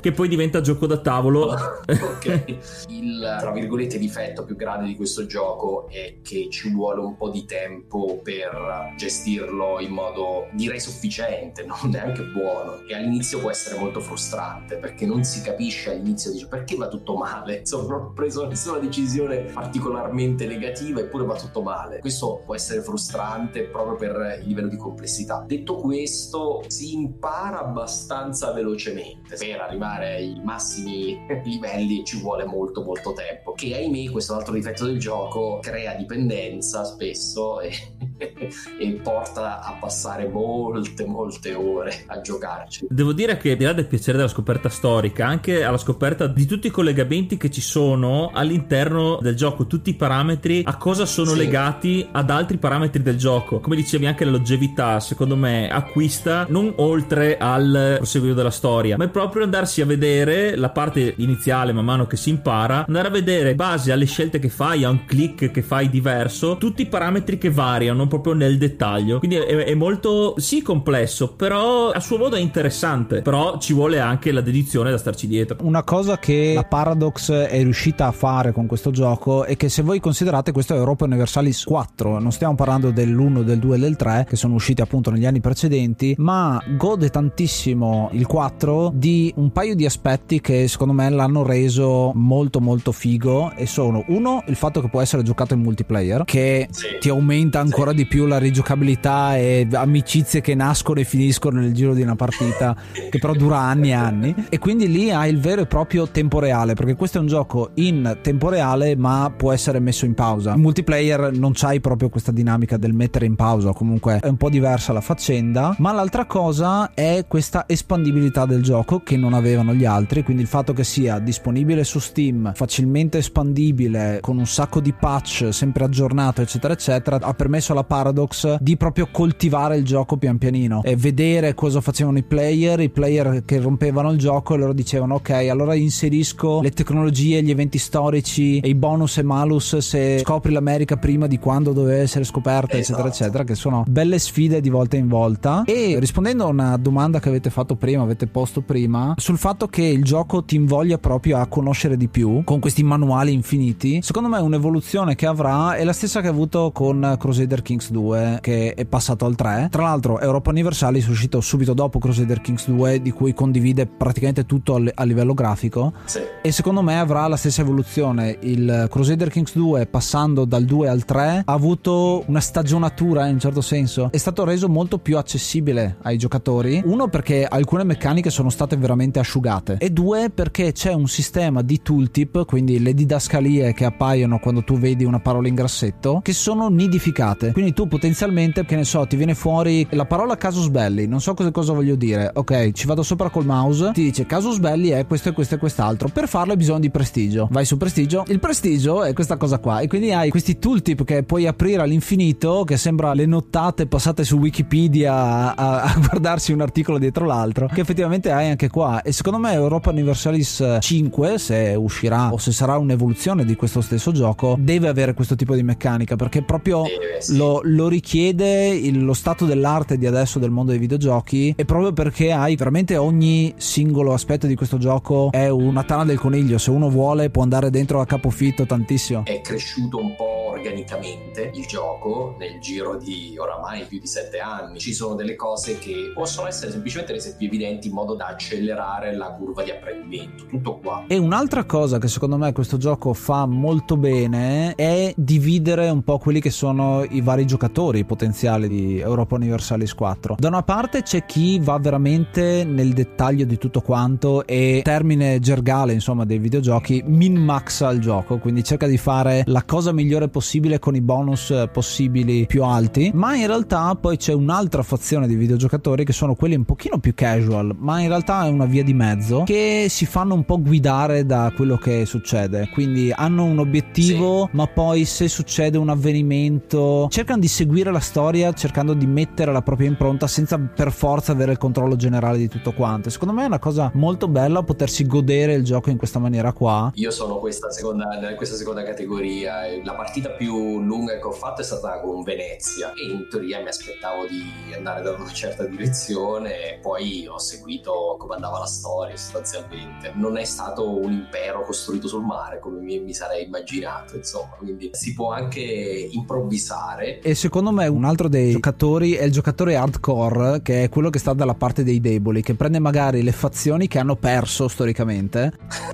che 0.00 0.12
poi 0.12 0.28
diventa 0.28 0.60
gioco 0.60 0.86
da 0.86 0.98
tavolo. 0.98 1.54
ok. 1.86 2.56
Il 2.88 3.36
tra 3.38 3.50
virgolette 3.52 3.98
difetto 3.98 4.44
più 4.44 4.56
grande 4.56 4.86
di 4.86 4.96
questo 4.96 5.26
gioco 5.26 5.88
è 5.88 6.18
che 6.22 6.48
ci 6.50 6.70
vuole 6.70 7.00
un 7.00 7.16
po' 7.16 7.30
di 7.30 7.44
tempo 7.44 8.20
per 8.22 8.92
gestirlo 8.96 9.80
in 9.80 9.92
modo 9.92 10.48
direi 10.52 10.80
sufficiente, 10.80 11.64
non 11.64 11.78
neanche 11.90 12.22
buono. 12.24 12.82
E 12.88 12.94
all'inizio 12.94 13.40
può 13.40 13.50
essere 13.50 13.78
molto 13.78 14.00
frustrante 14.00 14.76
perché 14.76 15.06
non 15.06 15.24
si 15.24 15.42
capisce 15.42 15.92
all'inizio, 15.92 16.32
dice 16.32 16.48
perché 16.48 16.76
va 16.76 16.88
tutto 16.88 17.16
male? 17.16 17.58
Insomma, 17.64 17.88
non 17.88 18.02
ho 18.02 18.12
preso 18.12 18.46
nessuna 18.46 18.78
decisione 18.78 19.44
particolarmente 19.52 20.46
negativa 20.46 21.00
eppure 21.00 21.24
va 21.24 21.36
tutto 21.36 21.62
male. 21.62 21.98
Questo 21.98 22.42
può 22.44 22.54
essere 22.54 22.82
frustrante 22.82 23.64
proprio 23.64 23.96
per 23.96 24.38
il 24.40 24.46
livello 24.46 24.68
di 24.68 24.76
complessità. 24.76 25.44
Detto 25.46 25.76
questo, 25.76 26.62
si 26.66 26.94
impara 26.94 27.60
abbastanza 27.60 28.52
velocemente. 28.52 29.33
Per 29.38 29.60
arrivare 29.60 30.14
ai 30.14 30.40
massimi 30.42 31.18
livelli 31.44 32.04
ci 32.04 32.20
vuole 32.20 32.44
molto 32.44 32.82
molto 32.82 33.12
tempo. 33.12 33.52
Che 33.52 33.74
ahimè, 33.74 34.10
questo 34.10 34.32
è 34.32 34.34
un 34.34 34.40
altro 34.40 34.54
difetto 34.54 34.84
del 34.86 34.98
gioco, 34.98 35.58
crea 35.60 35.94
dipendenza 35.94 36.84
spesso 36.84 37.60
e, 37.60 37.72
e 38.80 39.00
porta 39.02 39.60
a 39.60 39.76
passare 39.80 40.28
molte 40.28 41.04
molte 41.04 41.54
ore 41.54 42.04
a 42.06 42.20
giocarci. 42.20 42.86
Devo 42.88 43.12
dire 43.12 43.36
che 43.36 43.52
al 43.52 43.56
di 43.56 43.64
là 43.64 43.72
del 43.72 43.86
piacere 43.86 44.16
della 44.16 44.28
scoperta 44.28 44.68
storica, 44.68 45.26
anche 45.26 45.64
alla 45.64 45.78
scoperta 45.78 46.26
di 46.26 46.46
tutti 46.46 46.68
i 46.68 46.70
collegamenti 46.70 47.36
che 47.36 47.50
ci 47.50 47.60
sono 47.60 48.30
all'interno 48.32 49.18
del 49.20 49.34
gioco, 49.34 49.66
tutti 49.66 49.90
i 49.90 49.94
parametri 49.94 50.62
a 50.64 50.76
cosa 50.76 51.06
sono 51.06 51.30
sì. 51.30 51.36
legati 51.36 52.08
ad 52.10 52.30
altri 52.30 52.58
parametri 52.58 53.02
del 53.02 53.16
gioco. 53.16 53.60
Come 53.60 53.76
dicevi 53.76 54.06
anche 54.06 54.24
la 54.24 54.32
longevità, 54.32 55.00
secondo 55.00 55.36
me 55.36 55.68
acquista 55.68 56.46
non 56.48 56.72
oltre 56.76 57.36
al 57.38 57.94
proseguio 57.96 58.34
della 58.34 58.50
storia, 58.50 58.96
ma 58.96 59.04
è 59.04 59.08
proprio 59.08 59.23
andarsi 59.32 59.80
a 59.80 59.86
vedere 59.86 60.56
la 60.56 60.70
parte 60.70 61.14
iniziale 61.18 61.72
man 61.72 61.84
mano 61.84 62.06
che 62.06 62.16
si 62.16 62.30
impara, 62.30 62.84
andare 62.86 63.08
a 63.08 63.10
vedere 63.10 63.54
base 63.54 63.92
alle 63.92 64.06
scelte 64.06 64.38
che 64.38 64.48
fai, 64.48 64.84
a 64.84 64.90
un 64.90 65.04
click 65.04 65.50
che 65.50 65.62
fai 65.62 65.88
diverso, 65.90 66.56
tutti 66.56 66.82
i 66.82 66.86
parametri 66.86 67.38
che 67.38 67.50
variano 67.50 68.06
proprio 68.06 68.32
nel 68.32 68.58
dettaglio. 68.58 69.18
Quindi 69.18 69.36
è, 69.36 69.64
è 69.64 69.74
molto 69.74 70.34
sì 70.38 70.62
complesso, 70.62 71.34
però 71.34 71.90
a 71.90 72.00
suo 72.00 72.18
modo 72.18 72.36
è 72.36 72.40
interessante, 72.40 73.22
però 73.22 73.58
ci 73.58 73.72
vuole 73.72 74.00
anche 74.00 74.32
la 74.32 74.40
dedizione 74.40 74.90
da 74.90 74.98
starci 74.98 75.26
dietro. 75.26 75.58
Una 75.62 75.82
cosa 75.82 76.18
che 76.18 76.52
la 76.54 76.64
Paradox 76.64 77.30
è 77.32 77.62
riuscita 77.62 78.06
a 78.06 78.12
fare 78.12 78.52
con 78.52 78.66
questo 78.66 78.90
gioco 78.90 79.44
è 79.44 79.56
che 79.56 79.68
se 79.68 79.82
voi 79.82 80.00
considerate 80.00 80.52
questo 80.52 80.74
è 80.74 80.76
Europa 80.76 81.04
Universalis 81.04 81.64
4, 81.64 82.18
non 82.18 82.32
stiamo 82.32 82.54
parlando 82.54 82.90
dell'1, 82.90 83.42
del 83.42 83.58
2 83.58 83.76
e 83.76 83.78
del 83.78 83.96
3 83.96 84.26
che 84.28 84.36
sono 84.36 84.54
usciti 84.54 84.80
appunto 84.80 85.10
negli 85.10 85.26
anni 85.26 85.40
precedenti, 85.40 86.14
ma 86.18 86.62
gode 86.76 87.08
tantissimo 87.08 88.10
il 88.12 88.26
4 88.26 88.92
di 88.94 89.13
un 89.36 89.50
paio 89.50 89.74
di 89.74 89.84
aspetti 89.84 90.40
che 90.40 90.68
secondo 90.68 90.92
me 90.92 91.08
l'hanno 91.08 91.42
reso 91.42 92.12
molto 92.14 92.60
molto 92.60 92.92
figo 92.92 93.52
e 93.54 93.66
sono 93.66 94.04
uno 94.08 94.42
il 94.46 94.56
fatto 94.56 94.80
che 94.80 94.88
può 94.88 95.00
essere 95.00 95.22
giocato 95.22 95.54
in 95.54 95.60
multiplayer 95.60 96.24
che 96.24 96.68
sì. 96.70 96.96
ti 97.00 97.08
aumenta 97.08 97.60
ancora 97.60 97.90
sì. 97.90 97.96
di 97.96 98.06
più 98.06 98.26
la 98.26 98.38
rigiocabilità 98.38 99.36
e 99.36 99.66
amicizie 99.72 100.40
che 100.40 100.54
nascono 100.54 101.00
e 101.00 101.04
finiscono 101.04 101.60
nel 101.60 101.72
giro 101.72 101.94
di 101.94 102.02
una 102.02 102.16
partita 102.16 102.76
che 103.10 103.18
però 103.18 103.32
dura 103.34 103.58
anni 103.58 103.90
e 103.90 103.94
anni 103.94 104.34
e 104.48 104.58
quindi 104.58 104.88
lì 104.88 105.10
hai 105.10 105.30
il 105.30 105.38
vero 105.38 105.62
e 105.62 105.66
proprio 105.66 106.08
tempo 106.08 106.38
reale 106.38 106.74
perché 106.74 106.94
questo 106.94 107.18
è 107.18 107.20
un 107.20 107.26
gioco 107.26 107.70
in 107.74 108.18
tempo 108.22 108.48
reale 108.48 108.96
ma 108.96 109.32
può 109.36 109.52
essere 109.52 109.78
messo 109.78 110.04
in 110.04 110.14
pausa 110.14 110.54
in 110.54 110.60
multiplayer 110.60 111.32
non 111.32 111.52
c'hai 111.54 111.80
proprio 111.80 112.08
questa 112.08 112.32
dinamica 112.32 112.76
del 112.76 112.92
mettere 112.92 113.26
in 113.26 113.36
pausa 113.36 113.72
comunque 113.72 114.18
è 114.20 114.28
un 114.28 114.36
po' 114.36 114.50
diversa 114.50 114.92
la 114.92 115.00
faccenda 115.00 115.76
ma 115.78 115.92
l'altra 115.92 116.26
cosa 116.26 116.92
è 116.94 117.24
questa 117.28 117.64
espandibilità 117.66 118.46
del 118.46 118.62
gioco 118.62 119.00
che 119.04 119.16
non 119.16 119.34
avevano 119.34 119.74
gli 119.74 119.84
altri 119.84 120.24
quindi 120.24 120.42
il 120.42 120.48
fatto 120.48 120.72
che 120.72 120.82
sia 120.82 121.18
disponibile 121.18 121.84
su 121.84 122.00
Steam 122.00 122.52
facilmente 122.54 123.18
espandibile 123.18 124.18
con 124.20 124.38
un 124.38 124.46
sacco 124.46 124.80
di 124.80 124.92
patch 124.92 125.48
sempre 125.52 125.84
aggiornato 125.84 126.42
eccetera 126.42 126.72
eccetera 126.72 127.20
ha 127.20 127.34
permesso 127.34 127.72
alla 127.72 127.84
Paradox 127.84 128.56
di 128.58 128.76
proprio 128.76 129.08
coltivare 129.12 129.76
il 129.76 129.84
gioco 129.84 130.16
pian 130.16 130.38
pianino 130.38 130.82
e 130.82 130.96
vedere 130.96 131.54
cosa 131.54 131.80
facevano 131.80 132.18
i 132.18 132.22
player, 132.22 132.80
i 132.80 132.88
player 132.88 133.44
che 133.44 133.60
rompevano 133.60 134.10
il 134.10 134.18
gioco 134.18 134.54
e 134.54 134.58
loro 134.58 134.72
dicevano 134.72 135.14
ok 135.16 135.30
allora 135.30 135.74
inserisco 135.74 136.60
le 136.62 136.70
tecnologie, 136.70 137.42
gli 137.42 137.50
eventi 137.50 137.78
storici 137.78 138.58
e 138.60 138.68
i 138.68 138.74
bonus 138.74 139.18
e 139.18 139.22
malus 139.22 139.76
se 139.76 140.18
scopri 140.18 140.52
l'America 140.52 140.96
prima 140.96 141.26
di 141.26 141.38
quando 141.38 141.72
doveva 141.72 142.00
essere 142.00 142.24
scoperta 142.24 142.76
esatto. 142.76 143.00
eccetera 143.00 143.08
eccetera 143.08 143.44
che 143.44 143.54
sono 143.54 143.84
belle 143.86 144.18
sfide 144.18 144.60
di 144.60 144.70
volta 144.70 144.96
in 144.96 145.08
volta 145.08 145.64
e 145.66 145.98
rispondendo 145.98 146.44
a 146.44 146.48
una 146.48 146.76
domanda 146.78 147.20
che 147.20 147.28
avete 147.28 147.50
fatto 147.50 147.76
prima, 147.76 148.02
avete 148.02 148.26
posto 148.26 148.62
prima 148.62 148.93
sul 149.16 149.38
fatto 149.38 149.66
che 149.66 149.82
il 149.82 150.04
gioco 150.04 150.44
ti 150.44 150.56
invoglia 150.56 150.98
proprio 150.98 151.38
a 151.38 151.46
conoscere 151.46 151.96
di 151.96 152.08
più 152.08 152.42
con 152.44 152.60
questi 152.60 152.82
manuali 152.82 153.32
infiniti 153.32 154.00
secondo 154.02 154.28
me 154.28 154.38
un'evoluzione 154.38 155.14
che 155.14 155.26
avrà 155.26 155.76
è 155.76 155.84
la 155.84 155.92
stessa 155.92 156.20
che 156.20 156.28
ha 156.28 156.30
avuto 156.30 156.70
con 156.72 157.16
Crusader 157.18 157.62
Kings 157.62 157.90
2 157.90 158.38
che 158.40 158.74
è 158.74 158.84
passato 158.84 159.24
al 159.24 159.34
3 159.34 159.68
tra 159.70 159.82
l'altro 159.82 160.20
Europa 160.20 160.50
Universalis 160.50 161.06
è 161.06 161.10
uscito 161.10 161.40
subito 161.40 161.74
dopo 161.74 161.98
Crusader 161.98 162.40
Kings 162.40 162.66
2 162.68 163.00
di 163.00 163.10
cui 163.10 163.34
condivide 163.34 163.86
praticamente 163.86 164.46
tutto 164.46 164.82
a 164.94 165.04
livello 165.04 165.34
grafico. 165.34 165.92
Sì. 166.04 166.20
e 166.42 166.52
secondo 166.52 166.82
me 166.82 166.98
avrà 166.98 167.26
la 167.26 167.36
stessa 167.36 167.62
evoluzione. 167.62 168.38
Il 168.40 168.86
Crusader 168.90 169.30
Kings 169.30 169.54
2 169.54 169.86
passando 169.86 170.44
dal 170.44 170.64
2 170.64 170.88
al 170.88 171.04
3 171.04 171.42
ha 171.44 171.52
avuto 171.52 172.24
una 172.26 172.40
stagionatura 172.40 173.26
in 173.26 173.34
un 173.34 173.40
certo 173.40 173.60
senso. 173.60 174.08
È 174.10 174.16
stato 174.16 174.44
reso 174.44 174.68
molto 174.68 174.98
più 174.98 175.16
accessibile 175.16 175.96
ai 176.02 176.18
giocatori. 176.18 176.82
Uno 176.84 177.08
perché 177.08 177.44
alcune 177.44 177.84
meccaniche 177.84 178.30
sono 178.30 178.50
state 178.50 178.76
veramente 178.84 179.18
asciugate. 179.18 179.78
E 179.78 179.88
due 179.88 180.28
perché 180.28 180.72
c'è 180.72 180.92
un 180.92 181.08
sistema 181.08 181.62
di 181.62 181.80
tooltip 181.80 182.44
quindi 182.44 182.80
le 182.80 182.92
didascalie 182.92 183.72
che 183.72 183.86
appaiono 183.86 184.38
quando 184.38 184.62
tu 184.62 184.78
vedi 184.78 185.04
una 185.04 185.20
parola 185.20 185.48
in 185.48 185.54
grassetto 185.54 186.20
che 186.22 186.34
sono 186.34 186.68
nidificate. 186.68 187.52
Quindi 187.52 187.72
tu 187.72 187.88
potenzialmente 187.88 188.66
che 188.66 188.76
ne 188.76 188.84
so 188.84 189.06
ti 189.06 189.16
viene 189.16 189.34
fuori 189.34 189.86
la 189.90 190.04
parola 190.04 190.36
casus 190.36 190.68
belli 190.68 191.06
non 191.06 191.22
so 191.22 191.32
cosa, 191.32 191.50
cosa 191.50 191.72
voglio 191.72 191.94
dire. 191.94 192.30
Ok 192.34 192.72
ci 192.72 192.86
vado 192.86 193.02
sopra 193.02 193.30
col 193.30 193.46
mouse 193.46 193.92
ti 193.92 194.02
dice 194.02 194.26
casus 194.26 194.58
belli 194.58 194.90
è 194.90 195.06
questo 195.06 195.30
e 195.30 195.32
questo 195.32 195.54
e 195.54 195.58
quest'altro. 195.58 196.08
Per 196.08 196.28
farlo 196.28 196.52
hai 196.52 196.58
bisogno 196.58 196.80
di 196.80 196.90
prestigio. 196.90 197.48
Vai 197.50 197.64
su 197.64 197.78
prestigio. 197.78 198.24
Il 198.26 198.38
prestigio 198.38 199.02
è 199.02 199.14
questa 199.14 199.38
cosa 199.38 199.58
qua. 199.58 199.80
E 199.80 199.86
quindi 199.86 200.12
hai 200.12 200.28
questi 200.28 200.58
tooltip 200.58 201.04
che 201.04 201.22
puoi 201.22 201.46
aprire 201.46 201.80
all'infinito 201.80 202.64
che 202.64 202.76
sembra 202.76 203.14
le 203.14 203.24
nottate 203.24 203.86
passate 203.86 204.24
su 204.24 204.36
Wikipedia 204.36 205.54
a, 205.54 205.82
a 205.82 205.94
guardarsi 205.98 206.52
un 206.52 206.60
articolo 206.60 206.98
dietro 206.98 207.24
l'altro 207.24 207.68
che 207.72 207.80
effettivamente 207.80 208.30
hai 208.30 208.50
anche 208.50 208.63
qua. 208.68 209.02
E 209.02 209.12
secondo 209.12 209.38
me 209.38 209.52
Europa 209.52 209.90
Universalis 209.90 210.78
5 210.80 211.38
se 211.38 211.74
uscirà 211.76 212.32
o 212.32 212.38
se 212.38 212.52
sarà 212.52 212.76
un'evoluzione 212.76 213.44
di 213.44 213.54
questo 213.56 213.80
stesso 213.80 214.12
gioco 214.12 214.56
deve 214.58 214.88
avere 214.88 215.14
questo 215.14 215.34
tipo 215.34 215.54
di 215.54 215.62
meccanica 215.62 216.16
perché 216.16 216.42
proprio 216.42 216.84
lo, 217.30 217.60
lo 217.62 217.88
richiede 217.88 218.68
il, 218.68 219.04
lo 219.04 219.14
stato 219.14 219.44
dell'arte 219.44 219.96
di 219.98 220.06
adesso 220.06 220.38
del 220.38 220.50
mondo 220.50 220.70
dei 220.70 220.80
videogiochi 220.80 221.54
e 221.56 221.64
proprio 221.64 221.92
perché 221.92 222.32
hai 222.32 222.56
veramente 222.56 222.96
ogni 222.96 223.54
singolo 223.56 224.12
aspetto 224.12 224.46
di 224.46 224.54
questo 224.54 224.78
gioco 224.78 225.30
è 225.30 225.48
una 225.48 225.82
tana 225.84 226.04
del 226.04 226.18
coniglio. 226.18 226.58
Se 226.58 226.70
uno 226.70 226.88
vuole 226.88 227.30
può 227.30 227.42
andare 227.42 227.70
dentro 227.70 228.00
a 228.00 228.06
capofitto 228.06 228.66
tantissimo. 228.66 229.24
È 229.24 229.40
cresciuto 229.40 229.98
un 229.98 230.14
po' 230.16 230.48
organicamente 230.48 231.50
il 231.54 231.66
gioco 231.66 232.36
nel 232.38 232.58
giro 232.60 232.96
di 232.96 233.36
oramai 233.38 233.84
più 233.84 233.98
di 233.98 234.06
sette 234.06 234.38
anni. 234.38 234.78
Ci 234.78 234.94
sono 234.94 235.14
delle 235.14 235.36
cose 235.36 235.78
che 235.78 236.12
possono 236.14 236.46
essere 236.46 236.70
semplicemente 236.70 237.12
rese 237.12 237.34
più 237.36 237.46
evidenti 237.46 237.88
in 237.88 237.94
modo 237.94 238.14
da 238.14 238.26
accelerare 238.26 238.53
la 238.62 239.34
curva 239.38 239.62
di 239.62 239.70
apprendimento 239.70 240.46
tutto 240.46 240.78
qua. 240.78 241.04
E 241.06 241.18
un'altra 241.18 241.64
cosa 241.64 241.98
che 241.98 242.08
secondo 242.08 242.36
me 242.36 242.52
questo 242.52 242.76
gioco 242.76 243.12
fa 243.12 243.46
molto 243.46 243.96
bene 243.96 244.74
è 244.74 245.12
dividere 245.16 245.88
un 245.88 246.02
po' 246.02 246.18
quelli 246.18 246.40
che 246.40 246.50
sono 246.50 247.04
i 247.08 247.20
vari 247.20 247.46
giocatori 247.46 248.04
potenziali 248.04 248.68
di 248.68 248.98
Europa 248.98 249.34
Universalis 249.34 249.94
4 249.94 250.36
da 250.38 250.48
una 250.48 250.62
parte 250.62 251.02
c'è 251.02 251.24
chi 251.24 251.58
va 251.58 251.78
veramente 251.78 252.64
nel 252.64 252.92
dettaglio 252.92 253.44
di 253.44 253.58
tutto 253.58 253.80
quanto 253.80 254.46
e 254.46 254.80
termine 254.84 255.38
gergale 255.40 255.92
insomma 255.92 256.24
dei 256.24 256.38
videogiochi 256.38 257.02
min 257.06 257.36
maxa 257.36 257.90
il 257.90 258.00
gioco 258.00 258.38
quindi 258.38 258.62
cerca 258.64 258.86
di 258.86 258.96
fare 258.96 259.42
la 259.46 259.64
cosa 259.64 259.92
migliore 259.92 260.28
possibile 260.28 260.78
con 260.78 260.94
i 260.94 261.00
bonus 261.00 261.52
possibili 261.72 262.46
più 262.46 262.62
alti, 262.64 263.10
ma 263.14 263.34
in 263.36 263.46
realtà 263.46 263.94
poi 263.94 264.16
c'è 264.16 264.32
un'altra 264.32 264.82
fazione 264.82 265.26
di 265.26 265.34
videogiocatori 265.34 266.04
che 266.04 266.12
sono 266.12 266.34
quelli 266.34 266.54
un 266.54 266.64
pochino 266.64 266.98
più 266.98 267.14
casual, 267.14 267.74
ma 267.78 268.00
in 268.00 268.08
realtà 268.08 268.43
è 268.46 268.48
una 268.48 268.66
via 268.66 268.82
di 268.82 268.94
mezzo 268.94 269.42
che 269.44 269.86
si 269.88 270.06
fanno 270.06 270.34
un 270.34 270.44
po' 270.44 270.60
guidare 270.60 271.24
da 271.24 271.52
quello 271.54 271.76
che 271.76 272.06
succede, 272.06 272.68
quindi 272.72 273.12
hanno 273.14 273.44
un 273.44 273.58
obiettivo, 273.58 274.46
sì. 274.50 274.56
ma 274.56 274.66
poi 274.66 275.04
se 275.04 275.28
succede 275.28 275.78
un 275.78 275.88
avvenimento 275.88 277.08
cercano 277.10 277.40
di 277.40 277.48
seguire 277.48 277.90
la 277.90 278.00
storia 278.00 278.52
cercando 278.52 278.94
di 278.94 279.06
mettere 279.06 279.52
la 279.52 279.62
propria 279.62 279.88
impronta 279.88 280.26
senza 280.26 280.58
per 280.58 280.92
forza 280.92 281.32
avere 281.32 281.52
il 281.52 281.58
controllo 281.58 281.96
generale 281.96 282.38
di 282.38 282.48
tutto 282.48 282.72
quanto. 282.72 283.10
Secondo 283.10 283.34
me 283.34 283.44
è 283.44 283.46
una 283.46 283.58
cosa 283.58 283.90
molto 283.94 284.28
bella 284.28 284.62
potersi 284.62 285.06
godere 285.06 285.54
il 285.54 285.64
gioco 285.64 285.90
in 285.90 285.96
questa 285.96 286.18
maniera 286.18 286.52
qua. 286.52 286.90
Io 286.94 287.10
sono 287.10 287.38
questa 287.38 287.70
seconda, 287.70 288.06
questa 288.36 288.56
seconda 288.56 288.82
categoria. 288.82 289.62
La 289.82 289.94
partita 289.94 290.30
più 290.30 290.80
lunga 290.80 291.18
che 291.18 291.24
ho 291.24 291.32
fatto 291.32 291.60
è 291.60 291.64
stata 291.64 292.00
con 292.00 292.22
Venezia 292.22 292.92
e 292.92 293.10
in 293.12 293.26
teoria 293.28 293.60
mi 293.60 293.68
aspettavo 293.68 294.26
di 294.26 294.74
andare 294.74 295.02
da 295.02 295.12
una 295.12 295.32
certa 295.32 295.64
direzione 295.64 296.78
poi 296.80 297.26
ho 297.26 297.38
seguito 297.38 298.16
come 298.18 298.33
andava 298.34 298.58
la 298.58 298.66
storia 298.66 299.16
sostanzialmente. 299.16 300.12
Non 300.14 300.36
è 300.36 300.44
stato 300.44 300.88
un 300.88 301.12
impero 301.12 301.62
costruito 301.62 302.08
sul 302.08 302.24
mare 302.24 302.58
come 302.58 302.80
mi, 302.80 303.00
mi 303.00 303.14
sarei 303.14 303.44
immaginato, 303.44 304.16
insomma, 304.16 304.54
quindi 304.56 304.90
si 304.92 305.14
può 305.14 305.32
anche 305.32 305.60
improvvisare. 305.60 307.20
E 307.20 307.34
secondo 307.34 307.70
me 307.72 307.86
un 307.86 308.04
altro 308.04 308.28
dei 308.28 308.52
giocatori 308.52 309.12
è 309.14 309.24
il 309.24 309.32
giocatore 309.32 309.76
hardcore, 309.76 310.62
che 310.62 310.84
è 310.84 310.88
quello 310.88 311.10
che 311.10 311.18
sta 311.18 311.32
dalla 311.32 311.54
parte 311.54 311.84
dei 311.84 312.00
deboli, 312.00 312.42
che 312.42 312.54
prende 312.54 312.78
magari 312.78 313.22
le 313.22 313.32
fazioni 313.32 313.88
che 313.88 313.98
hanno 313.98 314.16
perso 314.16 314.68
storicamente, 314.68 315.52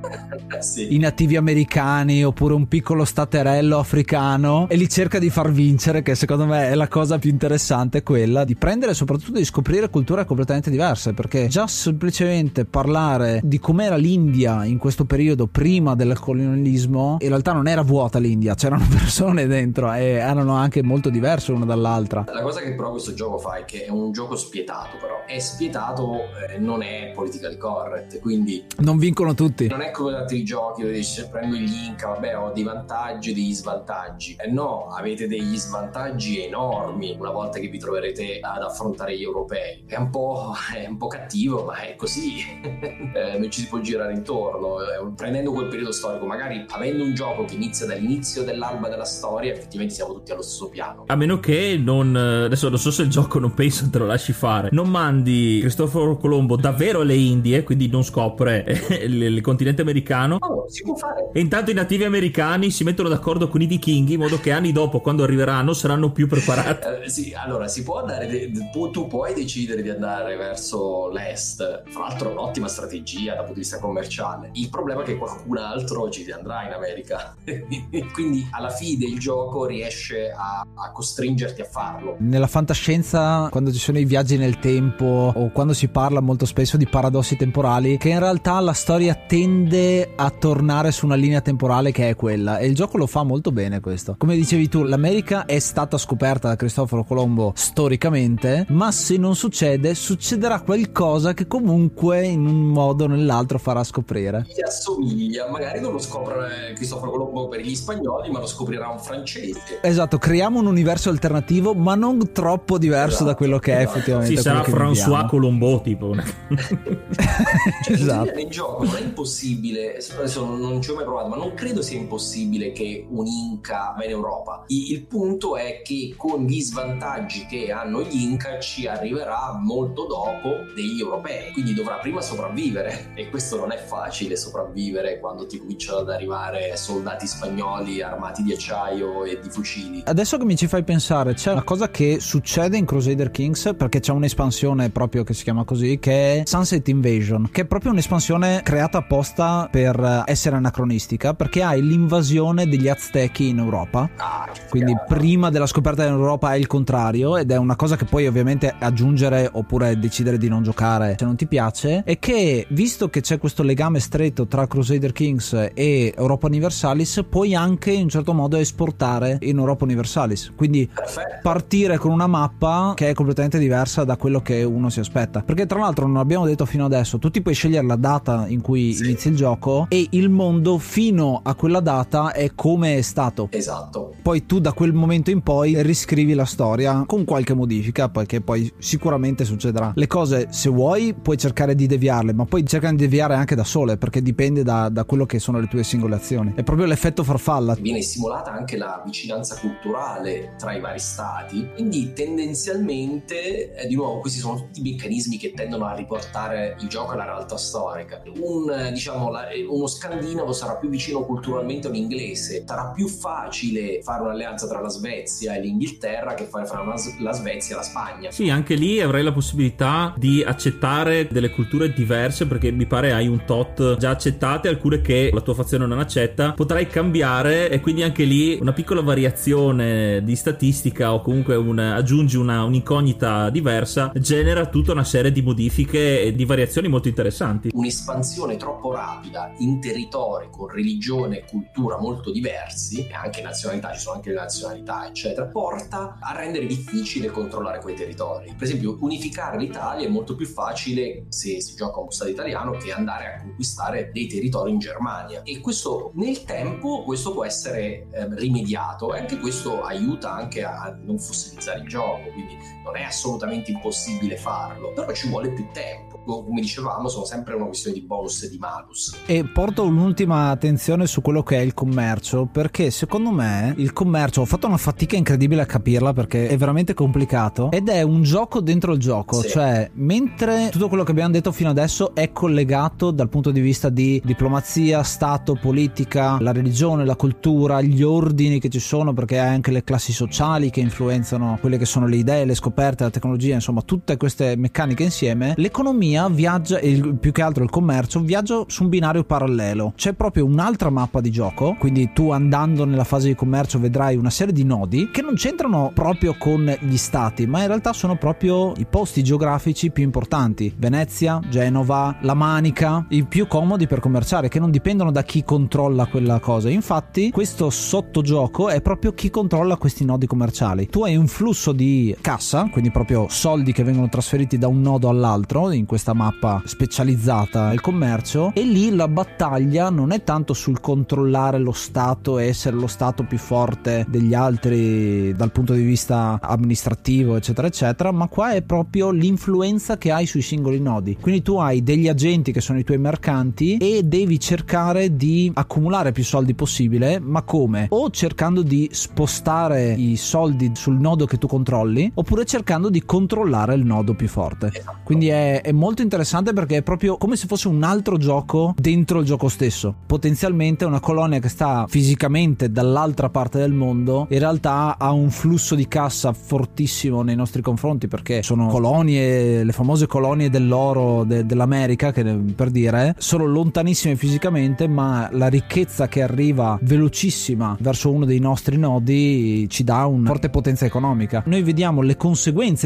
sì. 0.61 0.95
i 0.95 0.99
nativi 0.99 1.37
americani 1.37 2.25
oppure 2.25 2.55
un 2.55 2.69
piccolo 2.69 3.05
staterello 3.05 3.79
africano 3.79 4.69
e 4.69 4.77
li 4.77 4.89
cerca 4.89 5.19
di 5.19 5.31
far 5.31 5.51
vincere, 5.53 6.03
che 6.03 6.15
secondo 6.15 6.47
me 6.47 6.69
è 6.69 6.75
la 6.75 6.89
cosa 6.89 7.19
più 7.19 7.31
interessante, 7.31 8.03
quella 8.03 8.45
di 8.45 8.57
prendere 8.57 8.93
e 8.93 8.95
soprattutto 8.95 9.39
di 9.39 9.45
scoprire 9.45 9.91
culture 9.91 10.25
completamente 10.25 10.71
diverse, 10.71 11.13
perché 11.13 11.49
già 11.49 11.67
semplicemente 11.67 12.30
parlare 12.69 13.41
di 13.43 13.59
com'era 13.59 13.97
l'India 13.97 14.65
in 14.65 14.79
questo 14.79 15.05
periodo 15.05 15.47
prima 15.47 15.95
del 15.95 16.19
colonialismo, 16.19 17.17
in 17.21 17.29
realtà 17.29 17.53
non 17.53 17.67
era 17.67 17.83
vuota 17.83 18.19
l'India, 18.19 18.55
c'erano 18.55 18.87
persone 18.91 19.47
dentro 19.47 19.93
e 19.93 20.05
erano 20.13 20.55
anche 20.55 20.83
molto 20.83 21.11
diverse 21.11 21.53
una 21.53 21.65
dall'altra. 21.65 22.25
La 22.33 22.43
cosa 22.43 22.61
che 22.61 22.75
però 22.75 22.91
questo 22.91 23.15
gioco 23.15 23.39
fa 23.39 23.57
è 23.57 23.65
che 23.65 23.85
è 23.85 23.91
un 23.91 24.13
gioco 24.13 24.37
spietato, 24.37 24.97
però 24.99 25.25
è 25.27 25.39
spietato, 25.39 26.19
eh, 26.49 26.59
non 26.59 26.83
è 26.83 27.13
politically 27.15 27.57
correct, 27.57 28.21
quindi 28.21 28.65
non 28.79 28.99
vincono 28.99 29.35
tutti. 29.35 29.67
Non 29.69 29.83
è 29.83 29.91
come 29.91 30.15
altri 30.17 30.43
giochi 30.45 30.83
dove 30.83 30.95
dici 30.95 31.27
prendo 31.29 31.57
gli 31.57 31.85
Inca, 31.87 32.09
vabbè, 32.09 32.39
ho 32.39 32.53
dei 32.53 32.63
vantaggi 32.63 33.31
e 33.31 33.35
degli 33.35 33.55
svantaggi. 33.55 34.37
E 34.39 34.49
eh 34.49 34.51
no, 34.51 34.89
avete 34.89 35.27
degli 35.27 35.57
svantaggi 35.57 36.45
enormi 36.45 37.17
una 37.19 37.31
volta 37.31 37.59
che 37.59 37.69
vi 37.69 37.79
troverete 37.79 38.41
ad 38.41 38.63
affrontare 38.63 39.17
gli 39.17 39.23
europei. 39.23 39.85
È 39.87 39.97
un 39.97 40.11
po', 40.11 40.53
è 40.75 40.87
un 40.87 40.97
po 40.97 41.07
cattivo, 41.07 41.65
ma 41.65 41.79
è 41.81 41.97
così. 41.97 42.20
eh, 43.15 43.39
non 43.39 43.51
ci 43.51 43.63
si 43.63 43.69
può 43.69 43.81
girare 43.81 44.13
intorno. 44.13 44.81
Eh, 44.81 45.13
prendendo 45.17 45.53
quel 45.53 45.69
periodo 45.69 45.93
storico, 45.93 46.27
magari 46.27 46.65
avendo 46.69 47.05
un 47.05 47.15
gioco 47.15 47.45
che 47.45 47.55
inizia 47.55 47.87
dall'inizio 47.87 48.43
dell'alba 48.43 48.89
della 48.89 49.05
storia, 49.05 49.53
effettivamente 49.53 49.95
siamo 49.95 50.15
tutti 50.15 50.33
allo 50.33 50.43
stesso 50.43 50.69
piano. 50.69 51.05
A 51.07 51.17
meno 51.17 51.41
che 51.41 51.81
non. 51.83 52.15
Adesso 52.15 52.69
non 52.69 52.79
so 52.79 52.91
se 52.91 53.03
il 53.03 53.09
gioco 53.09 53.39
non 53.39 53.55
penso 53.55 53.89
te 53.91 53.99
lo 53.99 54.07
lasci 54.07 54.33
fare. 54.33 54.69
Non 54.73 54.89
mandi 54.89 55.59
Cristoforo 55.61 56.17
Colombo 56.17 56.57
davvero 56.57 57.01
alle 57.01 57.15
Indie, 57.15 57.63
quindi 57.63 57.89
non 57.89 58.03
scopre 58.03 58.65
il, 59.03 59.23
il 59.23 59.41
continente 59.41 59.83
americano. 59.83 60.37
Oh, 60.41 60.69
si 60.69 60.83
può 60.83 60.95
fare. 60.95 61.31
E 61.33 61.41
intanto 61.41 61.71
i 61.71 61.75
nativi 61.75 62.05
americani 62.05 62.71
si 62.71 62.85
mettono 62.85 63.09
d'accordo 63.09 63.49
con 63.49 63.61
i 63.61 63.67
vichinghi 63.67 64.15
in 64.15 64.21
modo 64.21 64.39
che 64.41 64.53
anni 64.53 64.73
dopo, 64.73 65.01
quando 65.01 65.23
arriveranno, 65.23 65.73
saranno 65.73 66.13
più 66.13 66.27
preparati. 66.27 67.05
Eh, 67.05 67.09
sì, 67.09 67.33
allora 67.35 67.69
si 67.69 67.83
può 67.83 68.01
andare. 68.01 68.51
Tu 68.93 69.07
puoi 69.07 69.35
decidere 69.35 69.83
di 69.83 69.91
andare 69.91 70.37
verso 70.37 71.09
l'est. 71.11 71.83
Fra 71.89 72.10
l'altro, 72.11 72.31
un'ottima 72.31 72.69
strategia 72.69 73.35
dal 73.35 73.45
punto 73.45 73.55
di 73.55 73.61
vista 73.61 73.79
commerciale. 73.79 74.51
Il 74.55 74.69
problema 74.69 75.03
è 75.03 75.05
che 75.05 75.17
qualcun 75.17 75.59
altro 75.59 76.11
ci 76.11 76.29
andrà 76.31 76.67
in 76.67 76.73
America. 76.73 77.35
quindi 78.13 78.47
alla 78.51 78.71
fine 78.71 79.07
il 79.07 79.19
gioco 79.19 79.65
riesce 79.67 80.31
a, 80.31 80.67
a 80.75 80.91
costringerti 80.91 81.61
a 81.61 81.65
farlo. 81.65 82.17
Nella 82.19 82.47
fantascienza, 82.47 83.49
quando 83.51 83.73
ci 83.73 83.79
sono 83.79 83.99
i 83.99 84.05
viaggi 84.05 84.37
nel 84.37 84.59
tempo 84.59 85.33
o 85.35 85.51
quando 85.51 85.73
si 85.73 85.89
parla 85.89 86.21
molto 86.21 86.47
spesso 86.47 86.77
di 86.77 86.87
paradossi 86.87 87.37
temporali, 87.37 87.97
che 87.97 88.09
in 88.09 88.19
realtà 88.19 88.59
la 88.61 88.73
storia 88.73 89.15
tende 89.15 90.13
a 90.17 90.31
tornare 90.31 90.91
su 90.91 91.07
una 91.07 91.15
linea 91.15 91.41
temporale 91.41 91.93
che 91.93 92.09
è 92.09 92.17
quella 92.17 92.59
e 92.59 92.67
il 92.67 92.75
gioco 92.75 92.97
lo 92.97 93.07
fa 93.07 93.23
molto 93.23 93.53
bene 93.53 93.81
questo. 93.81 94.17
Come 94.19 94.35
dicevi 94.35 94.69
tu, 94.69 94.83
l'America 94.83 95.45
è 95.45 95.59
stata 95.59 95.97
scoperta 95.99 96.49
da 96.49 96.57
Cristoforo 96.57 97.05
Colombo 97.05 97.53
storicamente, 97.55 98.67
ma 98.71 98.91
se 98.91 99.17
non 99.17 99.37
succede, 99.37 99.95
succederà 99.95 100.61
qualcosa 100.61 101.35
che 101.35 101.47
comunque 101.47 102.00
in 102.09 102.47
un 102.47 102.67
modo 102.67 103.05
o 103.05 103.07
nell'altro 103.07 103.59
farà 103.59 103.85
scoprire. 103.85 104.47
Gli 104.49 104.63
assomiglia, 104.63 105.49
magari 105.51 105.81
non 105.81 105.93
lo 105.93 105.99
scopre 105.99 106.73
Cristoforo 106.75 107.11
Colombo 107.11 107.49
per 107.49 107.61
gli 107.61 107.75
spagnoli, 107.75 108.31
ma 108.31 108.41
lo 108.41 108.47
scoprirà 108.47 108.89
un 108.89 108.99
francese. 108.99 109.81
Esatto, 109.83 110.19
creiamo 110.19 110.59
un 110.59 110.67
universo 110.67 111.11
alternativo, 111.11 111.75
ma 111.75 111.95
non 111.95 112.33
troppo 112.33 112.79
diverso 112.79 113.09
esatto, 113.09 113.25
da 113.25 113.35
quello 113.35 113.59
che 113.59 113.73
esatto. 113.73 113.85
è 113.85 113.91
effettivamente. 113.91 114.37
Sì, 114.37 114.43
sarà 114.43 114.63
François 114.63 115.27
Colombo 115.29 115.81
tipo. 115.83 116.15
cioè, 117.85 117.93
esatto. 117.93 118.33
Nel 118.35 118.49
gioco 118.49 118.85
non 118.85 118.97
è 118.97 119.01
impossibile, 119.01 119.99
adesso 120.17 120.45
non 120.45 120.81
ci 120.81 120.91
ho 120.91 120.95
mai 120.95 121.05
provato, 121.05 121.29
ma 121.29 121.37
non 121.37 121.55
credo 121.55 121.83
sia 121.83 121.99
impossibile 121.99 122.73
che 122.73 123.07
un 123.09 123.27
Inca 123.27 123.95
va 123.97 124.05
in 124.05 124.11
Europa. 124.11 124.65
Il 124.69 125.07
punto 125.07 125.57
è 125.57 125.83
che 125.83 126.15
con 126.17 126.45
gli 126.45 126.61
svantaggi 126.61 127.47
che 127.47 127.71
hanno 127.71 128.03
gli 128.03 128.23
Inca 128.23 128.59
ci 128.59 128.87
arriverà 128.87 129.59
molto 129.61 130.07
dopo 130.07 130.65
degli 130.75 131.01
europei, 131.01 131.53
quindi 131.53 131.75
dovrà 131.75 131.90
prima 131.99 132.21
sopravvivere 132.21 133.13
e 133.15 133.29
questo 133.31 133.57
non 133.57 133.73
è 133.73 133.77
facile 133.77 134.37
sopravvivere 134.37 135.19
quando 135.19 135.47
ti 135.47 135.59
cominciano 135.59 135.99
ad 135.99 136.11
arrivare 136.11 136.77
soldati 136.77 137.27
spagnoli 137.27 138.03
armati 138.03 138.43
di 138.43 138.53
acciaio 138.53 139.25
e 139.25 139.39
di 139.41 139.49
fucili. 139.49 140.03
Adesso 140.05 140.37
che 140.37 140.45
mi 140.45 140.57
ci 140.57 140.67
fai 140.67 140.83
pensare, 140.85 141.35
c'è 141.35 141.53
una 141.53 141.63
cosa 141.63 141.89
che 141.91 142.19
succede 142.21 142.77
in 142.77 142.85
Crusader 142.85 143.31
Kings 143.31 143.75
perché 143.77 144.01
c'è 144.01 144.13
un'espansione 144.13 144.91
proprio 144.91 145.25
che 145.25 145.35
si 145.35 145.45
chiama 145.45 145.65
così 145.65 145.99
che 145.99 146.41
è 146.41 146.43
Sunset 146.45 146.87
Invasion, 146.89 147.49
che 147.51 147.63
è 147.63 147.65
proprio 147.65 147.93
un'espansione 147.93 148.61
creata 148.63 148.99
apposta 148.99 149.69
per 149.71 150.25
essere 150.27 150.57
anacronistica 150.57 151.35
perché 151.35 151.63
hai 151.63 151.83
l'invasione 151.83 152.69
degli 152.69 152.89
Aztechi 152.89 153.49
in 153.49 153.59
Europa. 153.59 154.11
Ah, 154.17 154.49
Quindi 154.69 154.95
prima 155.09 155.51
della 155.51 155.67
scoperta 155.67 156.03
dell'Europa 156.03 156.53
è 156.53 156.57
il 156.57 156.67
contrario 156.67 157.37
ed 157.37 157.51
è 157.51 157.57
una 157.57 157.77
cosa 157.77 157.97
che 157.97 158.05
puoi 158.05 158.27
ovviamente 158.27 158.75
aggiungere 158.79 159.49
oppure 159.51 159.99
decidere 159.99 160.39
di 160.39 160.49
non 160.49 160.63
giocare 160.63 161.17
se 161.19 161.25
non 161.25 161.37
ti 161.37 161.47
piace 161.47 161.70
e 162.05 162.19
che 162.19 162.67
visto 162.71 163.09
che 163.09 163.21
c'è 163.21 163.39
questo 163.39 163.63
legame 163.63 164.01
stretto 164.01 164.47
tra 164.47 164.67
Crusader 164.67 165.13
Kings 165.13 165.71
e 165.75 166.15
Europa 166.17 166.47
Universalis 166.47 167.25
puoi 167.29 167.55
anche 167.55 167.93
in 167.93 168.03
un 168.03 168.09
certo 168.09 168.33
modo 168.35 168.57
esportare 168.57 169.39
in 169.43 169.59
Europa 169.59 169.85
Universalis. 169.85 170.53
Quindi 170.57 170.89
Perfetto. 170.93 171.39
partire 171.43 171.99
con 171.99 172.11
una 172.11 172.27
mappa 172.27 172.93
che 172.95 173.09
è 173.11 173.15
completamente 173.15 173.59
diversa 173.59 174.05
da 174.05 174.17
quello 174.17 174.41
che 174.41 174.63
uno 174.63 174.91
si 174.91 175.01
aspetta. 175.01 175.43
Perché 175.43 175.67
tra 175.67 175.79
l'altro 175.79 176.07
non 176.07 176.17
abbiamo 176.17 176.47
detto 176.47 176.65
fino 176.67 176.85
adesso, 176.85 177.19
tu 177.19 177.31
ti 177.31 177.43
puoi 177.43 177.55
scegliere 177.55 177.87
la 177.87 177.97
data 177.97 178.47
in 178.49 178.61
cui 178.61 178.93
sì. 178.93 179.05
inizi 179.05 179.29
il 179.29 179.37
gioco 179.37 179.87
e 179.89 180.07
il 180.11 180.29
mondo 180.29 180.79
fino 180.79 181.41
a 181.43 181.55
quella 181.55 181.81
data 181.81 182.33
è 182.33 182.53
come 182.55 182.97
è 182.97 183.01
stato. 183.03 183.49
Esatto. 183.51 184.15
Poi 184.23 184.47
tu 184.47 184.59
da 184.59 184.73
quel 184.73 184.93
momento 184.93 185.31
in 185.31 185.43
poi 185.43 185.81
riscrivi 185.83 186.35
la 186.35 186.45
storia 186.45 187.05
con 187.07 187.25
qualche 187.25 187.55
modifica, 187.55 188.09
perché 188.09 188.41
poi 188.41 188.71
sicuramente 188.79 189.45
succederà. 189.45 189.93
Le 189.95 190.07
cose, 190.07 190.49
se 190.51 190.69
vuoi, 190.69 191.15
puoi 191.15 191.37
cercare 191.37 191.60
di 191.67 191.87
deviarle, 191.87 192.33
ma 192.33 192.45
poi 192.45 192.67
cercano 192.67 192.97
di 192.97 193.05
deviare 193.05 193.35
anche 193.35 193.55
da 193.55 193.65
sole, 193.65 193.97
perché 193.97 194.23
dipende 194.23 194.63
da, 194.63 194.89
da 194.89 195.05
quello 195.05 195.27
che 195.27 195.39
sono 195.39 195.59
le 195.61 195.67
tue 195.67 195.83
singole 195.83 196.15
azioni. 196.15 196.53
È 196.57 196.63
proprio 196.63 196.87
l'effetto 196.87 197.23
farfalla. 197.23 197.75
Viene 197.75 198.03
simulata 198.03 198.51
anche 198.53 198.77
la 198.77 199.03
vicinanza 199.05 199.57
culturale 199.59 200.55
tra 200.59 200.75
i 200.75 200.81
vari 200.81 200.99
stati, 200.99 201.69
quindi 201.75 202.13
tendenzialmente, 202.13 203.75
eh, 203.75 203.87
di 203.87 203.95
nuovo, 203.95 204.21
questi 204.21 204.39
sono 204.39 204.57
tutti 204.57 204.81
meccanismi 204.81 205.37
che 205.37 205.53
tendono 205.53 205.87
a 205.87 205.95
riportare 205.95 206.77
il 206.81 206.89
gioco 206.89 207.13
alla 207.13 207.25
realtà 207.25 207.57
storica. 207.57 208.23
Un, 208.41 208.71
eh, 208.71 208.93
diciamo, 208.93 209.31
la, 209.31 209.49
eh, 209.49 209.65
uno 209.65 209.87
scandinavo 209.87 210.53
sarà 210.53 210.77
più 210.77 210.89
vicino 210.89 211.25
culturalmente 211.25 211.87
a 211.87 211.91
un 211.91 211.97
inglese, 211.97 212.65
sarà 212.67 212.93
più 212.95 213.09
facile 213.09 214.01
fare 214.03 214.23
un'alleanza 214.23 214.67
tra 214.67 214.81
la 214.81 214.89
Svezia 214.89 215.55
e 215.55 215.61
l'Inghilterra 215.61 216.35
che 216.35 216.45
fare 216.45 216.67
fra 216.67 216.81
una, 216.81 216.95
la 217.21 217.33
Svezia 217.33 217.75
e 217.75 217.79
la 217.79 217.85
Spagna. 217.85 218.31
Sì, 218.31 218.49
anche 218.49 218.75
lì 218.75 219.01
avrai 219.01 219.23
la 219.23 219.33
possibilità 219.33 220.15
di 220.17 220.43
accettare 220.43 221.29
delle 221.31 221.50
culture 221.51 221.93
diverse 221.93 222.47
perché 222.47 222.71
mi 222.71 222.87
pare 222.87 223.13
hai 223.13 223.27
un 223.27 223.45
tot 223.45 223.97
già 223.97 224.11
accettate, 224.11 224.69
alcune 224.69 225.01
che 225.01 225.31
la 225.33 225.41
tua 225.41 225.55
fazione 225.55 225.87
non 225.87 225.99
accetta, 225.99 226.53
potrai 226.53 226.87
cambiare 226.87 227.71
e 227.71 227.81
quindi 227.81 228.03
anche 228.03 228.25
lì 228.25 228.59
una 228.61 228.73
piccola 228.73 229.01
variazione 229.01 230.23
di 230.23 230.37
statistica 230.37 231.13
o 231.13 231.21
comunque 231.21 231.57
un, 231.57 231.79
aggiungi 231.79 232.37
una, 232.37 232.65
un'incognita 232.65 233.51
diversa 233.51 234.13
genera 234.15 234.67
tutta 234.67 234.93
una 234.93 235.05
serie 235.05 235.33
di 235.33 235.43
modifiche 235.43 236.23
e 236.23 236.35
di 236.35 236.45
variazioni 236.45 236.89
molto 236.89 237.09
interessanti. 237.09 237.71
Un'espansione 237.73 238.57
troppo 238.57 238.93
rapida 238.93 239.53
in 239.59 239.81
territori 239.81 240.49
con 240.51 240.69
religione 240.69 241.39
e 241.39 241.45
cultura 241.49 241.99
molto 241.99 242.31
diversi, 242.31 243.07
e 243.07 243.13
anche 243.13 243.43
nazionalità, 243.43 243.93
ci 243.93 244.01
sono 244.01 244.17
anche 244.17 244.31
le 244.31 244.37
nazionalità, 244.37 245.07
eccetera, 245.07 245.47
porta 245.47 246.19
a 246.21 246.37
rendere 246.37 246.67
difficile 246.67 247.31
controllare 247.31 247.81
quei 247.81 247.95
territori. 247.95 248.53
Per 248.57 248.67
esempio, 248.67 248.97
unificare 249.01 249.59
l'Italia 249.59 250.07
è 250.07 250.11
molto 250.11 250.35
più 250.35 250.47
facile 250.47 251.25
se 251.41 251.61
si 251.63 251.75
gioca 251.75 252.01
un 252.01 252.11
stato 252.11 252.31
italiano 252.31 252.73
che 252.73 252.93
andare 252.93 253.35
a 253.35 253.41
conquistare 253.41 254.11
dei 254.13 254.27
territori 254.27 254.73
in 254.73 254.79
Germania. 254.79 255.43
E 255.43 255.61
questo 255.61 256.13
nel 256.17 256.45
tempo 256.45 257.03
questo 257.05 257.33
può 257.33 257.45
essere 257.45 258.07
eh, 258.11 258.29
rimediato 258.35 259.15
e 259.15 259.21
anche 259.21 259.39
questo 259.39 259.83
aiuta 259.83 260.33
anche 260.33 260.63
a 260.63 260.95
non 261.03 261.19
fossilizzare 261.19 261.81
il 261.81 261.89
gioco, 261.89 262.31
quindi 262.33 262.57
non 262.85 262.97
è 262.97 263.03
assolutamente 263.03 263.71
impossibile 263.71 264.37
farlo, 264.37 264.93
però 264.93 265.13
ci 265.13 265.29
vuole 265.29 265.51
più 265.51 265.67
tempo 265.73 266.11
come 266.25 266.61
dicevamo, 266.61 267.09
sono 267.09 267.25
sempre 267.25 267.55
una 267.55 267.67
questione 267.67 267.99
di 267.99 268.05
bonus 268.05 268.43
e 268.43 268.51
di 268.51 268.59
malus. 268.59 269.17
E 269.27 269.45
porto 269.45 269.85
un'ultima 269.85 270.51
attenzione 270.51 271.07
su 271.07 271.21
quello 271.23 271.43
che 271.43 271.57
è 271.57 271.61
il 271.61 271.75
commercio, 271.75 272.47
perché 272.47 272.91
secondo 272.91 273.31
me 273.31 273.75
il 273.79 273.93
commercio, 273.93 274.43
ho 274.43 274.45
fatto 274.45 274.67
una 274.67 274.77
fatica 274.77 275.17
incredibile 275.17 275.63
a 275.63 275.67
capirla 275.67 276.13
perché 276.13 276.49
è 276.49 276.57
veramente 276.57 276.95
complicato, 276.95 277.71
ed 277.71 277.89
è 277.89 278.03
un 278.03 278.23
gioco 278.23 278.61
dentro 278.61 278.93
il 278.93 278.99
gioco, 278.99 279.41
sì. 279.41 279.49
cioè 279.49 279.91
mentre 279.95 280.69
tutto 280.71 280.89
quello 280.89 281.03
che 281.03 281.11
abbiamo 281.11 281.31
detto 281.31 281.53
fino 281.53 281.71
adesso 281.71 282.15
è 282.15 282.33
collegato 282.33 283.11
dal 283.11 283.29
punto 283.29 283.51
di 283.51 283.61
vista 283.61 283.89
di 283.89 284.21
diplomazia, 284.25 285.03
stato, 285.03 285.59
politica, 285.61 286.39
la 286.41 286.53
religione, 286.53 287.05
la 287.05 287.17
cultura, 287.17 287.81
gli 287.81 288.03
ordini 288.03 288.61
che 288.61 288.69
ci 288.69 288.79
sono, 288.79 289.13
perché 289.13 289.39
hai 289.39 289.55
anche 289.55 289.71
le 289.71 289.83
classi 289.83 290.13
sociali 290.13 290.71
che 290.71 290.81
influenzano 290.81 291.59
quelle 291.61 291.79
che 291.79 291.85
sono 291.85 292.07
le 292.07 292.17
idee, 292.17 292.45
le 292.45 292.55
scoperte, 292.55 292.70
la 292.75 293.11
tecnologia, 293.11 293.55
insomma 293.55 293.83
tutte 293.83 294.17
queste 294.17 294.57
meccaniche 294.57 295.03
insieme, 295.03 295.55
l'economia 295.57 296.29
viaggia, 296.29 296.81
il, 296.81 297.17
più 297.17 297.33
che 297.33 297.43
altro 297.43 297.65
il 297.65 297.71
commercio, 297.71 298.21
viaggia 298.21 298.65
su 298.67 298.85
un 298.85 298.89
binario 298.89 299.25
parallelo. 299.25 299.93
C'è 299.97 300.13
proprio 300.13 300.45
un'altra 300.45 300.91
mappa 300.91 301.21
di 301.21 301.31
gioco, 301.31 301.77
quindi 301.79 302.11
tu 302.13 302.31
andando 302.31 302.85
nella 302.85 303.05
fase 303.05 303.29
di 303.29 303.35
commercio 303.35 303.79
vedrai 303.79 304.17
una 304.17 304.31
serie 304.31 304.53
di 304.53 304.65
nodi 304.65 305.11
che 305.11 305.23
non 305.23 305.35
c'entrano 305.35 305.91
proprio 305.95 306.37
con 306.39 306.75
gli 306.81 306.97
stati, 306.97 307.47
ma 307.47 307.61
in 307.61 307.67
realtà 307.69 307.93
sono 307.93 308.17
proprio 308.17 308.73
i 308.77 308.87
posti 308.89 309.23
geografici 309.23 309.91
più 309.91 310.05
importanti. 310.05 310.73
Venezia, 310.77 311.41
Genova, 311.49 312.17
La 312.23 312.35
Manica, 312.35 313.07
i 313.11 313.25
più 313.25 313.47
comodi 313.47 313.87
per 313.87 314.01
commerciare, 314.01 314.49
che 314.49 314.59
non 314.59 314.71
dipendono 314.71 315.11
da 315.11 315.23
chi 315.23 315.45
controlla 315.45 316.07
quella 316.07 316.39
cosa. 316.41 316.69
Infatti, 316.71 317.31
questo 317.31 317.71
sottogioco 317.71 318.69
è 318.69 318.81
proprio 318.81 319.13
chi 319.13 319.31
controlla 319.31 319.77
questi 319.77 320.05
nodi 320.05 320.27
commerciali. 320.27 320.89
Tu 320.89 321.05
hai 321.05 321.17
un 321.17 321.27
flusso 321.27 321.73
di 321.73 322.17
cassa, 322.21 322.60
quindi 322.69 322.91
proprio 322.91 323.27
soldi 323.29 323.73
che 323.73 323.85
vengono 323.85 324.09
trasferiti 324.09 324.59
da 324.59 324.67
un 324.67 324.81
nodo 324.81 325.09
all'altro 325.09 325.71
in 325.71 325.87
questa 325.87 326.11
questa 326.11 326.15
mappa 326.15 326.63
specializzata 326.65 327.69
nel 327.69 327.83
commercio 327.83 328.53
e 328.55 328.63
lì 328.63 328.95
la 328.95 329.07
battaglia 329.07 329.91
non 329.91 330.13
è 330.13 330.25
tanto 330.25 330.55
sul 330.55 330.81
controllare 330.81 331.59
lo 331.59 331.73
Stato 331.73 332.39
e 332.39 332.47
essere 332.47 332.77
lo 332.77 332.87
Stato 332.87 333.25
più 333.25 333.37
forte 333.39 334.07
degli 334.09 334.33
altri 334.33 335.35
dal 335.35 335.53
punto 335.53 335.75
di 335.75 335.83
vista 335.83 336.39
amministrativo 336.41 337.37
eccetera 337.37 337.67
eccetera 337.67 338.13
ma 338.13 338.29
qua 338.29 338.53
è 338.53 338.63
proprio 338.63 339.11
l'influenza 339.11 339.99
che 339.99 340.11
hai 340.11 340.27
sui 340.27 340.43
singoli 340.43 340.81
nodi 340.81 341.19
quindi 341.21 341.43
tu 341.43 341.57
hai 341.57 341.83
degli 341.83 342.09
agenti 342.09 342.51
che 342.51 342.61
sono 342.61 342.79
i 342.79 342.85
tuoi 342.85 342.99
mercanti 342.99 343.77
e 343.77 344.03
devi 344.03 344.41
cercare 344.41 345.17
di 345.17 345.51
accumulare 345.55 346.13
più 346.13 346.25
soldi 346.25 346.55
possibile 346.55 347.21
ma 347.21 347.43
come? 347.43 347.87
o 347.91 348.11
cercando 348.11 348.63
di 348.63 348.89
spostare 348.93 349.93
i 349.93 350.17
soldi 350.17 350.71
sul 350.75 350.99
nodo 350.99 351.27
che 351.27 351.37
tu 351.37 351.47
controlli 351.47 352.11
oppure 352.15 352.45
cercando 352.51 352.91
di 352.91 353.05
controllare 353.05 353.77
il 353.77 353.85
nodo 353.85 354.15
più 354.15 354.27
forte 354.27 354.73
esatto. 354.73 354.99
quindi 355.05 355.29
è, 355.29 355.61
è 355.63 355.71
molto 355.71 356.03
interessante 356.03 356.53
perché 356.53 356.79
è 356.79 356.83
proprio 356.83 357.17
come 357.17 357.37
se 357.37 357.47
fosse 357.47 357.69
un 357.69 357.85
altro 357.85 358.17
gioco 358.17 358.75
dentro 358.77 359.21
il 359.21 359.25
gioco 359.25 359.49
stesso. 359.49 359.95
Potenzialmente 360.05 360.85
una 360.85 360.99
colonia 360.99 361.39
che 361.39 361.49
sta 361.49 361.87
fisicamente 361.89 362.73
dall'altra 362.73 363.29
parte 363.29 363.59
del 363.59 363.73
mondo 363.73 364.27
in 364.31 364.39
realtà 364.41 364.97
ha 364.99 365.13
un 365.13 365.31
flusso 365.31 365.77
di 365.77 365.87
cassa 365.87 366.33
fortissimo 366.33 367.23
nei 367.23 367.37
nostri 367.37 367.63
confronti 367.63 368.09
perché 368.09 368.43
sono 368.43 368.67
colonie, 368.67 369.63
le 369.63 369.73
famose 369.73 370.09
colonie 370.09 370.51
dell'oro 370.51 371.23
de- 371.23 371.47
dell'America 371.47 372.11
che 372.11 372.25
per 372.25 372.71
dire 372.71 373.15
sono 373.19 373.45
lontanissime 373.45 374.17
fisicamente 374.17 374.89
ma 374.89 375.29
la 375.31 375.47
ricchezza 375.47 376.09
che 376.09 376.23
arriva 376.23 376.77
velocissima 376.83 377.77
verso 377.79 378.11
uno 378.11 378.25
dei 378.25 378.41
nostri 378.41 378.77
nodi 378.77 379.69
ci 379.69 379.85
dà 379.85 380.07
una 380.07 380.27
forte 380.27 380.51
potenza 380.51 380.85
economica. 380.85 381.45
Noi 381.47 381.63
vediamo 381.63 382.03
le 382.03 382.17
conseguenze 382.17 382.39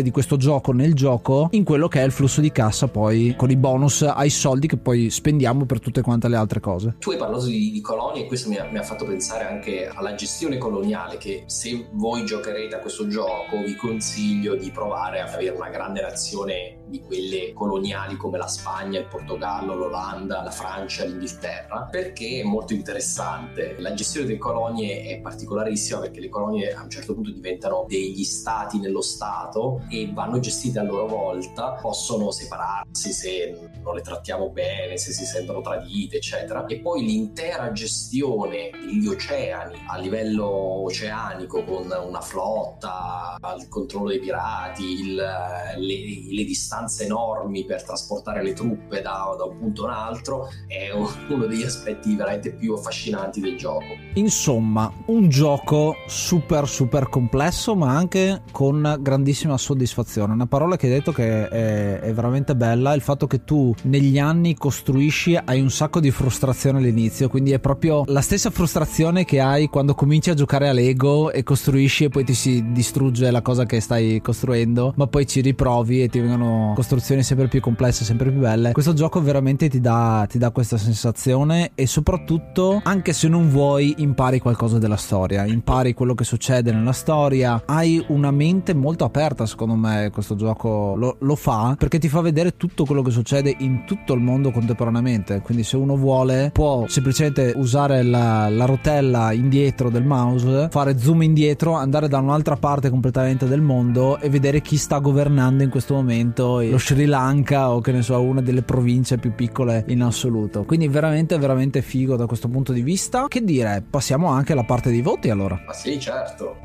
di 0.02 0.10
questo 0.10 0.36
gioco 0.36 0.72
nel 0.72 0.94
gioco 0.94 1.48
in 1.52 1.64
quello 1.64 1.86
che 1.86 2.00
è 2.00 2.04
il 2.04 2.10
flusso 2.10 2.40
di 2.40 2.50
cassa 2.50 2.88
poi 2.88 3.34
con 3.36 3.50
i 3.50 3.56
bonus 3.56 4.02
ai 4.02 4.30
soldi 4.30 4.66
che 4.66 4.76
poi 4.76 5.10
spendiamo 5.10 5.64
per 5.64 5.80
tutte 5.80 6.00
quante 6.02 6.28
le 6.28 6.36
altre 6.36 6.60
cose. 6.60 6.96
Tu 6.98 7.12
hai 7.12 7.16
parlato 7.16 7.46
di, 7.46 7.70
di 7.70 7.80
colonie 7.80 8.24
e 8.24 8.26
questo 8.26 8.48
mi 8.48 8.56
ha, 8.56 8.68
mi 8.70 8.78
ha, 8.78 8.82
fatto 8.82 9.04
pensare 9.04 9.44
anche 9.44 9.86
alla 9.86 10.14
gestione 10.14 10.58
coloniale 10.58 11.18
che 11.18 11.44
se 11.46 11.86
voi 11.92 12.24
giocherete 12.24 12.74
a 12.74 12.78
questo 12.78 13.06
gioco 13.06 13.62
vi 13.64 13.76
consiglio 13.76 14.56
di 14.56 14.70
provare 14.70 15.20
a 15.20 15.32
avere 15.32 15.54
una 15.54 15.68
grande 15.68 16.00
nazione 16.00 16.83
di 16.86 17.00
quelle 17.00 17.52
coloniali 17.52 18.16
come 18.16 18.38
la 18.38 18.46
Spagna, 18.46 18.98
il 18.98 19.06
Portogallo, 19.06 19.74
l'Olanda, 19.74 20.42
la 20.42 20.50
Francia, 20.50 21.04
l'Inghilterra 21.04 21.88
perché 21.90 22.40
è 22.40 22.44
molto 22.44 22.74
interessante. 22.74 23.76
La 23.78 23.94
gestione 23.94 24.26
delle 24.26 24.38
colonie 24.38 25.04
è 25.04 25.20
particolarissima 25.20 26.00
perché 26.00 26.20
le 26.20 26.28
colonie 26.28 26.74
a 26.74 26.82
un 26.82 26.90
certo 26.90 27.14
punto 27.14 27.30
diventano 27.30 27.86
degli 27.88 28.24
stati 28.24 28.78
nello 28.78 29.00
stato 29.00 29.82
e 29.88 30.10
vanno 30.12 30.38
gestite 30.40 30.78
a 30.78 30.82
loro 30.82 31.06
volta, 31.06 31.78
possono 31.80 32.30
separarsi 32.30 33.12
se 33.12 33.70
non 33.82 33.94
le 33.94 34.02
trattiamo 34.02 34.50
bene, 34.50 34.96
se 34.96 35.12
si 35.12 35.24
sentono 35.24 35.60
tradite, 35.60 36.16
eccetera. 36.16 36.66
E 36.66 36.80
poi 36.80 37.04
l'intera 37.04 37.72
gestione 37.72 38.70
degli 38.72 39.06
oceani 39.06 39.84
a 39.86 39.96
livello 39.98 40.46
oceanico 40.84 41.64
con 41.64 41.90
una 42.06 42.20
flotta, 42.20 43.36
il 43.58 43.68
controllo 43.68 44.08
dei 44.08 44.20
pirati, 44.20 45.00
il, 45.00 45.14
le, 45.14 45.76
le, 45.76 46.44
distanze 46.44 46.73
enormi 46.98 47.64
per 47.64 47.82
trasportare 47.82 48.42
le 48.42 48.52
truppe 48.52 49.00
da, 49.00 49.34
da 49.36 49.44
un 49.44 49.58
punto 49.58 49.82
a 49.82 49.86
un 49.86 49.92
altro 49.92 50.48
è 50.66 50.90
uno 51.28 51.46
degli 51.46 51.62
aspetti 51.62 52.14
veramente 52.14 52.52
più 52.52 52.74
affascinanti 52.74 53.40
del 53.40 53.56
gioco. 53.56 53.84
Insomma, 54.14 54.92
un 55.06 55.28
gioco 55.28 55.94
super 56.06 56.68
super 56.68 57.08
complesso 57.08 57.74
ma 57.74 57.94
anche 57.94 58.42
con 58.50 58.96
grandissima 59.00 59.56
soddisfazione. 59.56 60.32
Una 60.32 60.46
parola 60.46 60.76
che 60.76 60.86
hai 60.86 60.92
detto 60.92 61.12
che 61.12 61.48
è, 61.48 62.00
è 62.00 62.12
veramente 62.12 62.56
bella 62.56 62.92
il 62.94 63.00
fatto 63.00 63.26
che 63.26 63.44
tu 63.44 63.74
negli 63.82 64.18
anni 64.18 64.54
costruisci, 64.54 65.38
hai 65.42 65.60
un 65.60 65.70
sacco 65.70 66.00
di 66.00 66.10
frustrazione 66.10 66.78
all'inizio, 66.78 67.28
quindi 67.28 67.52
è 67.52 67.58
proprio 67.58 68.02
la 68.06 68.20
stessa 68.20 68.50
frustrazione 68.50 69.24
che 69.24 69.40
hai 69.40 69.68
quando 69.68 69.94
cominci 69.94 70.30
a 70.30 70.34
giocare 70.34 70.68
a 70.68 70.72
Lego 70.72 71.30
e 71.30 71.42
costruisci 71.42 72.04
e 72.04 72.08
poi 72.08 72.24
ti 72.24 72.34
si 72.34 72.72
distrugge 72.72 73.30
la 73.30 73.42
cosa 73.42 73.64
che 73.64 73.80
stai 73.80 74.20
costruendo, 74.20 74.92
ma 74.96 75.06
poi 75.06 75.26
ci 75.26 75.40
riprovi 75.40 76.02
e 76.02 76.08
ti 76.08 76.20
vengono 76.20 76.63
costruzioni 76.74 77.22
sempre 77.22 77.48
più 77.48 77.60
complesse, 77.60 78.04
sempre 78.04 78.30
più 78.30 78.40
belle. 78.40 78.72
Questo 78.72 78.92
gioco 78.92 79.20
veramente 79.20 79.68
ti 79.68 79.80
dà, 79.80 80.26
ti 80.28 80.38
dà 80.38 80.50
questa 80.50 80.78
sensazione 80.78 81.72
e 81.74 81.86
soprattutto, 81.86 82.80
anche 82.82 83.12
se 83.12 83.28
non 83.28 83.48
vuoi, 83.48 83.94
impari 83.98 84.38
qualcosa 84.38 84.78
della 84.78 84.96
storia, 84.96 85.44
impari 85.44 85.94
quello 85.94 86.14
che 86.14 86.24
succede 86.24 86.72
nella 86.72 86.92
storia, 86.92 87.62
hai 87.66 88.04
una 88.08 88.30
mente 88.30 88.74
molto 88.74 89.04
aperta 89.04 89.46
secondo 89.46 89.74
me 89.74 90.10
questo 90.12 90.34
gioco 90.34 90.94
lo, 90.96 91.16
lo 91.20 91.36
fa 91.36 91.74
perché 91.78 91.98
ti 91.98 92.08
fa 92.08 92.20
vedere 92.20 92.56
tutto 92.56 92.84
quello 92.84 93.02
che 93.02 93.10
succede 93.10 93.54
in 93.58 93.84
tutto 93.86 94.14
il 94.14 94.20
mondo 94.20 94.50
contemporaneamente. 94.50 95.40
Quindi, 95.40 95.64
se 95.64 95.76
uno 95.76 95.96
vuole, 95.96 96.50
può 96.52 96.86
semplicemente 96.88 97.52
usare 97.56 98.02
la, 98.02 98.48
la 98.48 98.64
rotella 98.64 99.32
indietro 99.32 99.90
del 99.90 100.04
mouse, 100.04 100.68
fare 100.70 100.98
zoom 100.98 101.22
indietro, 101.22 101.74
andare 101.74 102.08
da 102.08 102.18
un'altra 102.18 102.56
parte 102.56 102.90
completamente 102.90 103.46
del 103.46 103.60
mondo 103.60 104.18
e 104.18 104.28
vedere 104.28 104.60
chi 104.60 104.76
sta 104.76 104.98
governando 104.98 105.62
in 105.62 105.70
questo 105.70 105.94
momento 105.94 106.53
lo 106.62 106.78
Sri 106.78 107.06
Lanka 107.06 107.70
o 107.70 107.80
che 107.80 107.92
ne 107.92 108.02
so, 108.02 108.20
una 108.20 108.40
delle 108.40 108.62
province 108.62 109.18
più 109.18 109.34
piccole 109.34 109.84
in 109.88 110.02
assoluto. 110.02 110.64
Quindi, 110.64 110.88
veramente, 110.88 111.38
veramente 111.38 111.82
figo 111.82 112.16
da 112.16 112.26
questo 112.26 112.48
punto 112.48 112.72
di 112.72 112.82
vista. 112.82 113.26
Che 113.28 113.42
dire, 113.42 113.84
passiamo 113.88 114.28
anche 114.28 114.52
alla 114.52 114.64
parte 114.64 114.90
dei 114.90 115.02
voti 115.02 115.30
allora. 115.30 115.60
Ma 115.66 115.72
sì, 115.72 115.98
certo. 115.98 116.56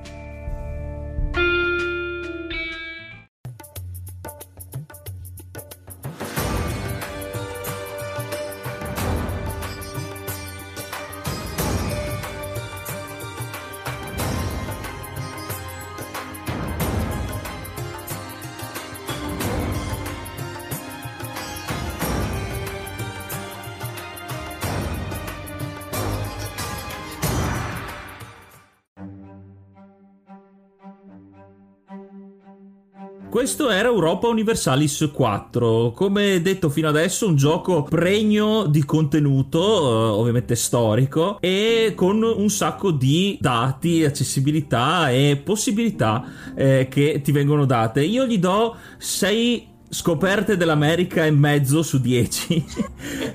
Questo 33.40 33.70
era 33.70 33.88
Europa 33.88 34.28
Universalis 34.28 35.12
4. 35.14 35.94
Come 35.96 36.42
detto 36.42 36.70
fino 36.70 36.90
adesso, 36.90 37.26
un 37.26 37.38
gioco 37.38 37.84
pregno 37.84 38.66
di 38.66 38.84
contenuto, 38.84 39.60
eh, 39.62 40.10
ovviamente 40.10 40.56
storico, 40.56 41.38
e 41.40 41.94
con 41.96 42.22
un 42.22 42.50
sacco 42.50 42.92
di 42.92 43.38
dati, 43.40 44.04
accessibilità 44.04 45.10
e 45.10 45.40
possibilità 45.42 46.26
eh, 46.54 46.88
che 46.90 47.22
ti 47.24 47.32
vengono 47.32 47.64
date. 47.64 48.04
Io 48.04 48.26
gli 48.26 48.40
do 48.40 48.76
6 48.98 49.69
scoperte 49.90 50.56
dell'America 50.56 51.26
e 51.26 51.32
mezzo 51.32 51.82
su 51.82 52.00
10 52.00 52.66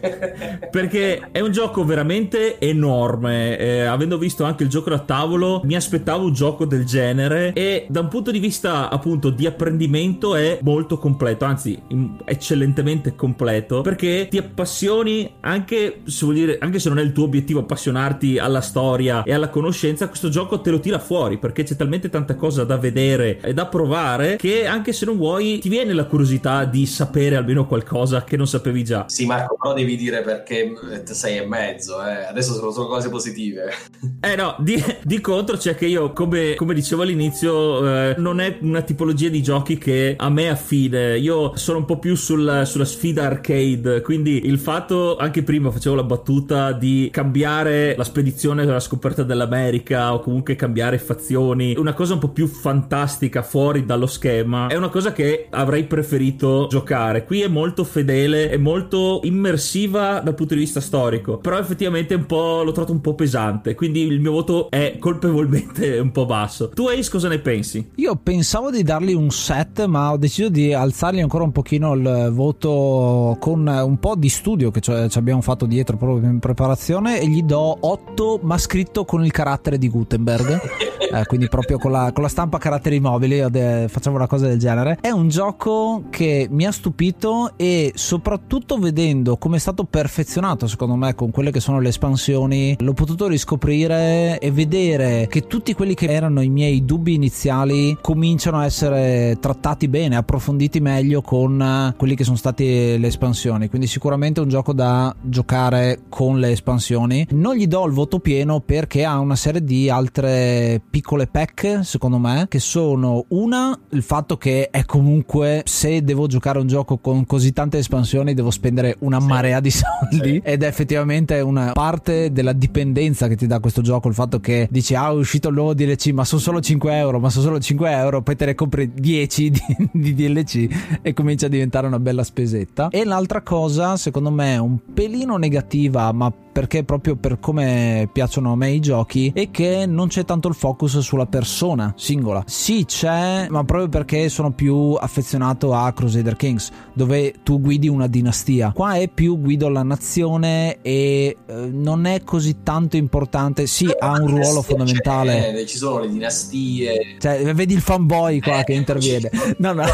perché 0.70 1.28
è 1.32 1.40
un 1.40 1.50
gioco 1.50 1.84
veramente 1.84 2.58
enorme. 2.58 3.58
Eh, 3.58 3.80
avendo 3.80 4.18
visto 4.18 4.44
anche 4.44 4.62
il 4.62 4.68
gioco 4.68 4.90
da 4.90 5.00
tavolo 5.00 5.60
mi 5.64 5.74
aspettavo 5.74 6.26
un 6.26 6.32
gioco 6.32 6.64
del 6.64 6.84
genere 6.84 7.52
e 7.54 7.86
da 7.88 8.00
un 8.00 8.08
punto 8.08 8.30
di 8.30 8.38
vista 8.38 8.88
appunto 8.88 9.30
di 9.30 9.46
apprendimento 9.46 10.36
è 10.36 10.58
molto 10.62 10.98
completo 10.98 11.44
anzi 11.44 11.80
eccellentemente 12.24 13.14
completo 13.16 13.80
perché 13.80 14.28
ti 14.30 14.38
appassioni 14.38 15.34
anche 15.40 16.02
se, 16.04 16.24
vuol 16.24 16.36
dire, 16.36 16.58
anche 16.60 16.78
se 16.78 16.88
non 16.88 16.98
è 16.98 17.02
il 17.02 17.12
tuo 17.12 17.24
obiettivo 17.24 17.60
appassionarti 17.60 18.38
alla 18.38 18.60
storia 18.60 19.24
e 19.24 19.32
alla 19.32 19.48
conoscenza 19.48 20.08
questo 20.08 20.28
gioco 20.28 20.60
te 20.60 20.70
lo 20.70 20.80
tira 20.80 20.98
fuori 20.98 21.38
perché 21.38 21.64
c'è 21.64 21.74
talmente 21.74 22.08
tanta 22.08 22.36
cosa 22.36 22.64
da 22.64 22.76
vedere 22.76 23.40
e 23.40 23.52
da 23.52 23.66
provare 23.66 24.36
che 24.36 24.66
anche 24.66 24.92
se 24.92 25.04
non 25.04 25.16
vuoi 25.16 25.58
ti 25.58 25.68
viene 25.68 25.92
la 25.92 26.04
curiosità 26.04 26.43
curiosità 26.44 26.64
di 26.66 26.84
sapere 26.86 27.36
almeno 27.36 27.66
qualcosa 27.66 28.24
che 28.24 28.36
non 28.36 28.46
sapevi 28.46 28.84
già. 28.84 29.04
Sì, 29.08 29.24
Marco, 29.24 29.56
però 29.60 29.74
devi 29.74 29.96
dire 29.96 30.22
perché 30.22 30.72
sei 31.04 31.38
e 31.38 31.46
mezzo, 31.46 32.04
eh. 32.04 32.24
adesso 32.26 32.52
sono 32.54 32.70
solo 32.70 32.88
cose 32.88 33.08
positive. 33.08 33.72
Eh 34.20 34.36
no, 34.36 34.56
di, 34.58 34.82
di 35.02 35.20
contro 35.20 35.56
c'è 35.56 35.74
che 35.74 35.86
io, 35.86 36.12
come, 36.12 36.54
come 36.54 36.74
dicevo 36.74 37.02
all'inizio, 37.02 37.86
eh, 37.86 38.14
non 38.18 38.40
è 38.40 38.58
una 38.60 38.82
tipologia 38.82 39.28
di 39.28 39.42
giochi 39.42 39.78
che 39.78 40.14
a 40.18 40.28
me 40.28 40.50
affine. 40.50 41.16
Io 41.18 41.56
sono 41.56 41.78
un 41.78 41.84
po' 41.84 41.98
più 41.98 42.14
sul, 42.14 42.62
sulla 42.66 42.84
sfida 42.84 43.24
arcade, 43.24 44.02
quindi 44.02 44.46
il 44.46 44.58
fatto, 44.58 45.16
anche 45.16 45.42
prima 45.42 45.70
facevo 45.70 45.94
la 45.94 46.02
battuta 46.02 46.72
di 46.72 47.08
cambiare 47.10 47.94
la 47.96 48.04
spedizione 48.04 48.62
alla 48.62 48.80
scoperta 48.80 49.22
dell'America 49.22 50.12
o 50.12 50.20
comunque 50.20 50.56
cambiare 50.56 50.98
fazioni, 50.98 51.74
una 51.76 51.94
cosa 51.94 52.14
un 52.14 52.18
po' 52.18 52.28
più 52.28 52.46
fantastica 52.46 53.42
fuori 53.42 53.84
dallo 53.84 54.06
schema, 54.06 54.66
è 54.66 54.76
una 54.76 54.88
cosa 54.88 55.12
che 55.12 55.46
avrei 55.50 55.84
preferito 55.84 56.33
preferito 56.34 56.66
giocare. 56.68 57.24
Qui 57.24 57.42
è 57.42 57.48
molto 57.48 57.84
fedele, 57.84 58.50
è 58.50 58.56
molto 58.56 59.20
immersiva 59.24 60.20
dal 60.20 60.34
punto 60.34 60.54
di 60.54 60.60
vista 60.60 60.80
storico, 60.80 61.38
però 61.38 61.58
effettivamente 61.58 62.14
un 62.14 62.26
po', 62.26 62.62
l'ho 62.62 62.72
trovato 62.72 62.92
un 62.92 63.00
po' 63.00 63.14
pesante, 63.14 63.74
quindi 63.74 64.02
il 64.02 64.20
mio 64.20 64.32
voto 64.32 64.70
è 64.70 64.96
colpevolmente 64.98 65.98
un 65.98 66.12
po' 66.12 66.26
basso. 66.26 66.70
Tu 66.70 66.86
Ace 66.88 67.10
cosa 67.10 67.28
ne 67.28 67.38
pensi? 67.38 67.90
Io 67.96 68.16
pensavo 68.16 68.70
di 68.70 68.82
dargli 68.82 69.14
un 69.14 69.30
7, 69.30 69.86
ma 69.86 70.12
ho 70.12 70.16
deciso 70.16 70.48
di 70.48 70.72
alzargli 70.72 71.20
ancora 71.20 71.44
un 71.44 71.52
pochino 71.52 71.94
il 71.94 72.30
voto 72.32 73.36
con 73.38 73.66
un 73.66 73.98
po' 73.98 74.14
di 74.16 74.28
studio 74.28 74.70
che 74.70 74.80
ci 74.80 74.90
abbiamo 74.90 75.40
fatto 75.40 75.66
dietro 75.66 75.96
proprio 75.96 76.28
in 76.28 76.38
preparazione 76.38 77.20
e 77.20 77.28
gli 77.28 77.42
do 77.42 77.76
8, 77.80 78.40
ma 78.42 78.58
scritto 78.58 79.04
con 79.04 79.24
il 79.24 79.30
carattere 79.30 79.78
di 79.78 79.88
Gutenberg. 79.88 80.60
eh, 81.14 81.26
quindi 81.26 81.48
proprio 81.48 81.78
con 81.78 81.92
la, 81.92 82.10
con 82.12 82.22
la 82.22 82.28
stampa 82.28 82.58
caratteri 82.58 82.98
mobili 83.00 83.40
facciamo 83.88 84.16
una 84.16 84.26
cosa 84.26 84.46
del 84.46 84.58
genere. 84.58 84.98
È 85.00 85.10
un 85.10 85.28
gioco 85.28 86.04
che 86.10 86.23
mi 86.50 86.66
ha 86.66 86.72
stupito 86.72 87.52
e 87.56 87.92
soprattutto 87.94 88.78
vedendo 88.78 89.36
come 89.36 89.56
è 89.56 89.60
stato 89.60 89.84
perfezionato 89.84 90.66
secondo 90.66 90.94
me 90.94 91.14
con 91.14 91.30
quelle 91.30 91.50
che 91.50 91.60
sono 91.60 91.80
le 91.80 91.88
espansioni, 91.88 92.76
l'ho 92.78 92.92
potuto 92.92 93.26
riscoprire 93.26 94.38
e 94.38 94.50
vedere 94.50 95.26
che 95.28 95.46
tutti 95.46 95.74
quelli 95.74 95.94
che 95.94 96.06
erano 96.06 96.40
i 96.40 96.48
miei 96.48 96.84
dubbi 96.84 97.14
iniziali 97.14 97.96
cominciano 98.00 98.58
a 98.58 98.64
essere 98.64 99.36
trattati 99.40 99.88
bene, 99.88 100.16
approfonditi 100.16 100.80
meglio 100.80 101.22
con 101.22 101.94
quelli 101.96 102.14
che 102.14 102.24
sono 102.24 102.36
state 102.36 102.96
le 102.98 103.06
espansioni. 103.06 103.68
Quindi 103.68 103.86
sicuramente 103.86 104.40
un 104.40 104.48
gioco 104.48 104.72
da 104.72 105.14
giocare 105.20 106.02
con 106.08 106.38
le 106.38 106.50
espansioni. 106.50 107.26
Non 107.30 107.54
gli 107.54 107.66
do 107.66 107.84
il 107.86 107.92
voto 107.92 108.18
pieno 108.18 108.60
perché 108.60 109.04
ha 109.04 109.18
una 109.18 109.36
serie 109.36 109.62
di 109.62 109.88
altre 109.90 110.80
piccole 110.88 111.26
pack, 111.26 111.80
secondo 111.82 112.18
me, 112.18 112.46
che 112.48 112.58
sono 112.58 113.24
una, 113.28 113.78
il 113.90 114.02
fatto 114.02 114.36
che 114.36 114.70
è 114.70 114.84
comunque 114.84 115.62
se 115.64 116.02
devo 116.02 116.13
giocare 116.26 116.58
un 116.58 116.66
gioco 116.66 116.98
con 116.98 117.26
così 117.26 117.52
tante 117.52 117.78
espansioni 117.78 118.34
devo 118.34 118.50
spendere 118.50 118.96
una 119.00 119.20
sì. 119.20 119.26
marea 119.26 119.60
di 119.60 119.70
soldi 119.70 120.30
sì. 120.34 120.40
ed 120.42 120.62
è 120.62 120.66
effettivamente 120.66 121.40
una 121.40 121.72
parte 121.72 122.32
della 122.32 122.52
dipendenza 122.52 123.28
che 123.28 123.36
ti 123.36 123.46
dà 123.46 123.60
questo 123.60 123.82
gioco, 123.82 124.08
il 124.08 124.14
fatto 124.14 124.40
che 124.40 124.68
dici 124.70 124.94
ah 124.94 125.08
è 125.08 125.12
uscito 125.12 125.48
il 125.48 125.54
nuovo 125.54 125.74
DLC 125.74 126.08
ma 126.08 126.24
sono 126.24 126.40
solo 126.40 126.60
5 126.60 126.96
euro, 126.96 127.20
ma 127.20 127.30
sono 127.30 127.44
solo 127.44 127.58
5 127.60 127.90
euro, 127.90 128.22
poi 128.22 128.36
te 128.36 128.46
ne 128.46 128.54
compri 128.54 128.92
10 128.94 129.50
di, 129.50 129.60
di 129.92 130.14
DLC 130.14 130.98
e 131.02 131.12
comincia 131.12 131.46
a 131.46 131.48
diventare 131.48 131.86
una 131.86 131.98
bella 131.98 132.22
spesetta. 132.22 132.88
E 132.88 133.04
l'altra 133.04 133.42
cosa, 133.42 133.96
secondo 133.96 134.30
me, 134.30 134.56
un 134.56 134.78
pelino 134.92 135.36
negativa, 135.36 136.10
ma 136.12 136.32
perché 136.54 136.84
proprio 136.84 137.16
per 137.16 137.40
come 137.40 138.08
piacciono 138.12 138.52
a 138.52 138.56
me 138.56 138.70
i 138.70 138.78
giochi 138.78 139.32
è 139.34 139.50
che 139.50 139.86
non 139.86 140.06
c'è 140.06 140.24
tanto 140.24 140.46
il 140.46 140.54
focus 140.54 141.00
sulla 141.00 141.26
persona 141.26 141.92
singola. 141.96 142.44
Sì, 142.46 142.84
c'è, 142.84 143.48
ma 143.50 143.64
proprio 143.64 143.88
perché 143.88 144.28
sono 144.28 144.52
più 144.52 144.92
affezionato 144.92 145.74
a 145.74 145.92
Crusader 145.92 146.36
Kings, 146.36 146.70
dove 146.92 147.34
tu 147.42 147.60
guidi 147.60 147.88
una 147.88 148.06
dinastia. 148.06 148.70
Qua 148.72 148.94
è 148.94 149.08
più 149.08 149.40
guido 149.40 149.68
la 149.68 149.82
nazione 149.82 150.80
e 150.80 151.36
eh, 151.44 151.54
non 151.72 152.06
è 152.06 152.22
così 152.22 152.62
tanto 152.62 152.96
importante. 152.96 153.66
Sì, 153.66 153.90
ha 153.98 154.12
un 154.12 154.28
ruolo 154.38 154.62
fondamentale. 154.62 155.54
Cioè, 155.56 155.64
ci 155.64 155.76
sono 155.76 155.98
le 156.02 156.08
dinastie. 156.08 157.16
Cioè, 157.18 157.52
vedi 157.52 157.74
il 157.74 157.80
fanboy 157.80 158.38
qua 158.38 158.60
eh, 158.60 158.64
che 158.64 158.74
interviene. 158.74 159.28
No, 159.58 159.72
no. 159.72 159.86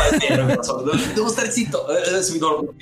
Devo 1.14 1.28
stare 1.28 1.50
zitto. 1.50 1.86
Eh, 1.88 2.22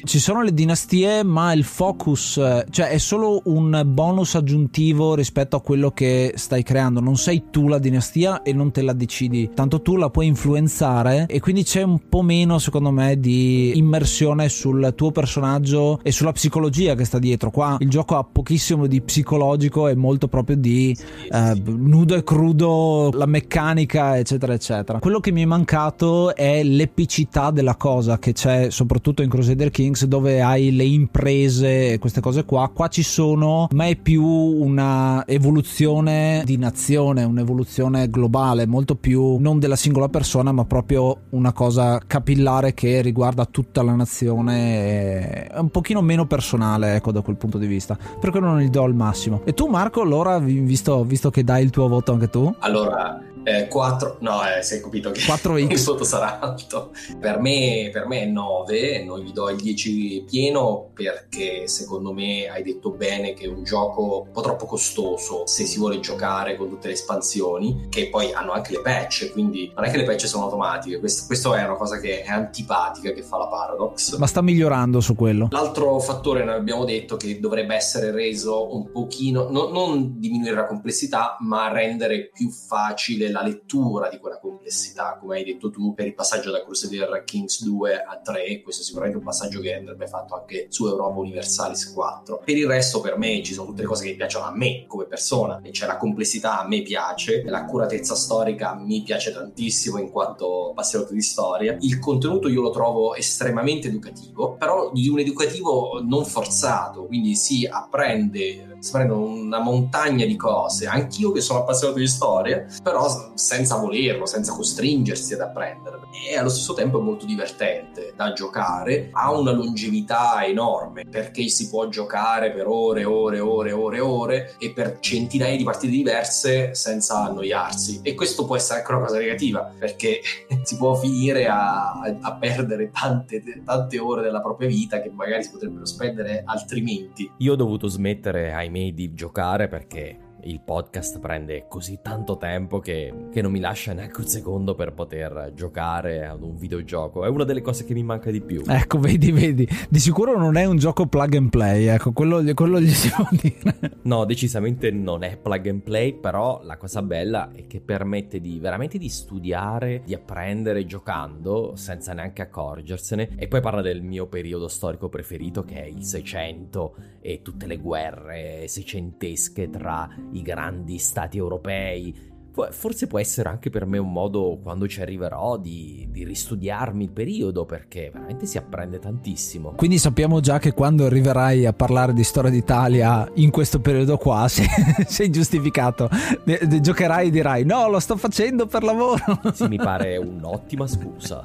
ci 0.04 0.18
sono 0.18 0.42
le 0.42 0.52
dinastie, 0.52 1.22
ma 1.22 1.52
il 1.52 1.62
focus, 1.62 2.38
eh, 2.38 2.66
cioè, 2.70 2.88
è 2.88 2.98
solo 2.98 3.42
un 3.44 3.66
bonus 3.86 4.34
aggiuntivo 4.34 5.14
rispetto 5.14 5.56
a 5.56 5.60
quello 5.60 5.90
che 5.90 6.32
stai 6.36 6.62
creando. 6.62 7.00
Non 7.00 7.16
sei 7.16 7.44
tu 7.50 7.68
la 7.68 7.78
dinastia 7.78 8.42
e 8.42 8.52
non 8.52 8.70
te 8.70 8.82
la 8.82 8.92
decidi, 8.92 9.50
tanto 9.54 9.82
tu 9.82 9.96
la 9.96 10.10
puoi 10.10 10.26
influenzare 10.26 11.26
e 11.28 11.40
quindi 11.40 11.64
c'è 11.64 11.82
un 11.82 12.08
po' 12.08 12.22
meno, 12.22 12.58
secondo 12.58 12.90
me, 12.90 13.18
di 13.18 13.76
immersione 13.76 14.48
sul 14.48 14.92
tuo 14.94 15.10
personaggio 15.10 16.00
e 16.02 16.12
sulla 16.12 16.32
psicologia 16.32 16.94
che 16.94 17.04
sta 17.04 17.18
dietro. 17.18 17.50
Qua 17.50 17.76
il 17.80 17.88
gioco 17.88 18.16
ha 18.16 18.24
pochissimo 18.24 18.86
di 18.86 19.00
psicologico 19.00 19.88
e 19.88 19.94
molto 19.94 20.28
proprio 20.28 20.56
di 20.56 20.96
eh, 21.30 21.62
nudo 21.64 22.14
e 22.14 22.22
crudo, 22.22 23.10
la 23.12 23.26
meccanica, 23.26 24.18
eccetera, 24.18 24.52
eccetera. 24.52 24.98
Quello 24.98 25.20
che 25.20 25.32
mi 25.32 25.42
è 25.42 25.46
mancato 25.46 26.34
è 26.34 26.62
l'epicità 26.62 27.50
della 27.50 27.76
cosa 27.76 28.18
che 28.18 28.32
c'è 28.32 28.70
soprattutto 28.70 29.22
in 29.22 29.28
Crusader 29.28 29.70
Kings 29.70 30.04
dove 30.04 30.40
hai 30.40 30.74
le 30.74 30.84
imprese 30.84 31.92
e 31.92 31.98
queste 31.98 32.20
cose 32.20 32.44
qua. 32.44 32.70
Qua 32.72 32.88
ci 32.88 33.02
sono 33.02 33.57
ma 33.72 33.86
è 33.86 33.96
più 33.96 34.24
una 34.24 35.26
evoluzione 35.26 36.42
di 36.44 36.56
nazione, 36.56 37.24
un'evoluzione 37.24 38.08
globale, 38.08 38.66
molto 38.66 38.94
più 38.94 39.38
non 39.38 39.58
della 39.58 39.76
singola 39.76 40.08
persona, 40.08 40.52
ma 40.52 40.64
proprio 40.64 41.22
una 41.30 41.52
cosa 41.52 42.00
capillare 42.06 42.74
che 42.74 43.00
riguarda 43.00 43.44
tutta 43.46 43.82
la 43.82 43.94
nazione. 43.94 45.46
È 45.46 45.58
un 45.58 45.70
pochino 45.70 46.00
meno 46.02 46.26
personale, 46.26 46.94
ecco, 46.96 47.12
da 47.12 47.20
quel 47.20 47.36
punto 47.36 47.58
di 47.58 47.66
vista. 47.66 47.96
Per 48.20 48.30
quello 48.30 48.46
non 48.46 48.60
gli 48.60 48.70
do 48.70 48.84
il 48.84 48.94
massimo. 48.94 49.42
E 49.44 49.54
tu, 49.54 49.66
Marco, 49.66 50.02
allora, 50.02 50.38
visto, 50.38 51.04
visto 51.04 51.30
che 51.30 51.44
dai 51.44 51.64
il 51.64 51.70
tuo 51.70 51.88
voto 51.88 52.12
anche 52.12 52.28
tu? 52.28 52.54
Allora, 52.60 53.20
eh, 53.48 53.68
4, 53.68 54.18
no, 54.20 54.40
eh, 54.44 54.62
sei 54.62 54.80
capito 54.80 55.10
che 55.10 55.20
4x. 55.20 55.70
il 55.72 55.82
voto 55.82 56.04
sarà 56.04 56.38
alto. 56.38 56.92
Per 57.18 57.38
me, 57.38 57.88
per 57.92 58.06
me 58.06 58.22
è 58.22 58.26
9, 58.26 59.04
non 59.04 59.20
gli 59.20 59.32
do 59.32 59.48
il 59.48 59.56
10 59.56 60.24
pieno 60.28 60.90
perché 60.92 61.66
secondo 61.68 62.12
me 62.12 62.48
hai 62.48 62.62
detto 62.62 62.90
bene 62.90 63.32
che 63.32 63.44
è 63.44 63.48
un 63.48 63.64
gioco 63.64 64.24
un 64.26 64.30
po' 64.32 64.40
troppo 64.42 64.66
costoso 64.66 65.46
se 65.46 65.64
si 65.64 65.78
vuole 65.78 66.00
giocare 66.00 66.56
con 66.56 66.68
tutte 66.68 66.88
le 66.88 66.94
espansioni, 66.94 67.86
che 67.88 68.08
poi 68.08 68.32
hanno 68.32 68.52
anche 68.52 68.72
le 68.72 68.82
patch, 68.82 69.32
quindi 69.32 69.72
non 69.74 69.84
è 69.84 69.90
che 69.90 69.96
le 69.96 70.04
patch 70.04 70.26
sono 70.26 70.44
automatiche, 70.44 70.98
questo, 70.98 71.24
questo 71.26 71.54
è 71.54 71.64
una 71.64 71.76
cosa 71.76 71.98
che 71.98 72.22
è 72.22 72.30
antipatica 72.30 73.12
che 73.12 73.22
fa 73.22 73.38
la 73.38 73.46
Paradox. 73.46 74.16
Ma 74.16 74.26
sta 74.26 74.42
migliorando 74.42 75.00
su 75.00 75.14
quello. 75.14 75.48
L'altro 75.50 75.98
fattore, 76.00 76.44
noi 76.44 76.56
abbiamo 76.56 76.84
detto 76.84 77.16
che 77.16 77.40
dovrebbe 77.40 77.74
essere 77.74 78.10
reso 78.10 78.74
un 78.74 78.90
pochino, 78.90 79.48
no, 79.50 79.68
non 79.68 80.18
diminuire 80.18 80.54
la 80.54 80.66
complessità, 80.66 81.36
ma 81.40 81.72
rendere 81.72 82.30
più 82.32 82.50
facile 82.50 83.30
la 83.30 83.37
la 83.38 83.42
lettura 83.42 84.08
di 84.08 84.18
quella 84.18 84.38
complessità, 84.38 85.16
come 85.20 85.36
hai 85.36 85.44
detto 85.44 85.70
tu, 85.70 85.94
per 85.94 86.06
il 86.06 86.14
passaggio 86.14 86.50
da 86.50 86.62
Crusader 86.62 87.22
Kings 87.24 87.62
2 87.62 88.02
a 88.02 88.20
3, 88.22 88.62
questo 88.62 88.82
è 88.82 88.84
sicuramente 88.84 89.18
un 89.18 89.24
passaggio 89.24 89.60
che 89.60 89.74
andrebbe 89.74 90.08
fatto 90.08 90.34
anche 90.34 90.66
su 90.70 90.86
Europa 90.86 91.18
Universalis 91.18 91.92
4. 91.92 92.42
Per 92.44 92.56
il 92.56 92.66
resto, 92.66 93.00
per 93.00 93.16
me, 93.16 93.42
ci 93.42 93.54
sono 93.54 93.68
tutte 93.68 93.82
le 93.82 93.88
cose 93.88 94.04
che 94.04 94.16
piacciono 94.16 94.46
a 94.46 94.52
me 94.54 94.84
come 94.86 95.04
persona, 95.04 95.60
e 95.62 95.72
cioè 95.72 95.86
la 95.86 95.96
complessità 95.96 96.60
a 96.60 96.66
me 96.66 96.82
piace, 96.82 97.42
l'accuratezza 97.44 98.14
storica 98.14 98.74
mi 98.74 99.02
piace 99.02 99.32
tantissimo 99.32 99.98
in 99.98 100.10
quanto 100.10 100.70
appassionato 100.70 101.12
di 101.12 101.22
storia, 101.22 101.76
il 101.80 101.98
contenuto 101.98 102.48
io 102.48 102.62
lo 102.62 102.70
trovo 102.70 103.14
estremamente 103.14 103.88
educativo, 103.88 104.56
però 104.56 104.90
di 104.92 105.08
un 105.08 105.20
educativo 105.20 106.00
non 106.02 106.24
forzato, 106.24 107.06
quindi 107.06 107.36
si 107.36 107.66
apprende, 107.70 108.76
si 108.80 108.90
prende 108.90 109.12
una 109.12 109.60
montagna 109.60 110.24
di 110.24 110.36
cose, 110.36 110.86
anch'io 110.86 111.30
che 111.30 111.40
sono 111.40 111.60
appassionato 111.60 111.98
di 111.98 112.08
storia, 112.08 112.66
però 112.82 113.17
senza 113.34 113.76
volerlo, 113.76 114.26
senza 114.26 114.52
costringersi 114.52 115.34
ad 115.34 115.40
apprendere. 115.40 116.00
E 116.28 116.36
allo 116.36 116.48
stesso 116.48 116.74
tempo 116.74 116.98
è 116.98 117.02
molto 117.02 117.26
divertente 117.26 118.12
da 118.16 118.32
giocare, 118.32 119.10
ha 119.12 119.32
una 119.32 119.52
longevità 119.52 120.44
enorme 120.44 121.04
perché 121.04 121.48
si 121.48 121.68
può 121.68 121.88
giocare 121.88 122.52
per 122.52 122.66
ore, 122.66 123.04
ore, 123.04 123.40
ore, 123.40 123.72
ore, 123.72 124.00
ore 124.00 124.54
e 124.58 124.70
per 124.70 124.98
centinaia 125.00 125.56
di 125.56 125.64
partite 125.64 125.92
diverse 125.92 126.74
senza 126.74 127.24
annoiarsi. 127.24 128.00
E 128.02 128.14
questo 128.14 128.44
può 128.44 128.56
essere 128.56 128.80
anche 128.80 128.92
una 128.92 129.04
cosa 129.04 129.18
negativa 129.18 129.72
perché 129.78 130.20
si 130.62 130.76
può 130.76 130.94
finire 130.94 131.46
a, 131.46 132.00
a 132.20 132.34
perdere 132.36 132.90
tante, 132.90 133.42
tante 133.64 133.98
ore 133.98 134.22
della 134.22 134.40
propria 134.40 134.68
vita 134.68 135.00
che 135.00 135.10
magari 135.10 135.42
si 135.42 135.50
potrebbero 135.50 135.86
spendere 135.86 136.42
altrimenti. 136.44 137.30
Io 137.38 137.52
ho 137.52 137.56
dovuto 137.56 137.88
smettere, 137.88 138.52
ahimè, 138.52 138.92
di 138.92 139.14
giocare 139.14 139.68
perché 139.68 140.26
il 140.42 140.60
podcast 140.60 141.18
prende 141.18 141.66
così 141.68 141.98
tanto 142.02 142.36
tempo 142.36 142.78
che, 142.78 143.12
che, 143.32 143.42
non 143.42 143.50
mi 143.50 143.60
lascia 143.60 143.92
neanche 143.92 144.20
un 144.20 144.26
secondo 144.26 144.74
per 144.74 144.92
poter 144.92 145.52
giocare 145.54 146.26
ad 146.26 146.42
un 146.42 146.56
videogioco. 146.56 147.24
È 147.24 147.28
una 147.28 147.44
delle 147.44 147.60
cose 147.60 147.84
che 147.84 147.94
mi 147.94 148.02
manca 148.02 148.30
di 148.30 148.40
più. 148.40 148.62
Ecco, 148.66 148.98
vedi, 148.98 149.32
vedi. 149.32 149.68
Di 149.88 149.98
sicuro 149.98 150.38
non 150.38 150.56
è 150.56 150.64
un 150.64 150.76
gioco 150.76 151.06
plug 151.06 151.34
and 151.34 151.50
play, 151.50 151.86
ecco, 151.86 152.12
quello, 152.12 152.42
quello 152.54 152.80
gli 152.80 152.88
si 152.92 153.10
può 153.10 153.26
dire. 153.30 153.98
No, 154.02 154.24
decisamente 154.24 154.90
non 154.90 155.22
è 155.22 155.36
plug 155.36 155.66
and 155.66 155.82
play, 155.82 156.14
però 156.14 156.60
la 156.62 156.76
cosa 156.76 157.02
bella 157.02 157.50
è 157.52 157.66
che 157.66 157.80
permette 157.80 158.40
di 158.40 158.58
veramente 158.58 158.98
di 158.98 159.08
studiare, 159.08 160.02
di 160.04 160.14
apprendere 160.14 160.86
giocando 160.86 161.72
senza 161.74 162.12
neanche 162.12 162.42
accorgersene. 162.42 163.30
E 163.36 163.48
poi 163.48 163.60
parla 163.60 163.82
del 163.82 164.02
mio 164.02 164.26
periodo 164.26 164.68
storico 164.68 165.08
preferito 165.08 165.62
che 165.62 165.82
è 165.82 165.86
il 165.86 166.04
600 166.04 166.94
e 167.20 167.42
tutte 167.42 167.66
le 167.66 167.76
guerre 167.78 168.66
seicentesche 168.68 169.68
tra 169.68 170.08
i 170.32 170.42
grandi 170.42 170.98
stati 170.98 171.36
europei. 171.36 172.26
Forse 172.70 173.06
può 173.06 173.20
essere 173.20 173.48
anche 173.48 173.70
per 173.70 173.86
me 173.86 173.98
un 173.98 174.10
modo, 174.10 174.58
quando 174.60 174.88
ci 174.88 175.00
arriverò, 175.00 175.58
di, 175.58 176.08
di, 176.10 176.24
ristudiarmi 176.24 177.04
il 177.04 177.10
periodo, 177.10 177.64
perché 177.64 178.10
veramente 178.12 178.46
si 178.46 178.58
apprende 178.58 178.98
tantissimo. 178.98 179.74
Quindi 179.76 179.96
sappiamo 179.98 180.40
già 180.40 180.58
che 180.58 180.72
quando 180.72 181.06
arriverai 181.06 181.66
a 181.66 181.72
parlare 181.72 182.12
di 182.12 182.24
storia 182.24 182.50
d'Italia 182.50 183.30
in 183.34 183.50
questo 183.50 183.80
periodo 183.80 184.16
qua, 184.16 184.46
sei, 184.50 184.66
sei 185.06 185.30
giustificato. 185.30 186.10
De, 186.42 186.58
de, 186.66 186.80
giocherai 186.80 187.28
e 187.28 187.30
dirai, 187.30 187.64
no, 187.64 187.88
lo 187.88 188.00
sto 188.00 188.16
facendo 188.16 188.66
per 188.66 188.82
lavoro. 188.82 189.22
Sì, 189.52 189.68
mi 189.68 189.76
pare 189.76 190.16
un'ottima 190.18 190.88
scusa. 190.88 191.44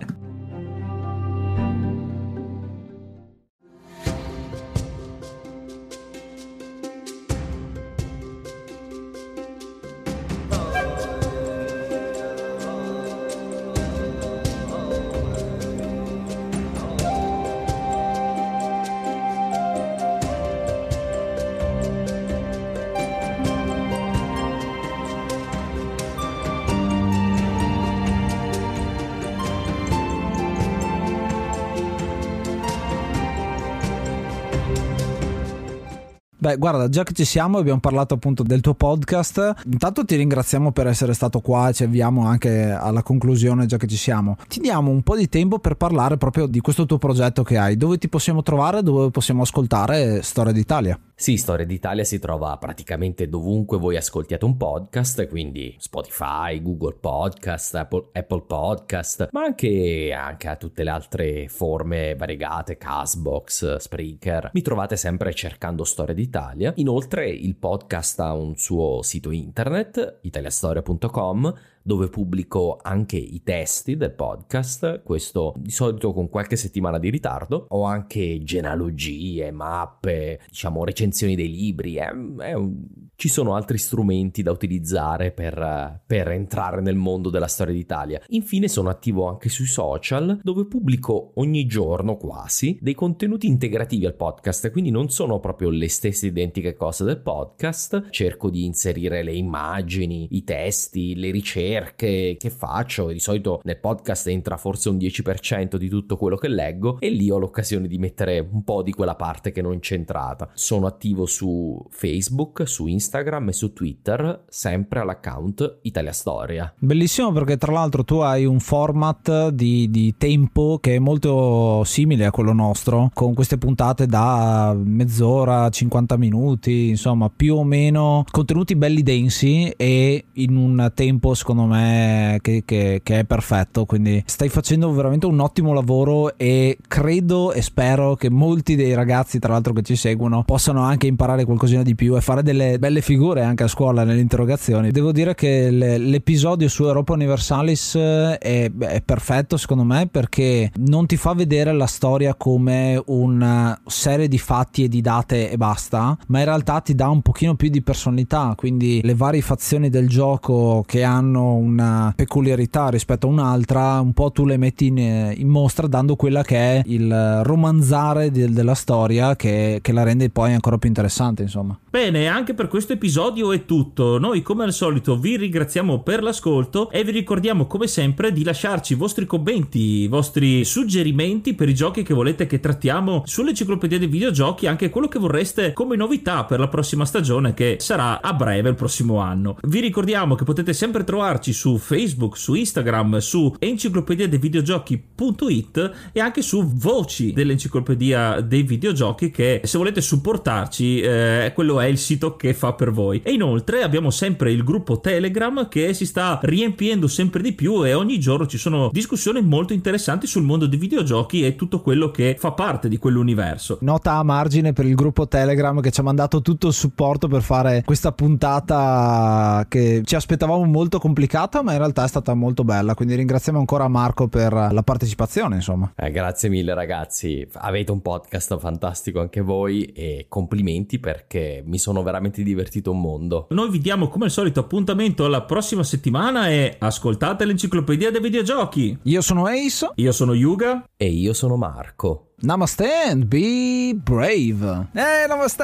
Beh, 36.54 36.60
guarda, 36.60 36.88
già 36.88 37.04
che 37.04 37.14
ci 37.14 37.26
siamo, 37.26 37.58
abbiamo 37.58 37.80
parlato 37.80 38.14
appunto 38.14 38.43
del 38.43 38.62
tuo 38.62 38.76
podcast. 38.76 39.64
Intanto 39.66 40.06
ti 40.06 40.16
ringraziamo 40.16 40.72
per 40.72 40.88
essere 40.88 41.14
stato 41.14 41.39
qua 41.39 41.72
ci 41.72 41.84
avviamo 41.84 42.28
anche 42.28 42.70
alla 42.70 43.01
conclusione, 43.01 43.66
già 43.66 43.78
che 43.78 43.88
ci 43.88 43.97
siamo. 43.97 44.38
Ti 44.47 44.60
diamo 44.60 44.91
un 44.91 45.01
po' 45.01 45.16
di 45.16 45.28
tempo 45.30 45.58
per 45.58 45.76
parlare 45.76 46.18
proprio 46.18 46.45
di 46.45 46.60
questo 46.60 46.86
tuo 46.86 46.99
progetto 46.99 47.41
che 47.43 47.58
hai. 47.58 47.76
Dove 47.76 47.97
ti 47.97 48.08
possiamo 48.08 48.43
trovare? 48.43 48.84
Dove 48.84 49.10
possiamo 49.10 49.41
ascoltare 49.41 50.22
Storia 50.22 50.51
d'Italia? 50.51 50.99
Sì, 51.16 51.38
Storia 51.38 51.66
d'Italia 51.66 52.04
si 52.04 52.20
trova 52.20 52.58
praticamente 52.58 53.30
dovunque 53.30 53.78
voi 53.78 53.95
ascoltiate 53.95 54.45
un 54.45 54.58
podcast, 54.58 55.28
quindi 55.28 55.76
Spotify, 55.80 56.62
Google 56.62 56.97
Podcast, 56.99 57.76
Apple, 57.76 58.10
Apple 58.12 58.43
Podcast, 58.45 59.30
ma 59.32 59.43
anche, 59.43 60.14
anche 60.16 60.47
a 60.49 60.56
tutte 60.56 60.84
le 60.84 60.89
altre 60.89 61.47
forme 61.47 62.16
variegate, 62.16 62.78
Castbox, 62.78 63.78
Spreaker. 63.78 64.49
Mi 64.54 64.62
trovate 64.62 64.97
sempre 64.97 65.34
cercando 65.34 65.84
Storia 65.84 66.14
d'Italia. 66.14 66.43
Inoltre 66.76 67.30
il 67.30 67.56
podcast 67.56 68.20
ha 68.20 68.34
un 68.34 68.56
suo 68.58 69.02
sito 69.02 69.32
internet, 69.32 70.20
italiastoria.com, 70.22 71.54
dove 71.82 72.08
pubblico 72.08 72.80
anche 72.82 73.18
i 73.18 73.44
testi 73.44 73.98
del 73.98 74.12
podcast, 74.12 75.04
questo 75.04 75.54
di 75.58 75.72
solito 75.72 76.14
con 76.14 76.30
qualche 76.30 76.56
settimana 76.56 76.98
di 76.98 77.10
ritardo. 77.10 77.68
Ho 77.70 77.84
anche 77.84 78.41
genealogie, 78.44 79.52
mappe, 79.52 80.41
diciamo 80.48 80.84
recensioni 80.84 81.36
dei 81.36 81.50
libri, 81.50 81.96
è, 81.96 82.10
è 82.39 82.54
un... 82.54 82.86
ci 83.16 83.30
sono 83.30 83.55
altri 83.55 83.78
strumenti 83.78 84.41
da 84.41 84.51
utilizzare 84.51 85.32
per, 85.32 86.01
per 86.05 86.30
entrare 86.30 86.82
nel 86.82 86.95
mondo 86.95 87.30
della 87.30 87.47
storia 87.47 87.74
d'Italia. 87.74 88.22
Infine 88.30 88.68
sono 88.68 88.89
attivo 88.89 89.28
anche 89.28 89.49
sui 89.49 89.66
social 89.66 90.39
dove 90.43 90.66
pubblico 90.66 91.32
ogni 91.36 91.66
giorno 91.66 92.18
quasi 92.18 92.78
dei 92.82 92.93
contenuti 92.93 93.47
integrativi 93.47 94.05
al 94.05 94.16
podcast, 94.16 94.72
quindi 94.72 94.89
non 94.89 95.09
sono 95.09 95.39
proprio 95.39 95.70
le 95.70 95.89
stesse 95.89 96.28
identiche 96.28 96.74
cose 96.74 97.03
del 97.03 97.22
podcast, 97.22 98.09
cerco 98.09 98.49
di 98.49 98.66
inserire 98.66 99.24
le 99.24 99.34
immagini, 99.34 100.28
i 100.32 100.43
testi, 100.43 101.16
le 101.16 101.32
ricerche 101.32 102.36
che 102.38 102.49
faccio, 102.49 103.07
di 103.07 103.20
solito 103.20 103.61
nel 103.64 103.80
podcast 103.80 104.28
entra 104.28 104.57
forse 104.57 104.89
un 104.89 104.97
10% 104.97 105.76
di 105.76 105.89
tutto 105.89 106.18
quello 106.18 106.36
che 106.36 106.47
leggo 106.47 106.99
e 106.99 107.09
lì 107.09 107.30
ho 107.30 107.38
l'occasione 107.38 107.88
di 107.88 107.97
mettere 107.97 108.39
un 108.39 108.64
po' 108.64 108.82
di 108.82 108.91
quella 108.91 109.16
parte 109.16 109.51
che 109.51 109.61
non 109.61 109.80
c'è 109.80 109.95
entrata. 109.95 110.49
Sono 110.53 110.88
attivo 110.88 111.26
su 111.26 111.86
Facebook, 111.89 112.68
su 112.68 112.88
Instagram 112.88 113.03
e 113.49 113.54
su 113.54 113.74
Twitter, 113.74 114.43
sempre 114.47 114.99
all'account 114.99 115.80
Italia 115.84 116.12
Storia. 116.12 116.74
Bellissimo 116.78 117.32
perché 117.32 117.58
tra 117.58 117.72
l'altro 117.72 118.04
tu 118.04 118.16
hai 118.18 118.45
un 118.45 118.60
format 118.60 119.49
di, 119.49 119.89
di 119.89 120.16
tempo 120.18 120.80
che 120.82 120.95
è 120.95 120.99
molto 120.99 121.84
simile 121.84 122.26
a 122.26 122.32
quello 122.32 122.54
nostro, 122.54 123.12
con 123.14 123.34
queste 123.34 123.58
puntate 123.58 124.06
da 124.06 124.76
mezz'ora, 124.76 125.70
50 125.70 126.18
minuti, 126.18 126.89
insomma 126.89 127.30
più 127.34 127.56
o 127.56 127.64
meno 127.64 128.26
contenuti 128.30 128.76
belli 128.76 129.04
densi 129.04 129.70
e 129.76 130.26
in 130.34 130.56
un 130.56 130.91
tempo 130.93 131.34
secondo 131.34 131.66
me 131.66 132.39
che, 132.41 132.64
che, 132.66 133.01
che, 133.04 133.20
è 133.20 133.24
perfetto. 133.26 133.86
Quindi 133.86 134.24
stai 134.26 134.49
facendo 134.49 134.91
veramente 134.91 135.26
un 135.26 135.39
ottimo 135.39 135.74
lavoro 135.74 136.38
e 136.38 136.78
credo 136.88 137.51
e 137.54 137.62
spero 137.62 138.16
che 138.16 138.30
molti 138.30 138.76
dei 138.76 138.93
ragazzi, 138.93 139.39
tra 139.39 139.54
l'altro, 139.54 139.74
che 139.74 139.82
ci 139.82 139.95
seguono, 139.95 140.43
possano 140.43 140.82
anche 140.82 141.08
imparare 141.08 141.45
qualcosina 141.45 141.84
di 141.84 141.95
più 141.95 142.16
e 142.16 142.22
fare 142.22 142.43
delle 142.43 142.80
belle 142.80 142.93
figure 143.02 143.44
anche 143.44 143.64
a 143.64 143.68
scuola 143.68 144.04
nelle 144.04 144.22
interrogazioni. 144.22 144.91
Devo 144.91 145.12
dire 145.12 145.36
che 145.36 145.70
l'episodio 145.70 146.68
su 146.68 146.84
Europa 146.84 147.14
Universalis 147.14 147.96
è, 147.96 148.72
è 148.72 149.02
perfetto 149.02 149.58
secondo 149.58 149.84
me 149.84 150.08
perché 150.08 150.72
non 150.78 151.06
ti 151.06 151.18
fa 151.18 151.34
vedere 151.34 151.72
la 151.74 151.86
storia 151.86 152.36
come 152.36 153.02
una 153.08 153.80
serie 153.86 154.28
di 154.28 154.38
fatti 154.38 154.84
e 154.84 154.88
di 154.88 155.02
date 155.02 155.50
e 155.50 155.58
basta, 155.58 156.18
ma 156.28 156.39
in 156.39 156.46
realtà 156.46 156.82
ti 156.82 156.96
dà 156.96 157.10
un 157.10 157.22
pochino 157.22 157.56
più 157.56 157.70
di 157.70 157.82
personalità, 157.82 158.54
quindi 158.56 159.02
le 159.04 159.16
varie 159.16 159.41
fazioni 159.41 159.89
del 159.89 160.10
gioco 160.10 160.84
che 160.86 161.04
hanno 161.04 161.54
una 161.54 162.14
peculiarità 162.16 162.89
rispetto 162.89 163.28
a 163.28 163.30
un'altra, 163.30 164.00
un 164.00 164.14
po' 164.14 164.32
tu 164.32 164.46
le 164.46 164.58
metti 164.58 164.88
in, 164.88 164.98
in 164.98 165.48
mostra 165.48 165.88
dando 165.88 166.16
quella 166.16 166.44
che 166.44 166.58
è 166.58 166.82
il 166.86 167.41
romanzare 167.44 168.32
de, 168.32 168.52
della 168.52 168.76
storia 168.76 169.36
che, 169.36 169.80
che, 169.82 169.91
la 169.94 170.04
rende 170.04 170.30
poi 170.30 170.54
ancora 170.54 170.78
più 170.78 170.89
interessante, 170.89 171.44
insomma. 171.44 171.78
Bene, 171.89 172.28
anche 172.28 172.54
per 172.54 172.68
questo 172.68 172.83
episodio 172.92 173.54
è 173.54 173.64
tutto. 173.64 174.20
Noi 174.20 174.42
come 174.42 174.66
al 174.66 174.74
solito 174.74 175.18
vi 175.18 175.38
ringraziamo 175.38 176.04
per 176.04 176.22
l'ascolto 176.22 176.90
e 176.92 177.06
vi 177.06 177.12
ricordiamo 177.12 177.66
come 177.66 177.88
sempre 177.88 178.34
di 178.34 178.44
lasciarci 178.44 178.92
i 178.92 178.98
vostri 178.98 179.26
commenti, 179.26 180.02
i 180.02 180.08
vostri 180.08 180.66
suggerimenti 180.66 181.54
per 181.54 181.70
i 181.70 181.74
giochi 181.74 182.04
che 182.04 182.14
volete 182.14 182.46
che 182.46 182.60
trattiamo 182.60 183.24
sull'enciclopedia 183.26 183.98
dei 183.98 184.08
videogiochi, 184.08 184.68
anche 184.68 184.90
quello 184.90 185.08
che 185.08 185.20
vorreste 185.20 185.72
come 185.72 185.96
novità 185.96 186.44
per 186.44 186.60
la 186.60 186.68
prossima 186.68 187.06
stagione 187.06 187.54
che 187.54 187.78
sarà 187.80 188.20
a 188.20 188.34
breve 188.34 188.68
il 188.68 188.76
prossimo 188.76 189.20
anno. 189.20 189.58
Vi 189.62 189.80
ricordiamo 189.80 190.36
che 190.36 190.44
potete 190.44 190.74
sempre 190.74 191.06
trovarci 191.06 191.54
su 191.54 191.78
Facebook, 191.78 192.38
su 192.38 192.54
Instagram, 192.56 193.20
su 193.20 193.56
enciclopedia 193.58 194.28
dei 194.28 194.40
videogiochi.it 194.40 195.92
e 196.12 196.20
anche 196.20 196.42
su 196.42 196.72
Voci 196.74 197.32
dell'enciclopedia 197.32 198.42
dei 198.42 198.64
videogiochi 198.64 199.32
che 199.32 199.62
se 199.64 199.78
volete 199.78 200.02
supportarci 200.02 201.00
eh, 201.00 201.52
quello 201.56 201.80
è 201.80 201.86
il 201.86 201.98
sito 201.98 202.36
che 202.36 202.54
fa 202.54 202.73
per 202.74 202.92
voi. 202.92 203.22
E 203.24 203.32
inoltre 203.32 203.84
abbiamo 203.84 204.10
sempre 204.10 204.52
il 204.52 204.64
gruppo 204.64 205.00
Telegram 205.00 205.68
che 205.68 205.94
si 205.94 206.06
sta 206.06 206.40
riempiendo 206.42 207.08
sempre 207.08 207.42
di 207.42 207.54
più 207.54 207.86
e 207.86 207.94
ogni 207.94 208.20
giorno 208.20 208.46
ci 208.46 208.58
sono 208.58 208.90
discussioni 208.92 209.42
molto 209.42 209.74
interessanti 209.74 210.28
sul 210.28 210.44
mondo 210.44 210.68
dei 210.68 210.80
videogiochi 210.80 211.46
e 211.46 211.56
tutto 211.56 211.82
quello 211.82 212.12
che 212.12 212.36
fa 212.38 212.52
parte 212.52 212.90
di 212.90 212.98
quell'universo. 212.98 213.78
Nota 213.82 214.14
a 214.14 214.24
margine 214.24 214.74
per 214.74 214.86
il 214.86 214.96
gruppo 214.96 215.28
Telegram 215.28 215.80
che 215.82 215.92
ci 215.92 216.00
ha 216.00 216.04
mandato 216.04 216.42
tutto 216.42 216.68
il 216.68 216.74
supporto 216.74 217.28
per 217.28 217.42
fare 217.42 217.82
questa 217.86 218.12
puntata 218.12 219.66
che 219.68 220.02
ci 220.04 220.16
aspettavamo 220.16 220.64
molto 220.66 221.00
complicata 221.00 221.22
complicata, 221.24 221.62
ma 221.62 221.72
in 221.72 221.78
realtà 221.78 222.04
è 222.04 222.08
stata 222.08 222.34
molto 222.34 222.64
bella. 222.64 222.96
Quindi 222.96 223.16
ringraziamo 223.16 223.60
ancora 223.60 223.88
Marco 223.88 224.28
per 224.28 224.52
la 224.54 224.82
partecipazione. 224.84 225.56
Insomma, 225.56 225.94
eh, 225.96 226.12
grazie 226.12 226.50
mille, 226.50 226.74
ragazzi. 226.74 227.48
Avete 227.54 227.92
un 227.92 228.02
podcast 228.02 228.58
fantastico 228.58 229.20
anche 229.20 229.42
voi 229.42 229.86
e 229.86 230.26
complimenti 230.28 231.00
perché 231.00 231.64
mi 231.66 231.78
sono 231.78 232.04
veramente 232.04 232.42
divertito 232.42 232.62
un 232.91 232.99
mondo. 233.01 233.47
Noi 233.49 233.70
vi 233.70 233.80
diamo 233.80 234.07
come 234.07 234.26
al 234.26 234.32
solito 234.32 234.59
appuntamento 234.59 235.26
alla 235.26 235.43
prossima 235.43 235.84
settimana 235.84 236.49
e 236.49 236.76
ascoltate 236.80 237.45
l'enciclopedia 237.45 238.11
dei 238.11 238.22
videogiochi. 238.22 238.97
Io 239.03 239.22
sono 239.22 239.45
Ace. 239.45 239.91
Io 239.95 240.11
sono 240.11 240.34
Yuga. 240.34 240.88
E 240.95 241.07
io 241.07 241.34
sono 241.34 241.55
Marco. 241.55 242.34
Namaste 242.39 242.89
and 243.09 243.26
be 243.26 243.93
brave. 243.95 244.88
Eh, 244.93 245.28
namaste. 245.28 245.64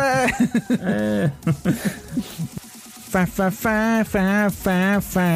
eh. 0.82 1.32
Fa 3.10 3.26
fa 3.26 3.50
fa 3.50 4.04
fa 4.04 4.50
fa 4.52 5.02
fa 5.02 5.36